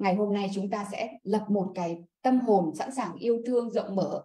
ngày 0.00 0.14
hôm 0.14 0.34
nay 0.34 0.50
chúng 0.54 0.70
ta 0.70 0.86
sẽ 0.92 1.08
lập 1.22 1.46
một 1.48 1.72
cái 1.74 1.98
tâm 2.22 2.40
hồn 2.40 2.74
sẵn 2.74 2.94
sàng 2.94 3.14
yêu 3.14 3.42
thương, 3.46 3.70
rộng 3.70 3.96
mở 3.96 4.22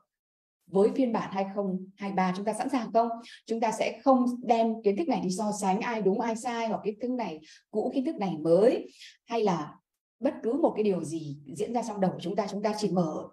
với 0.67 0.89
phiên 0.95 1.13
bản 1.13 1.31
2023 1.31 2.33
chúng 2.35 2.45
ta 2.45 2.53
sẵn 2.53 2.69
sàng 2.69 2.93
không? 2.93 3.09
Chúng 3.45 3.59
ta 3.59 3.71
sẽ 3.71 3.99
không 4.03 4.25
đem 4.43 4.83
kiến 4.83 4.97
thức 4.97 5.07
này 5.07 5.21
đi 5.21 5.29
so 5.29 5.51
sánh 5.61 5.81
ai 5.81 6.01
đúng, 6.01 6.21
ai 6.21 6.35
sai 6.35 6.67
hoặc 6.67 6.81
kiến 6.83 6.99
thức 7.01 7.11
này, 7.11 7.39
cũ 7.71 7.91
kiến 7.95 8.05
thức 8.05 8.15
này 8.15 8.37
mới, 8.37 8.91
hay 9.25 9.43
là 9.43 9.75
bất 10.19 10.33
cứ 10.43 10.53
một 10.53 10.73
cái 10.75 10.83
điều 10.83 11.03
gì 11.03 11.37
diễn 11.57 11.73
ra 11.73 11.81
trong 11.87 12.01
đầu 12.01 12.11
của 12.11 12.19
chúng 12.21 12.35
ta 12.35 12.47
chúng 12.47 12.63
ta 12.63 12.73
chỉ 12.77 12.91
mở 12.91 13.27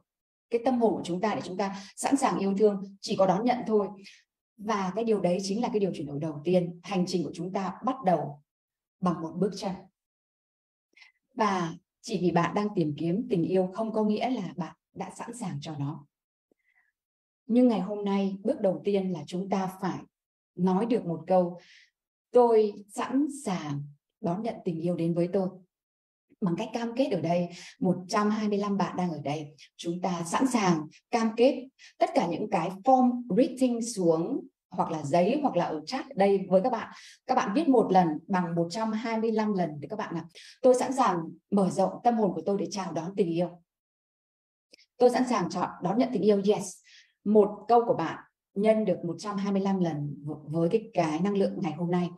cái 0.50 0.60
tâm 0.64 0.80
hồn 0.80 0.94
của 0.94 1.02
chúng 1.04 1.20
ta 1.20 1.34
để 1.34 1.40
chúng 1.44 1.56
ta 1.56 1.76
sẵn 1.96 2.16
sàng 2.16 2.38
yêu 2.38 2.54
thương, 2.58 2.96
chỉ 3.00 3.16
có 3.16 3.26
đón 3.26 3.44
nhận 3.44 3.58
thôi. 3.66 3.88
Và 4.56 4.92
cái 4.94 5.04
điều 5.04 5.20
đấy 5.20 5.38
chính 5.42 5.62
là 5.62 5.68
cái 5.68 5.80
điều 5.80 5.92
chuyển 5.94 6.06
đổi 6.06 6.18
đầu 6.20 6.40
tiên. 6.44 6.80
Hành 6.82 7.04
trình 7.06 7.24
của 7.24 7.32
chúng 7.34 7.52
ta 7.52 7.74
bắt 7.84 7.96
đầu 8.04 8.42
bằng 9.00 9.22
một 9.22 9.32
bước 9.36 9.50
chân. 9.56 9.72
Và 11.34 11.74
chỉ 12.02 12.18
vì 12.22 12.30
bạn 12.30 12.54
đang 12.54 12.68
tìm 12.74 12.94
kiếm 12.98 13.26
tình 13.30 13.44
yêu 13.44 13.70
không 13.74 13.92
có 13.92 14.04
nghĩa 14.04 14.30
là 14.30 14.52
bạn 14.56 14.76
đã 14.94 15.10
sẵn 15.16 15.30
sàng 15.34 15.58
cho 15.60 15.76
nó. 15.78 16.06
Nhưng 17.46 17.68
ngày 17.68 17.80
hôm 17.80 18.04
nay, 18.04 18.36
bước 18.42 18.60
đầu 18.60 18.80
tiên 18.84 19.12
là 19.12 19.24
chúng 19.26 19.48
ta 19.48 19.70
phải 19.80 19.98
nói 20.54 20.86
được 20.86 21.06
một 21.06 21.24
câu, 21.26 21.60
tôi 22.30 22.72
sẵn 22.88 23.26
sàng 23.44 23.82
đón 24.20 24.42
nhận 24.42 24.54
tình 24.64 24.80
yêu 24.80 24.96
đến 24.96 25.14
với 25.14 25.28
tôi. 25.32 25.48
Bằng 26.40 26.54
cách 26.58 26.68
cam 26.72 26.92
kết 26.96 27.08
ở 27.12 27.20
đây 27.20 27.48
125 27.80 28.76
bạn 28.76 28.96
đang 28.96 29.10
ở 29.10 29.20
đây, 29.24 29.54
chúng 29.76 30.00
ta 30.00 30.24
sẵn 30.24 30.46
sàng 30.46 30.86
cam 31.10 31.30
kết 31.36 31.68
tất 31.98 32.10
cả 32.14 32.26
những 32.26 32.50
cái 32.50 32.70
form 32.84 33.22
reading 33.36 33.82
xuống 33.82 34.46
hoặc 34.72 34.90
là 34.90 35.02
giấy, 35.02 35.38
hoặc 35.42 35.56
là 35.56 35.64
ở 35.64 35.80
chat 35.86 36.16
đây 36.16 36.46
với 36.48 36.60
các 36.62 36.72
bạn. 36.72 36.92
Các 37.26 37.34
bạn 37.34 37.52
viết 37.54 37.68
một 37.68 37.92
lần 37.92 38.08
bằng 38.28 38.54
125 38.54 39.54
lần 39.54 39.70
để 39.80 39.88
các 39.88 39.98
bạn 39.98 40.14
ạ. 40.14 40.24
Tôi 40.62 40.74
sẵn 40.74 40.92
sàng 40.92 41.18
mở 41.50 41.70
rộng 41.70 41.92
tâm 42.04 42.16
hồn 42.16 42.32
của 42.34 42.42
tôi 42.46 42.56
để 42.58 42.66
chào 42.70 42.92
đón 42.92 43.12
tình 43.16 43.28
yêu. 43.28 43.62
Tôi 44.98 45.10
sẵn 45.10 45.28
sàng 45.28 45.50
chọn, 45.50 45.70
đón 45.82 45.98
nhận 45.98 46.08
tình 46.12 46.22
yêu, 46.22 46.42
yes. 46.48 46.74
Một 47.24 47.48
câu 47.68 47.84
của 47.86 47.94
bạn 47.94 48.18
nhân 48.54 48.84
được 48.84 49.04
125 49.04 49.80
lần 49.80 50.24
với 50.24 50.68
cái 50.68 50.90
cái 50.94 51.20
năng 51.20 51.36
lượng 51.36 51.58
ngày 51.62 51.72
hôm 51.72 51.90
nay. 51.90 52.10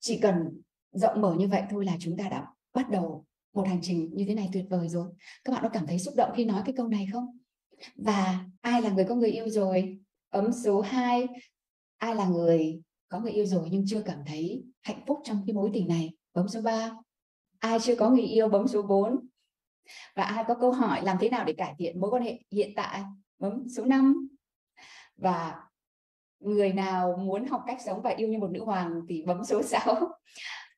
Chỉ 0.00 0.18
cần 0.18 0.60
rộng 0.92 1.20
mở 1.20 1.34
như 1.38 1.48
vậy 1.48 1.62
thôi 1.70 1.84
là 1.84 1.96
chúng 2.00 2.16
ta 2.16 2.28
đã 2.28 2.46
bắt 2.74 2.90
đầu 2.90 3.24
một 3.54 3.68
hành 3.68 3.78
trình 3.82 4.10
như 4.12 4.24
thế 4.28 4.34
này 4.34 4.50
tuyệt 4.52 4.64
vời 4.70 4.88
rồi. 4.88 5.08
Các 5.44 5.52
bạn 5.52 5.62
có 5.62 5.68
cảm 5.68 5.86
thấy 5.86 5.98
xúc 5.98 6.14
động 6.16 6.30
khi 6.36 6.44
nói 6.44 6.62
cái 6.64 6.74
câu 6.76 6.88
này 6.88 7.08
không? 7.12 7.38
Và 7.96 8.44
ai 8.60 8.82
là 8.82 8.90
người 8.90 9.04
có 9.04 9.14
người 9.14 9.30
yêu 9.30 9.48
rồi? 9.48 9.98
Ấm 10.30 10.52
số 10.52 10.80
2 10.80 11.26
ai 12.00 12.14
là 12.14 12.26
người 12.26 12.82
có 13.08 13.20
người 13.20 13.32
yêu 13.32 13.46
rồi 13.46 13.68
nhưng 13.70 13.84
chưa 13.86 14.02
cảm 14.02 14.18
thấy 14.26 14.64
hạnh 14.82 15.02
phúc 15.06 15.18
trong 15.24 15.42
cái 15.46 15.54
mối 15.54 15.70
tình 15.74 15.88
này? 15.88 16.12
Bấm 16.34 16.48
số 16.48 16.60
3 16.62 16.90
ai 17.58 17.78
chưa 17.80 17.94
có 17.96 18.10
người 18.10 18.24
yêu 18.24 18.48
bấm 18.48 18.68
số 18.68 18.82
4 18.82 19.28
và 20.16 20.22
ai 20.22 20.44
có 20.48 20.54
câu 20.54 20.72
hỏi 20.72 21.00
làm 21.02 21.16
thế 21.20 21.28
nào 21.28 21.44
để 21.44 21.52
cải 21.52 21.74
thiện 21.78 22.00
mối 22.00 22.10
quan 22.10 22.22
hệ 22.22 22.40
hiện 22.50 22.70
tại? 22.76 23.02
Bấm 23.38 23.68
số 23.68 23.84
5 23.84 24.28
và 25.16 25.60
người 26.40 26.72
nào 26.72 27.16
muốn 27.16 27.46
học 27.46 27.62
cách 27.66 27.78
sống 27.84 28.02
và 28.02 28.10
yêu 28.10 28.28
như 28.28 28.38
một 28.38 28.50
nữ 28.50 28.64
hoàng 28.64 29.00
thì 29.08 29.22
bấm 29.26 29.44
số 29.44 29.62
6 29.62 30.08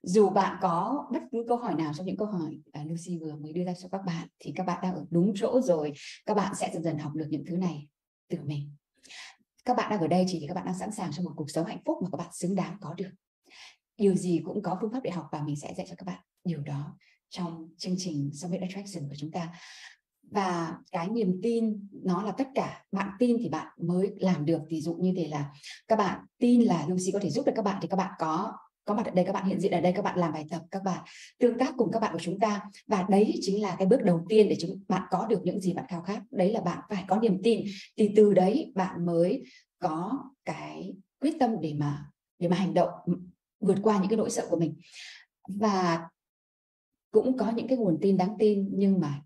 dù 0.02 0.30
bạn 0.30 0.56
có 0.62 1.06
bất 1.12 1.22
cứ 1.32 1.44
câu 1.48 1.56
hỏi 1.56 1.74
nào 1.74 1.92
trong 1.94 2.06
những 2.06 2.16
câu 2.16 2.26
hỏi 2.26 2.58
à, 2.72 2.84
Lucy 2.84 3.18
vừa 3.18 3.34
mới 3.34 3.52
đưa 3.52 3.64
ra 3.64 3.74
cho 3.82 3.88
các 3.88 4.00
bạn 4.06 4.28
thì 4.38 4.52
các 4.56 4.66
bạn 4.66 4.78
đang 4.82 4.94
ở 4.94 5.04
đúng 5.10 5.32
chỗ 5.36 5.60
rồi. 5.60 5.92
Các 6.26 6.34
bạn 6.34 6.54
sẽ 6.54 6.70
dần 6.72 6.82
dần 6.82 6.98
học 6.98 7.12
được 7.14 7.26
những 7.28 7.44
thứ 7.46 7.56
này 7.56 7.88
từ 8.28 8.38
mình 8.44 8.70
các 9.64 9.76
bạn 9.76 9.90
đang 9.90 10.00
ở 10.00 10.06
đây 10.06 10.24
chỉ 10.28 10.38
thì 10.40 10.46
các 10.46 10.54
bạn 10.54 10.66
đang 10.66 10.78
sẵn 10.78 10.92
sàng 10.92 11.10
cho 11.12 11.22
một 11.22 11.32
cuộc 11.36 11.50
sống 11.50 11.66
hạnh 11.66 11.82
phúc 11.84 11.98
mà 12.02 12.08
các 12.12 12.16
bạn 12.16 12.28
xứng 12.32 12.54
đáng 12.54 12.76
có 12.80 12.94
được. 12.94 13.10
Điều 13.96 14.14
gì 14.14 14.40
cũng 14.44 14.62
có 14.62 14.78
phương 14.80 14.92
pháp 14.92 15.00
để 15.02 15.10
học 15.10 15.28
và 15.32 15.42
mình 15.42 15.56
sẽ 15.56 15.74
dạy 15.76 15.86
cho 15.88 15.94
các 15.98 16.06
bạn 16.06 16.20
điều 16.44 16.62
đó 16.62 16.98
trong 17.30 17.68
chương 17.76 17.94
trình 17.98 18.30
Summit 18.34 18.60
Attraction 18.60 19.08
của 19.08 19.14
chúng 19.18 19.30
ta. 19.30 19.48
Và 20.30 20.76
cái 20.92 21.08
niềm 21.08 21.40
tin, 21.42 21.88
nó 21.92 22.22
là 22.22 22.32
tất 22.32 22.48
cả, 22.54 22.84
bạn 22.92 23.10
tin 23.18 23.36
thì 23.40 23.48
bạn 23.48 23.66
mới 23.76 24.12
làm 24.16 24.46
được. 24.46 24.60
Ví 24.68 24.80
dụ 24.80 24.94
như 24.94 25.12
thế 25.16 25.28
là 25.28 25.52
các 25.88 25.96
bạn 25.96 26.20
tin 26.38 26.62
là 26.62 26.86
Lucy 26.88 27.10
có 27.12 27.18
thể 27.22 27.30
giúp 27.30 27.46
được 27.46 27.52
các 27.56 27.64
bạn 27.64 27.78
thì 27.82 27.88
các 27.88 27.96
bạn 27.96 28.12
có 28.18 28.52
có 28.84 28.94
mặt 28.94 29.06
ở 29.06 29.10
đây, 29.10 29.24
các 29.24 29.32
bạn 29.32 29.46
hiện 29.46 29.60
diện 29.60 29.72
ở 29.72 29.80
đây, 29.80 29.92
các 29.92 30.02
bạn 30.02 30.18
làm 30.18 30.32
bài 30.32 30.46
tập, 30.50 30.62
các 30.70 30.82
bạn 30.82 31.04
tương 31.38 31.58
tác 31.58 31.74
cùng 31.76 31.90
các 31.92 31.98
bạn 31.98 32.12
của 32.12 32.18
chúng 32.22 32.38
ta. 32.38 32.62
Và 32.86 33.06
đấy 33.08 33.34
chính 33.40 33.62
là 33.62 33.76
cái 33.78 33.86
bước 33.86 34.02
đầu 34.02 34.24
tiên 34.28 34.48
để 34.48 34.56
chúng 34.60 34.80
bạn 34.88 35.02
có 35.10 35.26
được 35.26 35.40
những 35.44 35.60
gì 35.60 35.74
bạn 35.74 35.84
khao 35.88 36.02
khát. 36.02 36.22
Đấy 36.30 36.52
là 36.52 36.60
bạn 36.60 36.78
phải 36.88 37.04
có 37.08 37.16
niềm 37.20 37.40
tin. 37.42 37.64
Thì 37.96 38.10
từ 38.16 38.32
đấy 38.32 38.72
bạn 38.74 39.06
mới 39.06 39.42
có 39.78 40.24
cái 40.44 40.94
quyết 41.20 41.34
tâm 41.40 41.60
để 41.60 41.74
mà 41.78 42.06
để 42.38 42.48
mà 42.48 42.56
hành 42.56 42.74
động 42.74 42.90
ừ, 43.06 43.14
vượt 43.60 43.78
qua 43.82 43.98
những 43.98 44.08
cái 44.08 44.16
nỗi 44.16 44.30
sợ 44.30 44.46
của 44.50 44.56
mình. 44.56 44.74
Và 45.48 46.08
cũng 47.10 47.36
có 47.36 47.52
những 47.56 47.68
cái 47.68 47.78
nguồn 47.78 47.98
tin 48.00 48.16
đáng 48.16 48.36
tin 48.38 48.68
nhưng 48.72 49.00
mà 49.00 49.22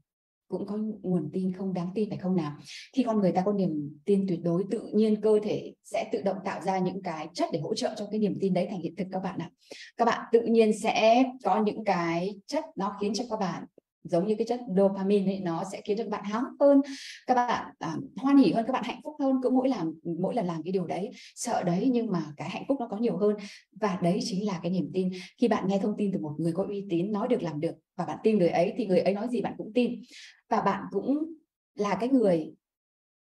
cũng 0.48 0.66
có 0.66 0.78
nguồn 1.02 1.30
tin 1.32 1.52
không 1.52 1.74
đáng 1.74 1.90
tin 1.94 2.08
phải 2.08 2.18
không 2.18 2.36
nào? 2.36 2.52
Khi 2.96 3.02
con 3.02 3.20
người 3.20 3.32
ta 3.32 3.42
có 3.46 3.52
niềm 3.52 3.98
tin 4.04 4.26
tuyệt 4.28 4.40
đối, 4.42 4.64
tự 4.70 4.90
nhiên 4.94 5.20
cơ 5.20 5.38
thể 5.42 5.74
sẽ 5.84 6.08
tự 6.12 6.22
động 6.22 6.36
tạo 6.44 6.60
ra 6.60 6.78
những 6.78 7.02
cái 7.02 7.28
chất 7.34 7.48
để 7.52 7.60
hỗ 7.60 7.74
trợ 7.74 7.94
cho 7.98 8.06
cái 8.10 8.20
niềm 8.20 8.34
tin 8.40 8.54
đấy 8.54 8.66
thành 8.70 8.80
hiện 8.80 8.96
thực 8.96 9.06
các 9.12 9.22
bạn 9.22 9.38
ạ. 9.38 9.50
Các 9.96 10.04
bạn 10.04 10.20
tự 10.32 10.42
nhiên 10.42 10.78
sẽ 10.78 11.24
có 11.44 11.62
những 11.62 11.84
cái 11.84 12.36
chất 12.46 12.64
nó 12.76 12.96
khiến 13.00 13.14
cho 13.14 13.24
các 13.30 13.40
bạn 13.40 13.64
giống 14.08 14.26
như 14.26 14.34
cái 14.38 14.46
chất 14.46 14.60
dopamine 14.76 15.32
ấy 15.32 15.40
nó 15.40 15.64
sẽ 15.72 15.80
khiến 15.84 15.98
cho 15.98 16.04
các 16.04 16.10
bạn 16.10 16.24
háo 16.24 16.42
hơn 16.60 16.80
các 17.26 17.34
bạn 17.34 17.74
à, 17.78 17.96
hoan 18.16 18.36
hỉ 18.36 18.52
hơn 18.52 18.64
các 18.66 18.72
bạn 18.72 18.84
hạnh 18.84 19.00
phúc 19.02 19.14
hơn 19.20 19.36
cứ 19.42 19.50
mỗi 19.50 19.68
làm 19.68 19.92
mỗi 20.20 20.34
lần 20.34 20.46
làm 20.46 20.62
cái 20.62 20.72
điều 20.72 20.86
đấy 20.86 21.10
sợ 21.34 21.62
đấy 21.62 21.88
nhưng 21.92 22.12
mà 22.12 22.32
cái 22.36 22.50
hạnh 22.50 22.64
phúc 22.68 22.76
nó 22.80 22.88
có 22.90 22.96
nhiều 22.96 23.16
hơn. 23.16 23.36
Và 23.80 23.98
đấy 24.02 24.18
chính 24.22 24.46
là 24.46 24.60
cái 24.62 24.72
niềm 24.72 24.90
tin. 24.94 25.10
Khi 25.38 25.48
bạn 25.48 25.68
nghe 25.68 25.78
thông 25.78 25.94
tin 25.98 26.12
từ 26.12 26.18
một 26.18 26.34
người 26.38 26.52
có 26.52 26.64
uy 26.68 26.86
tín 26.90 27.12
nói 27.12 27.28
được 27.28 27.42
làm 27.42 27.60
được 27.60 27.74
và 27.96 28.04
bạn 28.04 28.18
tin 28.22 28.38
người 28.38 28.48
ấy 28.48 28.74
thì 28.76 28.86
người 28.86 29.00
ấy 29.00 29.14
nói 29.14 29.28
gì 29.28 29.40
bạn 29.42 29.54
cũng 29.58 29.72
tin. 29.74 30.02
Và 30.48 30.60
bạn 30.60 30.84
cũng 30.90 31.34
là 31.74 31.94
cái 32.00 32.08
người 32.08 32.54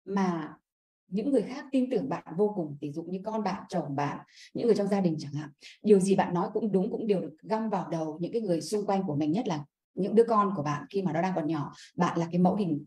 mà 0.05 0.53
những 1.07 1.31
người 1.31 1.41
khác 1.41 1.65
tin 1.71 1.89
tưởng 1.89 2.09
bạn 2.09 2.23
vô 2.37 2.53
cùng. 2.55 2.77
Ví 2.81 2.91
dụ 2.91 3.03
như 3.03 3.19
con 3.25 3.43
bạn 3.43 3.63
chồng 3.69 3.95
bạn 3.95 4.17
những 4.53 4.65
người 4.65 4.75
trong 4.75 4.87
gia 4.87 5.01
đình 5.01 5.15
chẳng 5.19 5.33
hạn. 5.33 5.49
Điều 5.83 5.99
gì 5.99 6.15
bạn 6.15 6.33
nói 6.33 6.49
cũng 6.53 6.71
đúng 6.71 6.91
cũng 6.91 7.07
đều 7.07 7.21
được 7.21 7.37
găm 7.41 7.69
vào 7.69 7.89
đầu 7.89 8.17
những 8.21 8.31
cái 8.31 8.41
người 8.41 8.61
xung 8.61 8.85
quanh 8.85 9.03
của 9.07 9.15
mình 9.15 9.31
nhất 9.31 9.47
là 9.47 9.65
những 9.95 10.15
đứa 10.15 10.23
con 10.27 10.53
của 10.55 10.63
bạn 10.63 10.85
khi 10.89 11.01
mà 11.01 11.13
nó 11.13 11.21
đang 11.21 11.33
còn 11.35 11.47
nhỏ 11.47 11.73
bạn 11.95 12.17
là 12.17 12.27
cái 12.31 12.41
mẫu 12.41 12.55
hình 12.55 12.85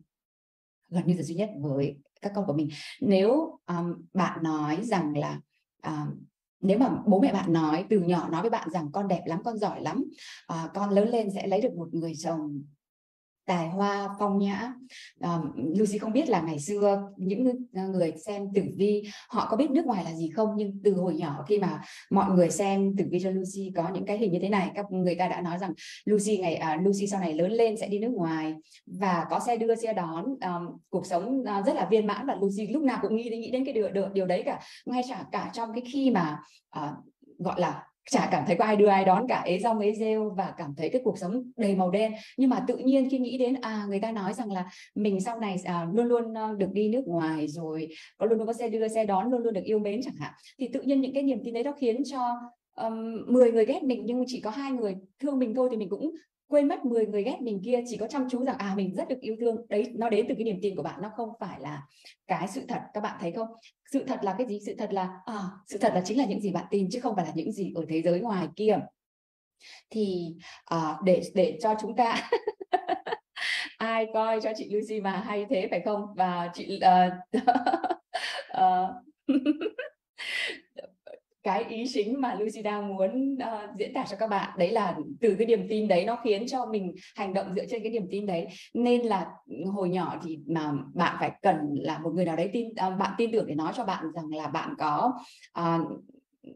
gần 0.88 1.06
như 1.06 1.14
là 1.14 1.22
duy 1.22 1.34
nhất 1.34 1.50
với 1.60 1.98
các 2.20 2.32
con 2.34 2.46
của 2.46 2.52
mình. 2.52 2.68
Nếu 3.00 3.58
um, 3.66 3.94
bạn 4.12 4.42
nói 4.42 4.78
rằng 4.82 5.18
là 5.18 5.40
um, 5.86 6.26
nếu 6.60 6.78
mà 6.78 6.90
bố 7.06 7.20
mẹ 7.20 7.32
bạn 7.32 7.52
nói 7.52 7.84
từ 7.90 8.00
nhỏ 8.00 8.28
nói 8.28 8.40
với 8.40 8.50
bạn 8.50 8.70
rằng 8.70 8.92
con 8.92 9.08
đẹp 9.08 9.22
lắm 9.26 9.42
con 9.44 9.58
giỏi 9.58 9.80
lắm 9.80 10.04
uh, 10.52 10.70
con 10.74 10.90
lớn 10.90 11.08
lên 11.08 11.30
sẽ 11.34 11.46
lấy 11.46 11.60
được 11.60 11.74
một 11.76 11.94
người 11.94 12.12
chồng 12.18 12.62
tài 13.48 13.68
hoa 13.68 14.08
phong 14.18 14.38
nhã. 14.38 14.72
À, 15.20 15.38
Lucy 15.76 15.98
không 15.98 16.12
biết 16.12 16.28
là 16.28 16.40
ngày 16.40 16.58
xưa 16.58 17.02
những 17.16 17.52
ờ, 17.74 17.88
người 17.88 18.12
xem 18.26 18.42
tử 18.54 18.62
vi 18.76 19.02
họ 19.28 19.46
có 19.50 19.56
biết 19.56 19.70
nước 19.70 19.86
ngoài 19.86 20.04
là 20.04 20.14
gì 20.14 20.30
không? 20.30 20.48
Nhưng 20.56 20.80
từ 20.84 20.94
hồi 20.94 21.14
nhỏ 21.14 21.44
khi 21.48 21.58
mà 21.58 21.82
mọi 22.10 22.30
người 22.30 22.50
xem 22.50 22.96
tử 22.96 23.04
vi 23.10 23.20
cho 23.20 23.30
Lucy 23.30 23.72
có 23.76 23.88
những 23.94 24.06
cái 24.06 24.18
hình 24.18 24.32
như 24.32 24.38
thế 24.42 24.48
này 24.48 24.70
các 24.74 24.86
người 24.90 25.14
ta 25.14 25.28
đã 25.28 25.40
nói 25.40 25.58
rằng 25.58 25.72
Lucy 26.04 26.38
ngày 26.38 26.54
à, 26.54 26.76
Lucy 26.76 27.06
sau 27.06 27.20
này 27.20 27.34
lớn 27.34 27.52
lên 27.52 27.76
sẽ 27.76 27.88
đi 27.88 27.98
nước 27.98 28.12
ngoài 28.12 28.54
và 28.86 29.26
có 29.30 29.40
xe 29.46 29.56
đưa 29.56 29.74
xe 29.74 29.92
đón. 29.92 30.24
Um, 30.24 30.78
cuộc 30.90 31.06
sống 31.06 31.40
uh, 31.40 31.66
rất 31.66 31.76
là 31.76 31.88
viên 31.90 32.06
mãn 32.06 32.26
và 32.26 32.34
Lucy 32.34 32.72
lúc 32.72 32.82
nào 32.82 32.98
cũng 33.02 33.16
nghĩ 33.16 33.30
đến 33.30 33.40
nghĩ 33.40 33.50
đến 33.50 33.64
cái 33.64 33.74
điều, 33.74 33.90
điều 33.90 34.08
điều 34.08 34.26
đấy 34.26 34.42
cả. 34.46 34.60
Ngay 34.86 35.02
cả 35.08 35.24
cả 35.32 35.50
trong 35.52 35.72
cái 35.74 35.82
khi 35.92 36.10
mà 36.10 36.38
uh, 36.78 36.90
gọi 37.38 37.60
là 37.60 37.84
chả 38.10 38.28
cảm 38.30 38.44
thấy 38.46 38.56
có 38.56 38.64
ai 38.64 38.76
đưa 38.76 38.86
ai 38.86 39.04
đón 39.04 39.26
cả 39.28 39.42
ế 39.44 39.58
rong 39.58 39.78
ế 39.78 39.92
rêu 39.92 40.30
và 40.36 40.54
cảm 40.56 40.74
thấy 40.76 40.88
cái 40.88 41.00
cuộc 41.04 41.18
sống 41.18 41.42
đầy 41.56 41.74
màu 41.74 41.90
đen. 41.90 42.12
Nhưng 42.36 42.50
mà 42.50 42.64
tự 42.68 42.76
nhiên 42.76 43.10
khi 43.10 43.18
nghĩ 43.18 43.38
đến 43.38 43.54
à 43.62 43.86
người 43.88 44.00
ta 44.00 44.12
nói 44.12 44.34
rằng 44.34 44.52
là 44.52 44.70
mình 44.94 45.20
sau 45.20 45.40
này 45.40 45.56
à, 45.64 45.86
luôn 45.92 46.06
luôn 46.06 46.34
ờ, 46.34 46.54
được 46.58 46.72
đi 46.72 46.88
nước 46.88 47.02
ngoài 47.06 47.48
rồi 47.48 47.88
có 48.18 48.26
luôn 48.26 48.38
luôn 48.38 48.46
có 48.46 48.52
xe 48.52 48.68
đưa 48.68 48.88
xe 48.88 49.04
đón 49.04 49.30
luôn 49.30 49.42
luôn 49.42 49.54
được 49.54 49.64
yêu 49.64 49.78
mến 49.78 50.00
chẳng 50.02 50.16
hạn 50.20 50.32
thì 50.58 50.68
tự 50.72 50.82
nhiên 50.82 51.00
những 51.00 51.14
cái 51.14 51.22
niềm 51.22 51.38
tin 51.44 51.54
đấy 51.54 51.64
nó 51.64 51.72
khiến 51.72 52.02
cho 52.04 52.34
um, 52.76 53.24
10 53.26 53.52
người 53.52 53.66
ghét 53.66 53.82
mình 53.82 54.02
nhưng 54.04 54.24
chỉ 54.26 54.40
có 54.40 54.50
hai 54.50 54.72
người 54.72 54.96
thương 55.18 55.38
mình 55.38 55.54
thôi 55.54 55.68
thì 55.70 55.76
mình 55.76 55.88
cũng 55.88 56.10
quên 56.48 56.68
mất 56.68 56.84
10 56.84 57.06
người 57.06 57.22
ghét 57.22 57.36
mình 57.40 57.60
kia 57.64 57.82
chỉ 57.86 57.96
có 57.96 58.06
chăm 58.06 58.28
chú 58.30 58.44
rằng 58.44 58.56
à 58.58 58.74
mình 58.76 58.94
rất 58.94 59.08
được 59.08 59.20
yêu 59.20 59.36
thương. 59.40 59.66
Đấy 59.68 59.92
nó 59.94 60.08
đến 60.08 60.26
từ 60.28 60.34
cái 60.34 60.44
niềm 60.44 60.58
tin 60.62 60.76
của 60.76 60.82
bạn 60.82 61.02
nó 61.02 61.10
không 61.16 61.28
phải 61.40 61.60
là 61.60 61.82
cái 62.26 62.48
sự 62.48 62.62
thật. 62.68 62.80
Các 62.94 63.00
bạn 63.00 63.18
thấy 63.20 63.32
không? 63.32 63.48
Sự 63.92 64.04
thật 64.04 64.18
là 64.22 64.34
cái 64.38 64.46
gì? 64.46 64.60
Sự 64.66 64.74
thật 64.78 64.92
là 64.92 65.20
à, 65.26 65.34
sự 65.66 65.78
thật 65.78 65.92
là 65.94 66.02
chính 66.04 66.18
là 66.18 66.24
những 66.24 66.40
gì 66.40 66.52
bạn 66.52 66.64
tin 66.70 66.88
chứ 66.90 67.00
không 67.00 67.16
phải 67.16 67.26
là 67.26 67.32
những 67.34 67.52
gì 67.52 67.72
ở 67.74 67.84
thế 67.88 68.02
giới 68.02 68.20
ngoài 68.20 68.48
kia. 68.56 68.78
Thì 69.90 70.34
à, 70.64 70.96
để 71.04 71.22
để 71.34 71.58
cho 71.62 71.74
chúng 71.80 71.96
ta 71.96 72.30
ai 73.78 74.06
coi 74.14 74.40
cho 74.40 74.52
chị 74.56 74.70
Lucy 74.70 75.00
mà 75.00 75.22
hay 75.26 75.46
thế 75.50 75.68
phải 75.70 75.80
không? 75.84 76.06
Và 76.16 76.50
chị 76.54 76.80
uh, 76.84 77.42
uh, 78.56 78.90
cái 81.42 81.64
ý 81.64 81.84
chính 81.88 82.20
mà 82.20 82.34
Lucy 82.34 82.62
đang 82.62 82.88
muốn 82.88 83.34
uh, 83.34 83.76
diễn 83.76 83.94
tả 83.94 84.04
cho 84.10 84.16
các 84.16 84.26
bạn 84.26 84.58
đấy 84.58 84.70
là 84.70 84.96
từ 85.20 85.34
cái 85.38 85.46
niềm 85.46 85.66
tin 85.68 85.88
đấy 85.88 86.04
nó 86.04 86.18
khiến 86.24 86.46
cho 86.46 86.66
mình 86.66 86.94
hành 87.16 87.34
động 87.34 87.54
dựa 87.56 87.64
trên 87.68 87.82
cái 87.82 87.92
niềm 87.92 88.06
tin 88.10 88.26
đấy. 88.26 88.46
Nên 88.74 89.02
là 89.02 89.26
hồi 89.72 89.88
nhỏ 89.88 90.20
thì 90.24 90.38
mà 90.46 90.72
bạn 90.94 91.16
phải 91.20 91.32
cần 91.42 91.56
là 91.74 91.98
một 91.98 92.10
người 92.14 92.24
nào 92.24 92.36
đấy 92.36 92.50
tin 92.52 92.68
uh, 92.68 92.98
bạn 92.98 93.12
tin 93.18 93.32
tưởng 93.32 93.46
để 93.46 93.54
nói 93.54 93.72
cho 93.76 93.84
bạn 93.84 94.04
rằng 94.14 94.28
là 94.30 94.46
bạn 94.46 94.74
có 94.78 95.12
uh, 95.60 95.80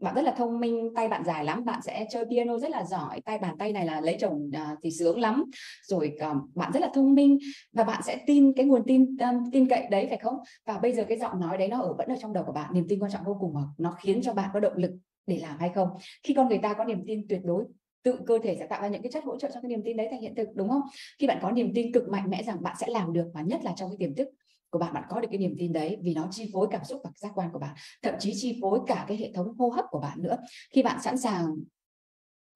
bạn 0.01 0.15
rất 0.15 0.21
là 0.21 0.31
thông 0.31 0.59
minh 0.59 0.93
tay 0.95 1.07
bạn 1.07 1.23
dài 1.25 1.45
lắm 1.45 1.65
bạn 1.65 1.81
sẽ 1.81 2.05
chơi 2.11 2.25
piano 2.25 2.57
rất 2.57 2.71
là 2.71 2.83
giỏi. 2.83 3.21
Tay 3.21 3.37
bàn 3.37 3.55
tay 3.59 3.73
này 3.73 3.85
là 3.85 4.01
lấy 4.01 4.17
chồng 4.19 4.33
uh, 4.33 4.79
thì 4.83 4.91
sướng 4.91 5.19
lắm. 5.19 5.43
Rồi 5.83 6.17
uh, 6.31 6.55
bạn 6.55 6.71
rất 6.73 6.79
là 6.79 6.89
thông 6.93 7.15
minh 7.15 7.37
và 7.73 7.83
bạn 7.83 8.01
sẽ 8.03 8.17
tin 8.27 8.53
cái 8.53 8.65
nguồn 8.65 8.83
tin 8.87 9.17
um, 9.17 9.51
tin 9.51 9.69
cậy 9.69 9.87
đấy 9.91 10.05
phải 10.09 10.17
không? 10.17 10.37
Và 10.65 10.77
bây 10.77 10.93
giờ 10.93 11.05
cái 11.09 11.17
giọng 11.19 11.39
nói 11.39 11.57
đấy 11.57 11.67
nó 11.67 11.81
ở 11.81 11.93
vẫn 11.93 12.07
ở 12.07 12.15
trong 12.21 12.33
đầu 12.33 12.43
của 12.43 12.51
bạn 12.51 12.73
niềm 12.73 12.85
tin 12.89 12.99
quan 12.99 13.11
trọng 13.11 13.23
vô 13.25 13.37
cùng 13.39 13.53
mà 13.53 13.61
nó 13.77 13.95
khiến 14.01 14.21
cho 14.21 14.33
bạn 14.33 14.49
có 14.53 14.59
động 14.59 14.77
lực 14.77 14.91
để 15.27 15.39
làm 15.41 15.57
hay 15.59 15.69
không? 15.75 15.89
Khi 16.23 16.33
con 16.33 16.49
người 16.49 16.59
ta 16.63 16.73
có 16.73 16.83
niềm 16.83 17.03
tin 17.07 17.27
tuyệt 17.29 17.41
đối 17.43 17.63
tự 18.03 18.19
cơ 18.27 18.39
thể 18.43 18.55
sẽ 18.59 18.67
tạo 18.67 18.81
ra 18.81 18.87
những 18.87 19.01
cái 19.01 19.11
chất 19.11 19.23
hỗ 19.23 19.37
trợ 19.37 19.49
cho 19.53 19.61
cái 19.61 19.69
niềm 19.69 19.81
tin 19.85 19.97
đấy 19.97 20.07
thành 20.11 20.21
hiện 20.21 20.35
thực 20.35 20.47
đúng 20.55 20.69
không? 20.69 20.81
Khi 21.19 21.27
bạn 21.27 21.37
có 21.41 21.51
niềm 21.51 21.71
tin 21.75 21.91
cực 21.91 22.09
mạnh 22.09 22.29
mẽ 22.29 22.43
rằng 22.43 22.63
bạn 22.63 22.75
sẽ 22.79 22.87
làm 22.89 23.13
được 23.13 23.31
và 23.33 23.41
nhất 23.41 23.63
là 23.63 23.73
trong 23.75 23.89
cái 23.89 23.97
tiềm 23.99 24.15
thức 24.15 24.29
của 24.73 24.79
bạn 24.79 24.93
bạn 24.93 25.03
có 25.09 25.19
được 25.19 25.27
cái 25.31 25.37
niềm 25.37 25.55
tin 25.57 25.73
đấy 25.73 25.97
vì 26.01 26.13
nó 26.13 26.27
chi 26.31 26.49
phối 26.53 26.67
cảm 26.71 26.83
xúc 26.83 27.01
và 27.03 27.11
giác 27.15 27.31
quan 27.35 27.49
của 27.53 27.59
bạn 27.59 27.75
thậm 28.01 28.15
chí 28.19 28.33
chi 28.35 28.59
phối 28.61 28.79
cả 28.87 29.05
cái 29.07 29.17
hệ 29.17 29.31
thống 29.33 29.57
hô 29.57 29.69
hấp 29.69 29.85
của 29.89 29.99
bạn 29.99 30.21
nữa. 30.21 30.37
Khi 30.71 30.83
bạn 30.83 31.01
sẵn 31.01 31.17
sàng 31.17 31.55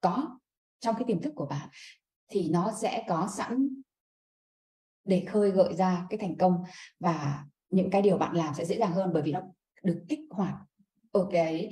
có 0.00 0.38
trong 0.80 0.94
cái 0.94 1.04
tiềm 1.06 1.22
thức 1.22 1.32
của 1.36 1.46
bạn 1.46 1.68
thì 2.28 2.48
nó 2.48 2.72
sẽ 2.82 3.04
có 3.08 3.28
sẵn 3.36 3.68
để 5.04 5.24
khơi 5.28 5.50
gợi 5.50 5.74
ra 5.74 6.06
cái 6.10 6.18
thành 6.18 6.36
công 6.36 6.62
và 7.00 7.44
những 7.70 7.90
cái 7.90 8.02
điều 8.02 8.18
bạn 8.18 8.36
làm 8.36 8.54
sẽ 8.54 8.64
dễ 8.64 8.78
dàng 8.78 8.92
hơn 8.92 9.10
bởi 9.14 9.22
vì 9.22 9.32
nó 9.32 9.40
được 9.82 10.04
kích 10.08 10.20
hoạt 10.30 10.54
ở 11.12 11.28
cái 11.30 11.70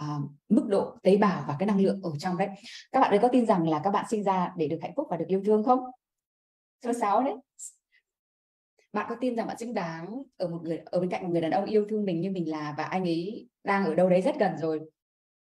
uh, 0.00 0.30
mức 0.48 0.66
độ 0.68 0.98
tế 1.02 1.16
bào 1.16 1.44
và 1.48 1.56
cái 1.58 1.66
năng 1.66 1.80
lượng 1.80 2.00
ở 2.02 2.10
trong 2.18 2.36
đấy. 2.36 2.48
Các 2.92 3.00
bạn 3.00 3.10
ấy 3.10 3.18
có 3.18 3.28
tin 3.28 3.46
rằng 3.46 3.68
là 3.68 3.80
các 3.84 3.90
bạn 3.90 4.04
sinh 4.10 4.24
ra 4.24 4.52
để 4.56 4.68
được 4.68 4.78
hạnh 4.82 4.92
phúc 4.96 5.06
và 5.10 5.16
được 5.16 5.26
yêu 5.28 5.42
thương 5.44 5.64
không? 5.64 5.80
Số 6.84 6.92
6 7.00 7.22
đấy 7.22 7.34
bạn 8.92 9.06
có 9.08 9.16
tin 9.20 9.36
rằng 9.36 9.46
bạn 9.46 9.58
xứng 9.58 9.74
đáng 9.74 10.22
ở 10.36 10.48
một 10.48 10.60
người 10.62 10.80
ở 10.84 11.00
bên 11.00 11.10
cạnh 11.10 11.22
một 11.22 11.28
người 11.32 11.40
đàn 11.40 11.50
ông 11.50 11.64
yêu 11.64 11.86
thương 11.88 12.04
mình 12.04 12.20
như 12.20 12.30
mình 12.30 12.50
là 12.50 12.74
và 12.78 12.84
anh 12.84 13.02
ấy 13.02 13.48
đang 13.64 13.84
ở 13.84 13.94
đâu 13.94 14.08
đấy 14.08 14.22
rất 14.22 14.34
gần 14.38 14.52
rồi? 14.58 14.80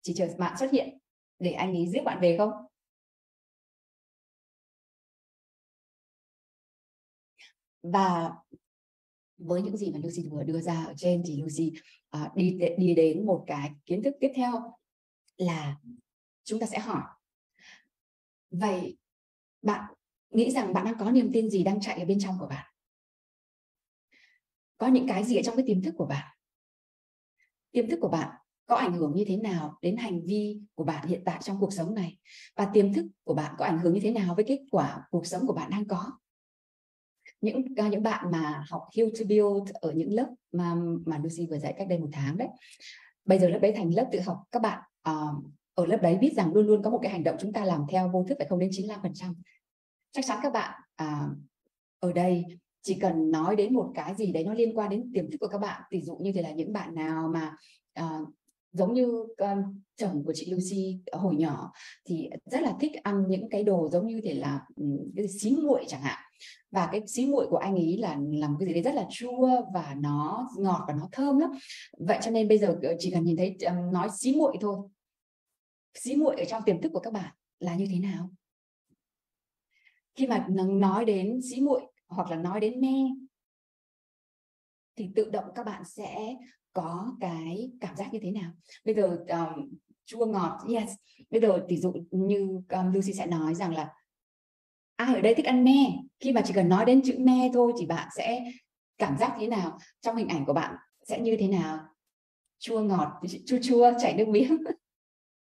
Chỉ 0.02 0.14
chờ 0.14 0.28
bạn 0.38 0.56
xuất 0.58 0.70
hiện 0.72 0.98
để 1.38 1.50
anh 1.50 1.74
ấy 1.74 1.88
giết 1.88 2.04
bạn 2.04 2.18
về 2.20 2.36
không? 2.38 2.50
Và 7.82 8.32
với 9.38 9.62
những 9.62 9.76
gì 9.76 9.90
mà 9.90 9.98
Lucy 10.02 10.28
vừa 10.30 10.42
đưa 10.42 10.60
ra 10.60 10.84
ở 10.84 10.94
trên 10.96 11.22
thì 11.26 11.42
Lucy 11.42 11.72
uh, 12.16 12.34
đi 12.34 12.58
đi 12.78 12.94
đến 12.94 13.26
một 13.26 13.44
cái 13.46 13.70
kiến 13.86 14.02
thức 14.02 14.16
tiếp 14.20 14.32
theo 14.36 14.74
là 15.36 15.76
chúng 16.44 16.60
ta 16.60 16.66
sẽ 16.66 16.78
hỏi. 16.78 17.02
Vậy 18.50 18.96
bạn 19.62 19.94
nghĩ 20.30 20.50
rằng 20.50 20.72
bạn 20.72 20.84
đang 20.84 20.98
có 20.98 21.10
niềm 21.10 21.30
tin 21.32 21.50
gì 21.50 21.64
đang 21.64 21.80
chạy 21.80 21.98
ở 21.98 22.04
bên 22.04 22.18
trong 22.20 22.36
của 22.40 22.46
bạn? 22.46 22.75
Có 24.78 24.86
những 24.86 25.08
cái 25.08 25.24
gì 25.24 25.36
ở 25.36 25.42
trong 25.42 25.56
cái 25.56 25.64
tiềm 25.66 25.82
thức 25.82 25.94
của 25.98 26.06
bạn? 26.06 26.36
Tiềm 27.72 27.90
thức 27.90 27.98
của 28.02 28.08
bạn 28.08 28.30
có 28.66 28.76
ảnh 28.76 28.92
hưởng 28.92 29.14
như 29.14 29.24
thế 29.26 29.36
nào 29.36 29.78
đến 29.82 29.96
hành 29.96 30.20
vi 30.26 30.60
của 30.74 30.84
bạn 30.84 31.06
hiện 31.06 31.22
tại 31.24 31.38
trong 31.42 31.60
cuộc 31.60 31.72
sống 31.72 31.94
này? 31.94 32.18
Và 32.56 32.70
tiềm 32.72 32.92
thức 32.92 33.06
của 33.24 33.34
bạn 33.34 33.54
có 33.58 33.64
ảnh 33.64 33.78
hưởng 33.78 33.94
như 33.94 34.00
thế 34.02 34.10
nào 34.10 34.34
với 34.34 34.44
kết 34.48 34.60
quả 34.70 35.06
cuộc 35.10 35.26
sống 35.26 35.46
của 35.46 35.52
bạn 35.52 35.70
đang 35.70 35.88
có? 35.88 36.12
Những 37.40 37.62
à, 37.76 37.88
những 37.88 38.02
bạn 38.02 38.30
mà 38.30 38.64
học 38.70 38.88
Hill 38.96 39.08
to 39.18 39.24
Build 39.28 39.70
ở 39.72 39.92
những 39.92 40.12
lớp 40.12 40.34
mà 40.52 40.74
mà 41.06 41.18
Lucy 41.18 41.46
vừa 41.50 41.58
dạy 41.58 41.74
cách 41.78 41.88
đây 41.88 41.98
một 41.98 42.08
tháng 42.12 42.38
đấy. 42.38 42.48
Bây 43.24 43.38
giờ 43.38 43.48
lớp 43.48 43.58
đấy 43.62 43.72
thành 43.76 43.94
lớp 43.94 44.08
tự 44.12 44.20
học. 44.20 44.42
Các 44.50 44.62
bạn 44.62 44.82
uh, 45.10 45.44
ở 45.74 45.86
lớp 45.86 45.98
đấy 46.02 46.18
biết 46.20 46.32
rằng 46.36 46.54
luôn 46.54 46.66
luôn 46.66 46.82
có 46.82 46.90
một 46.90 46.98
cái 47.02 47.12
hành 47.12 47.24
động 47.24 47.36
chúng 47.40 47.52
ta 47.52 47.64
làm 47.64 47.84
theo 47.88 48.08
vô 48.08 48.24
thức 48.28 48.34
phải 48.38 48.46
không 48.46 48.58
đến 48.58 48.70
95% 48.70 49.34
chắc 50.12 50.24
chắn 50.26 50.38
các 50.42 50.52
bạn 50.52 50.80
uh, 51.02 51.36
ở 51.98 52.12
đây 52.12 52.44
chỉ 52.86 52.94
cần 53.00 53.30
nói 53.30 53.56
đến 53.56 53.74
một 53.74 53.92
cái 53.94 54.14
gì 54.14 54.32
đấy 54.32 54.44
nó 54.44 54.54
liên 54.54 54.78
quan 54.78 54.90
đến 54.90 55.10
tiềm 55.14 55.30
thức 55.30 55.38
của 55.40 55.48
các 55.48 55.58
bạn 55.58 55.82
ví 55.90 56.00
dụ 56.02 56.16
như 56.16 56.32
thế 56.32 56.42
là 56.42 56.50
những 56.50 56.72
bạn 56.72 56.94
nào 56.94 57.30
mà 57.34 57.56
uh, 58.00 58.28
giống 58.72 58.94
như 58.94 59.06
uh, 59.06 59.64
chồng 59.96 60.24
của 60.24 60.32
chị 60.34 60.50
Lucy 60.50 60.98
hồi 61.12 61.36
nhỏ 61.36 61.72
thì 62.04 62.30
rất 62.44 62.62
là 62.62 62.74
thích 62.80 62.92
ăn 63.02 63.24
những 63.28 63.48
cái 63.50 63.62
đồ 63.62 63.88
giống 63.92 64.06
như 64.06 64.20
thế 64.24 64.34
là 64.34 64.60
um, 64.76 64.98
cái 65.16 65.28
xí 65.28 65.50
muội 65.50 65.84
chẳng 65.88 66.02
hạn. 66.02 66.18
Và 66.70 66.88
cái 66.92 67.00
xí 67.06 67.26
muội 67.26 67.46
của 67.50 67.56
anh 67.56 67.74
ấy 67.74 67.96
là 67.98 68.16
làm 68.32 68.56
cái 68.58 68.68
gì 68.68 68.74
đấy 68.74 68.82
rất 68.82 68.94
là 68.94 69.06
chua 69.10 69.48
và 69.74 69.96
nó 70.00 70.48
ngọt 70.58 70.84
và 70.88 70.94
nó 70.94 71.08
thơm 71.12 71.38
lắm. 71.38 71.50
Vậy 71.98 72.18
cho 72.22 72.30
nên 72.30 72.48
bây 72.48 72.58
giờ 72.58 72.78
ờ, 72.82 72.94
chỉ 72.98 73.10
cần 73.10 73.24
nhìn 73.24 73.36
thấy 73.36 73.56
um, 73.66 73.92
nói 73.92 74.08
xí 74.18 74.36
muội 74.36 74.56
thôi. 74.60 74.76
Xí 75.94 76.16
muội 76.16 76.36
ở 76.36 76.44
trong 76.44 76.62
tiềm 76.66 76.80
thức 76.82 76.92
của 76.92 77.00
các 77.00 77.12
bạn 77.12 77.34
là 77.60 77.76
như 77.76 77.86
thế 77.90 77.98
nào? 77.98 78.30
Khi 80.14 80.26
mà 80.26 80.46
nói 80.68 81.04
đến 81.04 81.40
xí 81.50 81.60
muội 81.60 81.82
hoặc 82.08 82.30
là 82.30 82.36
nói 82.36 82.60
đến 82.60 82.80
me 82.80 82.94
thì 84.96 85.10
tự 85.16 85.30
động 85.30 85.44
các 85.54 85.66
bạn 85.66 85.84
sẽ 85.84 86.36
có 86.72 87.16
cái 87.20 87.70
cảm 87.80 87.96
giác 87.96 88.08
như 88.12 88.18
thế 88.22 88.30
nào? 88.30 88.50
Bây 88.84 88.94
giờ 88.94 89.24
um, 89.28 89.74
chua 90.04 90.26
ngọt 90.26 90.58
yes. 90.68 90.90
Bây 91.30 91.40
giờ 91.40 91.66
ví 91.68 91.76
dụ 91.76 91.92
như 92.10 92.60
um, 92.68 92.92
Lucy 92.92 93.12
sẽ 93.12 93.26
nói 93.26 93.54
rằng 93.54 93.74
là 93.74 93.92
ai 94.96 95.14
ở 95.14 95.20
đây 95.20 95.34
thích 95.34 95.46
ăn 95.46 95.64
me 95.64 95.92
khi 96.20 96.32
mà 96.32 96.42
chỉ 96.44 96.54
cần 96.54 96.68
nói 96.68 96.84
đến 96.84 97.02
chữ 97.04 97.16
me 97.18 97.50
thôi 97.54 97.72
thì 97.80 97.86
bạn 97.86 98.08
sẽ 98.16 98.52
cảm 98.98 99.18
giác 99.18 99.36
thế 99.38 99.46
nào? 99.46 99.78
Trong 100.00 100.16
hình 100.16 100.28
ảnh 100.28 100.44
của 100.46 100.52
bạn 100.52 100.74
sẽ 101.08 101.20
như 101.20 101.36
thế 101.40 101.48
nào? 101.48 101.78
Chua 102.58 102.80
ngọt 102.80 103.20
chua 103.46 103.58
chua 103.62 103.92
chảy 104.00 104.14
nước 104.14 104.28
miếng. 104.28 104.56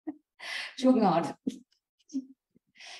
Chua 0.76 0.92
ngọt. 0.92 1.22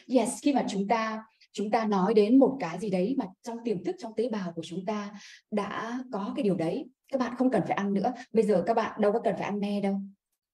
Yes 0.07 0.39
khi 0.43 0.53
mà 0.53 0.65
chúng 0.69 0.89
ta 0.89 1.25
chúng 1.53 1.71
ta 1.71 1.85
nói 1.85 2.15
đến 2.15 2.39
một 2.39 2.57
cái 2.61 2.79
gì 2.79 2.91
đấy 2.91 3.15
mà 3.19 3.27
trong 3.43 3.59
tiềm 3.65 3.85
thức, 3.85 3.97
trong 3.99 4.13
tế 4.17 4.29
bào 4.29 4.53
của 4.53 4.63
chúng 4.65 4.85
ta 4.85 5.13
đã 5.51 5.99
có 6.13 6.33
cái 6.37 6.43
điều 6.43 6.57
đấy. 6.57 6.89
Các 7.13 7.21
bạn 7.21 7.35
không 7.39 7.51
cần 7.51 7.63
phải 7.67 7.77
ăn 7.77 7.95
nữa. 7.95 8.13
Bây 8.33 8.45
giờ 8.45 8.63
các 8.67 8.75
bạn 8.75 9.01
đâu 9.01 9.13
có 9.13 9.21
cần 9.21 9.35
phải 9.35 9.45
ăn 9.45 9.61
me 9.61 9.81
đâu. 9.81 10.01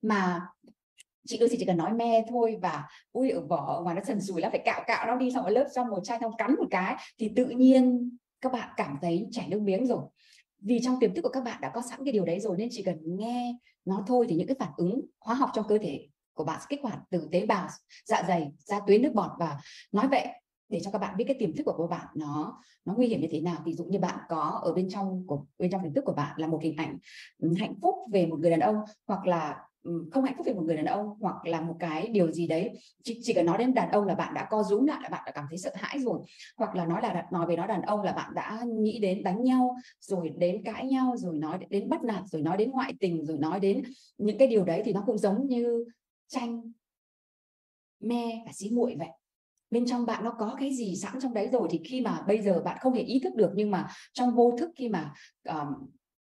Mà 0.02 0.46
chị 1.26 1.38
đôi 1.38 1.48
chỉ 1.58 1.64
cần 1.64 1.76
nói 1.76 1.92
me 1.92 2.24
thôi 2.28 2.58
và 2.62 2.84
ui, 3.12 3.30
ở 3.30 3.40
vỏ 3.40 3.74
ở 3.76 3.82
ngoài 3.82 3.96
nó 3.96 4.02
sần 4.04 4.20
sùi 4.20 4.40
là 4.40 4.50
phải 4.50 4.62
cạo 4.64 4.82
cạo 4.86 5.06
nó 5.06 5.16
đi 5.16 5.30
xong 5.34 5.44
ở 5.44 5.50
lớp 5.50 5.68
xong 5.74 5.88
một 5.88 6.00
chai 6.04 6.18
xong 6.20 6.36
cắn 6.38 6.54
một 6.56 6.66
cái 6.70 6.96
thì 7.18 7.32
tự 7.36 7.46
nhiên 7.46 8.10
các 8.40 8.52
bạn 8.52 8.68
cảm 8.76 8.98
thấy 9.02 9.26
chảy 9.32 9.48
nước 9.48 9.60
miếng 9.60 9.86
rồi. 9.86 10.02
Vì 10.58 10.80
trong 10.82 11.00
tiềm 11.00 11.14
thức 11.14 11.22
của 11.22 11.28
các 11.28 11.44
bạn 11.44 11.60
đã 11.60 11.70
có 11.74 11.82
sẵn 11.90 12.04
cái 12.04 12.12
điều 12.12 12.24
đấy 12.24 12.40
rồi 12.40 12.56
nên 12.58 12.68
chỉ 12.72 12.82
cần 12.82 12.98
nghe 13.04 13.56
nó 13.84 14.04
thôi 14.06 14.26
thì 14.28 14.36
những 14.36 14.46
cái 14.46 14.56
phản 14.58 14.72
ứng 14.76 15.00
hóa 15.20 15.34
học 15.34 15.50
trong 15.54 15.64
cơ 15.68 15.78
thể 15.78 16.08
của 16.34 16.44
bạn 16.44 16.60
sẽ 16.60 16.66
kích 16.68 16.80
hoạt 16.82 16.98
từ 17.10 17.28
tế 17.32 17.46
bào 17.46 17.68
dạ 18.04 18.22
dày 18.28 18.50
ra 18.58 18.80
tuyến 18.86 19.02
nước 19.02 19.12
bọt 19.14 19.30
và 19.38 19.60
nói 19.92 20.08
vậy 20.08 20.26
để 20.68 20.80
cho 20.80 20.90
các 20.90 20.98
bạn 20.98 21.16
biết 21.16 21.24
cái 21.28 21.36
tiềm 21.38 21.56
thức 21.56 21.62
của 21.66 21.88
các 21.88 21.98
bạn 21.98 22.06
nó 22.14 22.62
nó 22.84 22.94
nguy 22.94 23.06
hiểm 23.06 23.20
như 23.20 23.28
thế 23.30 23.40
nào. 23.40 23.62
Ví 23.64 23.72
dụ 23.72 23.84
như 23.84 23.98
bạn 23.98 24.18
có 24.28 24.60
ở 24.62 24.72
bên 24.72 24.88
trong 24.88 25.26
của 25.26 25.44
bên 25.58 25.70
trong 25.70 25.82
tiềm 25.82 25.94
thức 25.94 26.04
của 26.04 26.12
bạn 26.12 26.40
là 26.40 26.46
một 26.46 26.58
hình 26.62 26.76
ảnh 26.76 26.98
hạnh 27.58 27.74
phúc 27.82 27.94
về 28.12 28.26
một 28.26 28.40
người 28.40 28.50
đàn 28.50 28.60
ông 28.60 28.76
hoặc 29.06 29.26
là 29.26 29.56
không 30.12 30.24
hạnh 30.24 30.34
phúc 30.36 30.46
về 30.46 30.54
một 30.54 30.62
người 30.62 30.76
đàn 30.76 30.84
ông 30.84 31.06
hoặc 31.20 31.46
là 31.46 31.60
một 31.60 31.76
cái 31.80 32.08
điều 32.08 32.32
gì 32.32 32.46
đấy. 32.46 32.78
Chỉ, 33.04 33.20
chỉ 33.22 33.32
cần 33.32 33.46
nói 33.46 33.58
đến 33.58 33.74
đàn 33.74 33.90
ông 33.90 34.04
là 34.04 34.14
bạn 34.14 34.34
đã 34.34 34.46
co 34.50 34.62
rúm 34.62 34.86
lại 34.86 34.98
là 35.02 35.08
bạn 35.08 35.22
đã 35.26 35.32
cảm 35.32 35.44
thấy 35.48 35.58
sợ 35.58 35.70
hãi 35.74 35.98
rồi. 35.98 36.20
Hoặc 36.56 36.74
là 36.74 36.86
nói 36.86 37.02
là 37.02 37.26
nói 37.32 37.46
về 37.46 37.56
nói 37.56 37.66
đàn 37.66 37.82
ông 37.82 38.02
là 38.02 38.12
bạn 38.12 38.34
đã 38.34 38.64
nghĩ 38.78 38.98
đến 38.98 39.22
đánh 39.22 39.42
nhau 39.42 39.76
rồi 40.00 40.28
đến 40.36 40.62
cãi 40.64 40.86
nhau 40.86 41.16
rồi 41.16 41.38
nói 41.38 41.58
đến 41.70 41.88
bắt 41.88 42.02
nạt 42.02 42.22
rồi 42.26 42.42
nói 42.42 42.56
đến 42.56 42.70
ngoại 42.70 42.92
tình 43.00 43.24
rồi 43.24 43.38
nói 43.38 43.60
đến 43.60 43.82
những 44.18 44.38
cái 44.38 44.48
điều 44.48 44.64
đấy 44.64 44.82
thì 44.84 44.92
nó 44.92 45.02
cũng 45.06 45.18
giống 45.18 45.46
như 45.46 45.84
tranh 46.28 46.72
me 48.00 48.42
và 48.46 48.52
xí 48.54 48.70
muội 48.70 48.96
vậy 48.98 49.08
bên 49.70 49.86
trong 49.86 50.06
bạn 50.06 50.24
nó 50.24 50.32
có 50.38 50.56
cái 50.60 50.74
gì 50.74 50.96
sẵn 50.96 51.20
trong 51.20 51.34
đấy 51.34 51.48
rồi 51.52 51.68
thì 51.70 51.80
khi 51.84 52.00
mà 52.00 52.22
bây 52.28 52.42
giờ 52.42 52.62
bạn 52.64 52.76
không 52.80 52.92
hề 52.92 53.02
ý 53.02 53.20
thức 53.24 53.34
được 53.34 53.50
nhưng 53.54 53.70
mà 53.70 53.88
trong 54.12 54.34
vô 54.34 54.56
thức 54.58 54.70
khi 54.76 54.88
mà 54.88 55.12
um, 55.48 55.68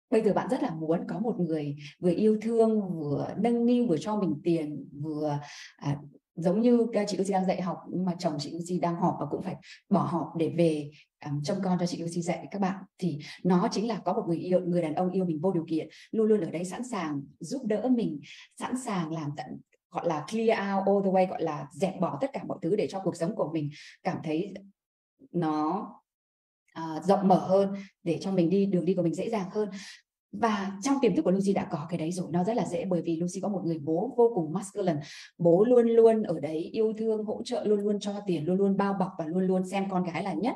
bây 0.09 0.21
giờ 0.21 0.33
bạn 0.33 0.47
rất 0.49 0.63
là 0.63 0.69
muốn 0.69 0.99
có 1.07 1.19
một 1.19 1.39
người 1.39 1.75
vừa 1.99 2.11
yêu 2.11 2.37
thương 2.41 2.81
vừa 2.99 3.27
nâng 3.37 3.65
niu 3.65 3.87
vừa 3.87 3.97
cho 3.97 4.15
mình 4.15 4.33
tiền 4.43 4.89
vừa 5.01 5.39
à, 5.77 5.97
giống 6.35 6.61
như 6.61 6.87
chị 7.07 7.17
Lucy 7.17 7.31
đang 7.31 7.45
dạy 7.45 7.61
học 7.61 7.77
nhưng 7.89 8.05
mà 8.05 8.15
chồng 8.19 8.35
chị 8.39 8.51
Lucy 8.51 8.79
đang 8.79 8.95
họp 8.95 9.15
và 9.19 9.25
cũng 9.31 9.41
phải 9.41 9.55
bỏ 9.89 10.03
họp 10.03 10.35
để 10.37 10.53
về 10.57 10.91
à, 11.19 11.31
um, 11.31 11.41
trông 11.43 11.57
con 11.63 11.77
cho 11.79 11.85
chị 11.85 11.97
Lucy 11.97 12.21
dạy 12.21 12.47
các 12.51 12.61
bạn 12.61 12.75
thì 12.97 13.19
nó 13.43 13.67
chính 13.71 13.87
là 13.87 14.01
có 14.05 14.13
một 14.13 14.23
người 14.27 14.37
yêu 14.37 14.59
người 14.59 14.81
đàn 14.81 14.95
ông 14.95 15.11
yêu 15.11 15.25
mình 15.25 15.39
vô 15.41 15.51
điều 15.51 15.65
kiện 15.67 15.87
luôn 16.11 16.27
luôn 16.27 16.41
ở 16.41 16.49
đây 16.49 16.65
sẵn 16.65 16.83
sàng 16.83 17.21
giúp 17.39 17.65
đỡ 17.65 17.89
mình 17.95 18.19
sẵn 18.59 18.73
sàng 18.85 19.11
làm 19.11 19.29
tận 19.37 19.59
gọi 19.91 20.07
là 20.07 20.25
clear 20.31 20.49
out 20.49 20.87
all 20.87 21.03
the 21.03 21.11
way 21.11 21.27
gọi 21.27 21.43
là 21.43 21.67
dẹp 21.71 21.99
bỏ 21.99 22.17
tất 22.21 22.33
cả 22.33 22.43
mọi 22.47 22.57
thứ 22.61 22.75
để 22.75 22.87
cho 22.89 22.99
cuộc 22.99 23.15
sống 23.15 23.35
của 23.35 23.49
mình 23.53 23.69
cảm 24.03 24.17
thấy 24.23 24.53
nó 25.31 25.89
uh, 26.79 27.03
rộng 27.03 27.27
mở 27.27 27.37
hơn 27.37 27.73
để 28.03 28.17
cho 28.21 28.31
mình 28.31 28.49
đi 28.49 28.65
đường 28.65 28.85
đi 28.85 28.93
của 28.93 29.03
mình 29.03 29.13
dễ 29.13 29.29
dàng 29.29 29.49
hơn. 29.51 29.69
Và 30.31 30.71
trong 30.83 30.95
tiềm 31.01 31.15
thức 31.15 31.21
của 31.21 31.31
Lucy 31.31 31.53
đã 31.53 31.67
có 31.71 31.85
cái 31.89 31.97
đấy 31.97 32.11
rồi 32.11 32.27
nó 32.31 32.43
rất 32.43 32.55
là 32.55 32.65
dễ 32.65 32.85
bởi 32.85 33.01
vì 33.01 33.15
Lucy 33.15 33.39
có 33.41 33.49
một 33.49 33.61
người 33.65 33.79
bố 33.79 34.13
vô 34.17 34.31
cùng 34.35 34.53
masculine. 34.53 35.01
Bố 35.37 35.63
luôn 35.63 35.87
luôn 35.87 36.23
ở 36.23 36.39
đấy 36.39 36.57
yêu 36.57 36.93
thương 36.97 37.25
hỗ 37.25 37.41
trợ 37.43 37.63
luôn 37.63 37.79
luôn 37.79 37.99
cho 37.99 38.13
tiền 38.25 38.45
luôn 38.45 38.57
luôn 38.57 38.77
bao 38.77 38.93
bọc 38.99 39.11
và 39.17 39.25
luôn 39.25 39.47
luôn 39.47 39.67
xem 39.69 39.89
con 39.89 40.03
gái 40.03 40.23
là 40.23 40.33
nhất 40.33 40.55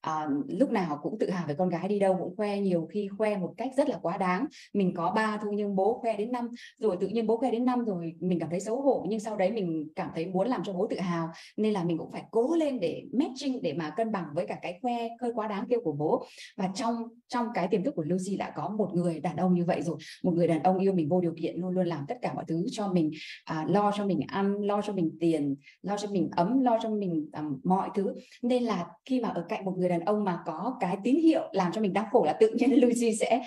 à, 0.00 0.28
lúc 0.48 0.70
nào 0.70 0.98
cũng 1.02 1.18
tự 1.18 1.30
hào 1.30 1.46
về 1.46 1.54
con 1.54 1.68
gái 1.68 1.88
đi 1.88 1.98
đâu 1.98 2.16
cũng 2.18 2.36
khoe 2.36 2.60
nhiều 2.60 2.88
khi 2.92 3.08
khoe 3.18 3.36
một 3.36 3.54
cách 3.56 3.70
rất 3.76 3.88
là 3.88 3.98
quá 4.02 4.16
đáng. 4.16 4.46
Mình 4.74 4.94
có 4.96 5.12
ba 5.16 5.38
thôi 5.42 5.52
nhưng 5.56 5.76
bố 5.76 5.98
khoe 6.00 6.16
đến 6.16 6.32
năm 6.32 6.48
rồi 6.78 6.96
tự 7.00 7.06
nhiên 7.06 7.26
bố 7.26 7.36
khoe 7.36 7.50
đến 7.50 7.64
năm 7.64 7.84
rồi 7.84 8.12
mình 8.20 8.38
cảm 8.38 8.50
thấy 8.50 8.60
xấu 8.60 8.80
hổ 8.80 9.06
nhưng 9.08 9.20
sau 9.20 9.36
đấy 9.36 9.50
mình 9.50 9.88
cảm 9.96 10.10
thấy 10.14 10.26
muốn 10.26 10.48
làm 10.48 10.62
cho 10.64 10.72
bố 10.72 10.86
tự 10.86 10.98
hào. 10.98 11.28
Nên 11.56 11.72
là 11.72 11.84
mình 11.84 11.98
cũng 11.98 12.12
phải 12.12 12.22
cố 12.30 12.54
lên 12.54 12.80
để 12.80 13.02
matching 13.12 13.62
để 13.62 13.72
mà 13.72 13.90
cân 13.90 14.12
bằng 14.12 14.24
với 14.34 14.46
cả 14.46 14.58
cái 14.62 14.78
khoe 14.82 15.08
hơi 15.20 15.32
quá 15.34 15.48
đáng 15.48 15.66
kia 15.70 15.76
của 15.84 15.92
bố. 15.92 16.24
Và 16.56 16.70
trong 16.74 17.02
trong 17.28 17.46
cái 17.54 17.68
tiềm 17.68 17.84
thức 17.84 17.94
của 17.94 18.04
Lucy 18.04 18.36
đã 18.36 18.52
có 18.56 18.68
một 18.68 18.90
người 18.94 19.20
đàn 19.20 19.36
ông 19.36 19.54
như 19.54 19.64
vậy 19.64 19.82
rồi. 19.82 19.96
Một 20.24 20.32
người 20.34 20.48
đàn 20.48 20.62
ông 20.62 20.78
yêu 20.78 20.92
mình 20.92 21.08
vô 21.08 21.20
điều 21.20 21.34
kiện 21.36 21.56
luôn 21.56 21.70
luôn 21.70 21.86
làm 21.86 22.04
tất 22.08 22.18
cả 22.22 22.32
mọi 22.34 22.44
thứ 22.48 22.66
cho 22.70 22.92
mình 22.92 23.10
à, 23.44 23.64
lo 23.68 23.92
cho 23.96 24.06
mình 24.06 24.20
ăn 24.26 24.62
lo 24.62 24.82
cho 24.82 24.92
mình 24.92 25.16
tiền 25.20 25.56
lo 25.82 25.96
cho 25.96 26.08
mình 26.10 26.30
ấm 26.36 26.60
lo 26.62 26.78
cho 26.82 26.90
mình 26.90 27.30
um, 27.32 27.60
mọi 27.64 27.88
thứ. 27.94 28.14
Nên 28.42 28.62
là 28.62 28.86
khi 29.04 29.20
mà 29.20 29.28
ở 29.28 29.44
cạnh 29.48 29.64
một 29.64 29.74
người 29.78 29.89
đàn 29.90 30.00
ông 30.00 30.24
mà 30.24 30.38
có 30.46 30.76
cái 30.80 30.96
tín 31.04 31.16
hiệu 31.16 31.48
làm 31.52 31.72
cho 31.72 31.80
mình 31.80 31.92
đau 31.92 32.08
khổ 32.12 32.24
là 32.24 32.36
tự 32.40 32.50
nhiên 32.50 32.74
Lucy 32.80 33.16
sẽ 33.16 33.42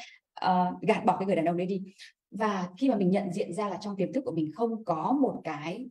uh, 0.46 0.82
gạt 0.82 1.06
bỏ 1.06 1.18
cái 1.18 1.26
người 1.26 1.36
đàn 1.36 1.46
ông 1.46 1.58
đấy 1.58 1.68
đi. 1.68 1.84
Và 2.32 2.70
khi 2.78 2.90
mà 2.90 2.96
mình 2.96 3.12
nhận 3.12 3.34
diện 3.34 3.54
ra 3.54 3.70
là 3.70 3.78
trong 3.82 3.96
tiềm 3.96 4.14
thức 4.14 4.24
của 4.26 4.32
mình 4.32 4.52
không 4.56 4.86
có 4.86 5.18
một 5.22 5.42
cái 5.44 5.90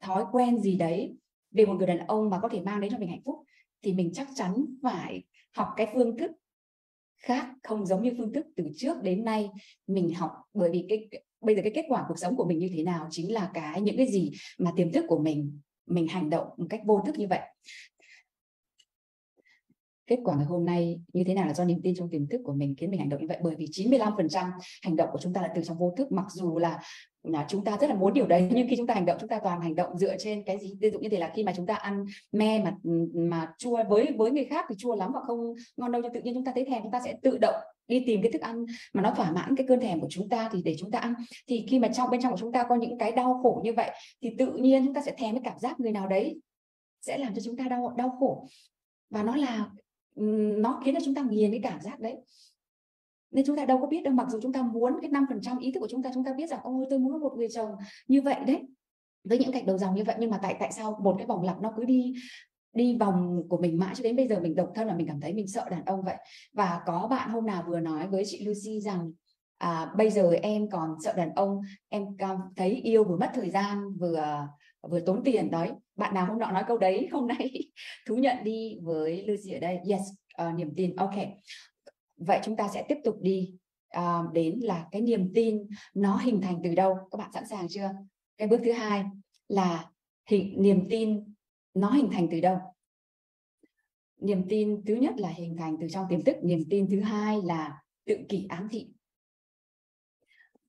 thói 0.00 0.24
quen 0.32 0.60
gì 0.60 0.76
đấy 0.76 1.16
về 1.50 1.66
một 1.66 1.74
người 1.74 1.86
đàn 1.86 2.06
ông 2.06 2.30
mà 2.30 2.38
có 2.42 2.48
thể 2.48 2.60
mang 2.60 2.80
đến 2.80 2.90
cho 2.90 2.98
mình 2.98 3.08
hạnh 3.08 3.22
phúc 3.24 3.36
thì 3.82 3.92
mình 3.92 4.10
chắc 4.14 4.28
chắn 4.34 4.64
phải 4.82 5.22
học 5.56 5.68
cái 5.76 5.86
phương 5.94 6.16
thức 6.18 6.30
khác 7.18 7.46
không 7.62 7.86
giống 7.86 8.02
như 8.02 8.14
phương 8.18 8.32
thức 8.32 8.46
từ 8.56 8.64
trước 8.76 9.02
đến 9.02 9.24
nay 9.24 9.50
mình 9.86 10.14
học. 10.14 10.30
Bởi 10.54 10.70
vì 10.70 10.86
cái 10.88 11.08
bây 11.40 11.56
giờ 11.56 11.62
cái 11.62 11.72
kết 11.74 11.84
quả 11.88 12.04
cuộc 12.08 12.18
sống 12.18 12.36
của 12.36 12.44
mình 12.44 12.58
như 12.58 12.70
thế 12.76 12.82
nào 12.82 13.06
chính 13.10 13.32
là 13.32 13.50
cái 13.54 13.80
những 13.80 13.96
cái 13.96 14.06
gì 14.06 14.32
mà 14.58 14.72
tiềm 14.76 14.92
thức 14.92 15.04
của 15.08 15.18
mình 15.18 15.60
mình 15.86 16.08
hành 16.08 16.30
động 16.30 16.46
một 16.56 16.66
cách 16.70 16.80
vô 16.84 17.02
thức 17.06 17.18
như 17.18 17.26
vậy 17.28 17.40
kết 20.12 20.20
quả 20.24 20.36
ngày 20.36 20.46
hôm 20.46 20.64
nay 20.64 21.00
như 21.12 21.24
thế 21.24 21.34
nào 21.34 21.46
là 21.46 21.54
do 21.54 21.64
niềm 21.64 21.80
tin 21.82 21.94
trong 21.94 22.10
tiềm 22.10 22.26
thức 22.26 22.40
của 22.44 22.52
mình 22.52 22.74
khiến 22.78 22.90
mình 22.90 23.00
hành 23.00 23.08
động 23.08 23.20
như 23.20 23.26
vậy 23.28 23.38
bởi 23.42 23.54
vì 23.58 23.66
95% 23.66 24.50
hành 24.82 24.96
động 24.96 25.08
của 25.12 25.18
chúng 25.22 25.32
ta 25.32 25.42
là 25.42 25.48
từ 25.54 25.62
trong 25.64 25.78
vô 25.78 25.94
thức 25.96 26.12
mặc 26.12 26.24
dù 26.32 26.58
là 26.58 26.80
là 27.22 27.46
chúng 27.48 27.64
ta 27.64 27.76
rất 27.80 27.90
là 27.90 27.94
muốn 27.94 28.12
điều 28.12 28.26
đấy 28.26 28.48
nhưng 28.54 28.68
khi 28.68 28.76
chúng 28.76 28.86
ta 28.86 28.94
hành 28.94 29.06
động 29.06 29.16
chúng 29.20 29.28
ta 29.28 29.40
toàn 29.44 29.60
hành 29.60 29.74
động 29.74 29.98
dựa 29.98 30.16
trên 30.18 30.42
cái 30.44 30.58
gì 30.58 30.74
ví 30.80 30.90
dụ 30.90 30.98
như 30.98 31.08
thế 31.08 31.18
là 31.18 31.32
khi 31.34 31.44
mà 31.44 31.52
chúng 31.56 31.66
ta 31.66 31.74
ăn 31.74 32.04
me 32.32 32.64
mà 32.64 32.76
mà 33.14 33.52
chua 33.58 33.84
với 33.88 34.12
với 34.18 34.30
người 34.30 34.44
khác 34.44 34.64
thì 34.68 34.74
chua 34.78 34.94
lắm 34.94 35.10
và 35.14 35.20
không 35.26 35.54
ngon 35.76 35.92
đâu 35.92 36.02
nhưng 36.02 36.12
tự 36.12 36.20
nhiên 36.20 36.34
chúng 36.34 36.44
ta 36.44 36.52
thấy 36.54 36.64
thèm 36.64 36.82
chúng 36.82 36.92
ta 36.92 37.00
sẽ 37.04 37.14
tự 37.22 37.38
động 37.38 37.54
đi 37.88 38.02
tìm 38.06 38.22
cái 38.22 38.32
thức 38.32 38.42
ăn 38.42 38.64
mà 38.92 39.02
nó 39.02 39.12
thỏa 39.16 39.32
mãn 39.32 39.56
cái 39.56 39.66
cơn 39.66 39.80
thèm 39.80 40.00
của 40.00 40.08
chúng 40.10 40.28
ta 40.28 40.48
thì 40.52 40.62
để 40.62 40.76
chúng 40.78 40.90
ta 40.90 40.98
ăn 40.98 41.14
thì 41.48 41.66
khi 41.68 41.78
mà 41.78 41.88
trong 41.88 42.10
bên 42.10 42.22
trong 42.22 42.32
của 42.32 42.38
chúng 42.38 42.52
ta 42.52 42.64
có 42.68 42.74
những 42.74 42.98
cái 42.98 43.12
đau 43.12 43.40
khổ 43.42 43.60
như 43.64 43.72
vậy 43.72 43.90
thì 44.22 44.30
tự 44.38 44.52
nhiên 44.52 44.84
chúng 44.84 44.94
ta 44.94 45.02
sẽ 45.02 45.14
thèm 45.18 45.34
cái 45.34 45.42
cảm 45.44 45.58
giác 45.58 45.80
người 45.80 45.92
nào 45.92 46.08
đấy 46.08 46.40
sẽ 47.00 47.18
làm 47.18 47.34
cho 47.34 47.40
chúng 47.44 47.56
ta 47.56 47.64
đau 47.64 47.94
đau 47.96 48.16
khổ 48.20 48.46
và 49.10 49.22
nó 49.22 49.36
là 49.36 49.66
nó 50.14 50.80
khiến 50.84 50.94
cho 50.94 51.00
chúng 51.04 51.14
ta 51.14 51.22
nghiền 51.22 51.50
cái 51.50 51.60
cảm 51.62 51.80
giác 51.80 52.00
đấy. 52.00 52.16
Nên 53.30 53.44
chúng 53.46 53.56
ta 53.56 53.64
đâu 53.64 53.78
có 53.80 53.86
biết 53.86 54.02
đâu 54.04 54.14
mặc 54.14 54.26
dù 54.30 54.40
chúng 54.42 54.52
ta 54.52 54.62
muốn 54.62 54.92
cái 55.02 55.10
năm 55.10 55.26
phần 55.28 55.40
trăm 55.40 55.58
ý 55.58 55.72
thức 55.72 55.80
của 55.80 55.88
chúng 55.90 56.02
ta 56.02 56.10
chúng 56.14 56.24
ta 56.24 56.32
biết 56.32 56.50
rằng 56.50 56.60
ôi 56.62 56.86
tôi 56.90 56.98
muốn 56.98 57.20
một 57.20 57.32
người 57.36 57.48
chồng 57.48 57.70
như 58.08 58.22
vậy 58.22 58.36
đấy. 58.46 58.62
Với 59.24 59.38
những 59.38 59.52
cạnh 59.52 59.66
đầu 59.66 59.78
dòng 59.78 59.94
như 59.94 60.04
vậy 60.04 60.16
nhưng 60.18 60.30
mà 60.30 60.38
tại 60.42 60.56
tại 60.60 60.72
sao 60.72 60.98
một 61.02 61.14
cái 61.18 61.26
vòng 61.26 61.42
lặp 61.42 61.60
nó 61.60 61.72
cứ 61.76 61.84
đi 61.84 62.14
đi 62.72 62.96
vòng 62.96 63.42
của 63.48 63.58
mình 63.58 63.78
mãi 63.78 63.94
cho 63.94 64.02
đến 64.02 64.16
bây 64.16 64.28
giờ 64.28 64.40
mình 64.40 64.54
độc 64.54 64.72
thân 64.74 64.86
là 64.86 64.94
mình 64.94 65.06
cảm 65.06 65.20
thấy 65.20 65.34
mình 65.34 65.48
sợ 65.48 65.68
đàn 65.70 65.84
ông 65.84 66.02
vậy? 66.02 66.16
Và 66.52 66.80
có 66.86 67.06
bạn 67.10 67.30
hôm 67.30 67.46
nào 67.46 67.64
vừa 67.66 67.80
nói 67.80 68.08
với 68.08 68.22
chị 68.26 68.44
Lucy 68.46 68.80
rằng 68.80 69.12
à, 69.58 69.94
bây 69.96 70.10
giờ 70.10 70.30
em 70.42 70.70
còn 70.70 70.94
sợ 71.04 71.12
đàn 71.12 71.34
ông 71.34 71.60
em 71.88 72.16
cảm 72.18 72.38
thấy 72.56 72.70
yêu 72.70 73.04
vừa 73.04 73.16
mất 73.16 73.30
thời 73.34 73.50
gian 73.50 73.96
vừa 74.00 74.46
vừa 74.90 75.00
tốn 75.00 75.22
tiền 75.24 75.50
đấy. 75.50 75.70
Bạn 75.96 76.14
nào 76.14 76.26
hôm 76.26 76.38
nọ 76.38 76.50
nói 76.50 76.64
câu 76.68 76.78
đấy 76.78 77.08
hôm 77.12 77.26
nay 77.26 77.50
thú 78.06 78.16
nhận 78.16 78.44
đi 78.44 78.78
với 78.82 79.26
Lucy 79.26 79.52
ở 79.52 79.60
đây. 79.60 79.78
Yes 79.88 80.00
uh, 80.42 80.54
niềm 80.54 80.72
tin. 80.76 80.96
Ok. 80.96 81.14
Vậy 82.16 82.40
chúng 82.42 82.56
ta 82.56 82.68
sẽ 82.74 82.84
tiếp 82.88 82.98
tục 83.04 83.16
đi 83.20 83.54
uh, 83.98 84.32
đến 84.32 84.60
là 84.62 84.86
cái 84.92 85.02
niềm 85.02 85.32
tin 85.34 85.66
nó 85.94 86.16
hình 86.16 86.40
thành 86.40 86.60
từ 86.64 86.74
đâu? 86.74 86.98
Các 87.10 87.18
bạn 87.18 87.30
sẵn 87.34 87.46
sàng 87.46 87.68
chưa? 87.68 87.90
Cái 88.38 88.48
bước 88.48 88.60
thứ 88.64 88.72
hai 88.72 89.04
là 89.48 89.90
hình 90.30 90.54
niềm 90.62 90.86
tin 90.90 91.34
nó 91.74 91.90
hình 91.90 92.10
thành 92.12 92.28
từ 92.30 92.40
đâu? 92.40 92.58
Niềm 94.20 94.48
tin 94.48 94.84
thứ 94.86 94.94
nhất 94.94 95.14
là 95.16 95.28
hình 95.28 95.56
thành 95.56 95.76
từ 95.80 95.86
trong 95.90 96.06
tiềm 96.08 96.24
thức. 96.24 96.36
Niềm 96.42 96.64
tin 96.70 96.90
thứ 96.90 97.00
hai 97.00 97.40
là 97.44 97.82
tự 98.06 98.16
kỷ 98.28 98.46
ám 98.48 98.68
thị. 98.70 98.88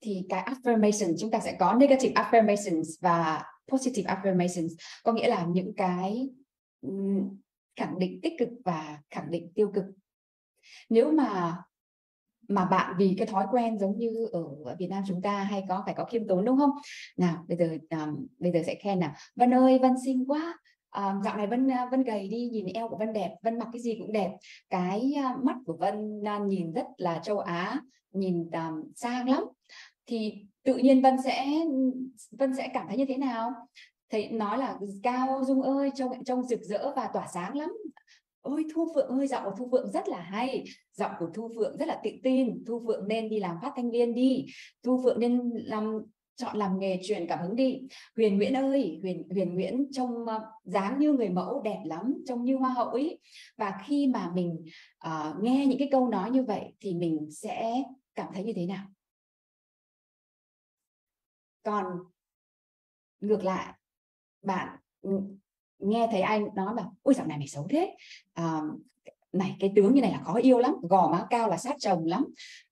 Thì 0.01 0.25
cái 0.29 0.43
affirmation 0.43 1.15
chúng 1.19 1.31
ta 1.31 1.39
sẽ 1.39 1.55
có 1.59 1.73
negative 1.73 2.13
affirmations 2.13 2.83
và 3.01 3.43
positive 3.71 4.13
affirmations. 4.15 4.69
Có 5.03 5.13
nghĩa 5.13 5.27
là 5.27 5.45
những 5.45 5.73
cái 5.77 6.29
khẳng 7.75 7.99
định 7.99 8.19
tích 8.23 8.33
cực 8.39 8.49
và 8.65 9.01
khẳng 9.09 9.31
định 9.31 9.51
tiêu 9.55 9.71
cực. 9.75 9.85
Nếu 10.89 11.11
mà 11.11 11.57
mà 12.47 12.65
bạn 12.65 12.95
vì 12.97 13.15
cái 13.17 13.27
thói 13.27 13.45
quen 13.51 13.79
giống 13.79 13.97
như 13.97 14.27
ở 14.63 14.75
Việt 14.79 14.87
Nam 14.87 15.03
chúng 15.07 15.21
ta 15.21 15.43
hay 15.43 15.63
có 15.69 15.83
phải 15.85 15.93
có 15.93 16.05
khiêm 16.05 16.27
tốn 16.27 16.45
đúng 16.45 16.57
không? 16.57 16.69
Nào 17.17 17.45
bây 17.47 17.57
giờ 17.57 17.77
um, 17.89 18.27
bây 18.39 18.51
giờ 18.51 18.59
sẽ 18.65 18.75
khen 18.75 18.99
nào. 18.99 19.13
Vân 19.35 19.53
ơi 19.53 19.79
Vân 19.79 19.91
xinh 20.05 20.25
quá. 20.27 20.59
Um, 20.95 21.21
dạo 21.23 21.37
này 21.37 21.47
Vân 21.47 21.69
Vân 21.91 22.03
gầy 22.03 22.27
đi 22.27 22.49
nhìn 22.51 22.65
eo 22.65 22.89
của 22.89 22.97
Vân 22.97 23.13
đẹp 23.13 23.35
Vân 23.43 23.59
mặc 23.59 23.67
cái 23.73 23.81
gì 23.81 23.95
cũng 23.99 24.11
đẹp. 24.11 24.31
Cái 24.69 25.13
uh, 25.19 25.43
mắt 25.43 25.55
của 25.65 25.77
Vân 25.77 26.19
uh, 26.19 26.47
nhìn 26.47 26.73
rất 26.73 26.85
là 26.97 27.19
châu 27.23 27.39
Á 27.39 27.81
nhìn 28.11 28.51
um, 28.51 28.91
sang 28.95 29.29
lắm. 29.29 29.43
Thì 30.05 30.45
tự 30.63 30.77
nhiên 30.77 31.01
Vân 31.01 31.15
sẽ 31.23 31.47
Vân 32.31 32.55
sẽ 32.55 32.67
cảm 32.73 32.87
thấy 32.87 32.97
như 32.97 33.05
thế 33.05 33.17
nào? 33.17 33.51
Thấy 34.09 34.29
nói 34.29 34.57
là 34.57 34.77
cao 35.03 35.41
dung 35.45 35.61
ơi 35.61 35.91
trông 35.95 36.23
trông 36.23 36.43
rực 36.43 36.61
rỡ 36.61 36.93
và 36.95 37.09
tỏa 37.13 37.27
sáng 37.33 37.57
lắm. 37.57 37.73
Ôi 38.41 38.65
thu 38.73 38.87
phượng 38.95 39.07
ơi 39.07 39.27
giọng 39.27 39.43
của 39.43 39.55
thu 39.57 39.67
phượng 39.71 39.91
rất 39.91 40.07
là 40.07 40.21
hay. 40.21 40.63
Giọng 40.93 41.11
của 41.19 41.29
thu 41.33 41.49
phượng 41.55 41.77
rất 41.77 41.87
là 41.87 42.01
tự 42.03 42.11
tin. 42.23 42.63
Thu 42.67 42.83
phượng 42.87 43.07
nên 43.07 43.29
đi 43.29 43.39
làm 43.39 43.55
phát 43.61 43.71
thanh 43.75 43.91
viên 43.91 44.13
đi. 44.13 44.45
Thu 44.83 45.01
phượng 45.03 45.19
nên 45.19 45.51
làm 45.53 45.99
chọn 46.35 46.57
làm 46.57 46.79
nghề 46.79 46.99
truyền 47.03 47.27
cảm 47.27 47.39
hứng 47.39 47.55
đi. 47.55 47.81
Huyền 48.15 48.37
nguyễn 48.37 48.53
ơi 48.53 48.99
huyền 49.01 49.27
huyền 49.29 49.53
nguyễn 49.53 49.91
trông 49.91 50.11
uh, 50.11 50.41
dáng 50.63 50.99
như 50.99 51.13
người 51.13 51.29
mẫu 51.29 51.61
đẹp 51.61 51.79
lắm 51.85 52.13
trông 52.27 52.43
như 52.43 52.55
hoa 52.55 52.69
hậu 52.69 52.87
ấy. 52.87 53.19
Và 53.57 53.73
khi 53.85 54.07
mà 54.07 54.31
mình 54.35 54.65
uh, 55.07 55.43
nghe 55.43 55.65
những 55.65 55.79
cái 55.79 55.87
câu 55.91 56.07
nói 56.07 56.31
như 56.31 56.43
vậy 56.43 56.73
thì 56.79 56.93
mình 56.93 57.27
sẽ 57.31 57.83
cảm 58.15 58.27
thấy 58.33 58.43
như 58.43 58.53
thế 58.55 58.65
nào? 58.65 58.85
Còn 61.63 61.85
ngược 63.19 63.43
lại 63.43 63.73
bạn 64.41 64.77
nghe 65.79 66.07
thấy 66.11 66.21
anh 66.21 66.47
nói 66.55 66.75
là 66.75 66.85
ui 67.03 67.13
dạo 67.13 67.27
này 67.27 67.37
mày 67.37 67.47
xấu 67.47 67.67
thế. 67.69 67.95
À, 68.33 68.61
này 69.31 69.55
cái 69.59 69.73
tướng 69.75 69.93
như 69.93 70.01
này 70.01 70.11
là 70.11 70.21
khó 70.23 70.33
yêu 70.33 70.59
lắm 70.59 70.73
gò 70.89 71.11
má 71.11 71.27
cao 71.29 71.49
là 71.49 71.57
sát 71.57 71.75
chồng 71.79 72.05
lắm 72.05 72.25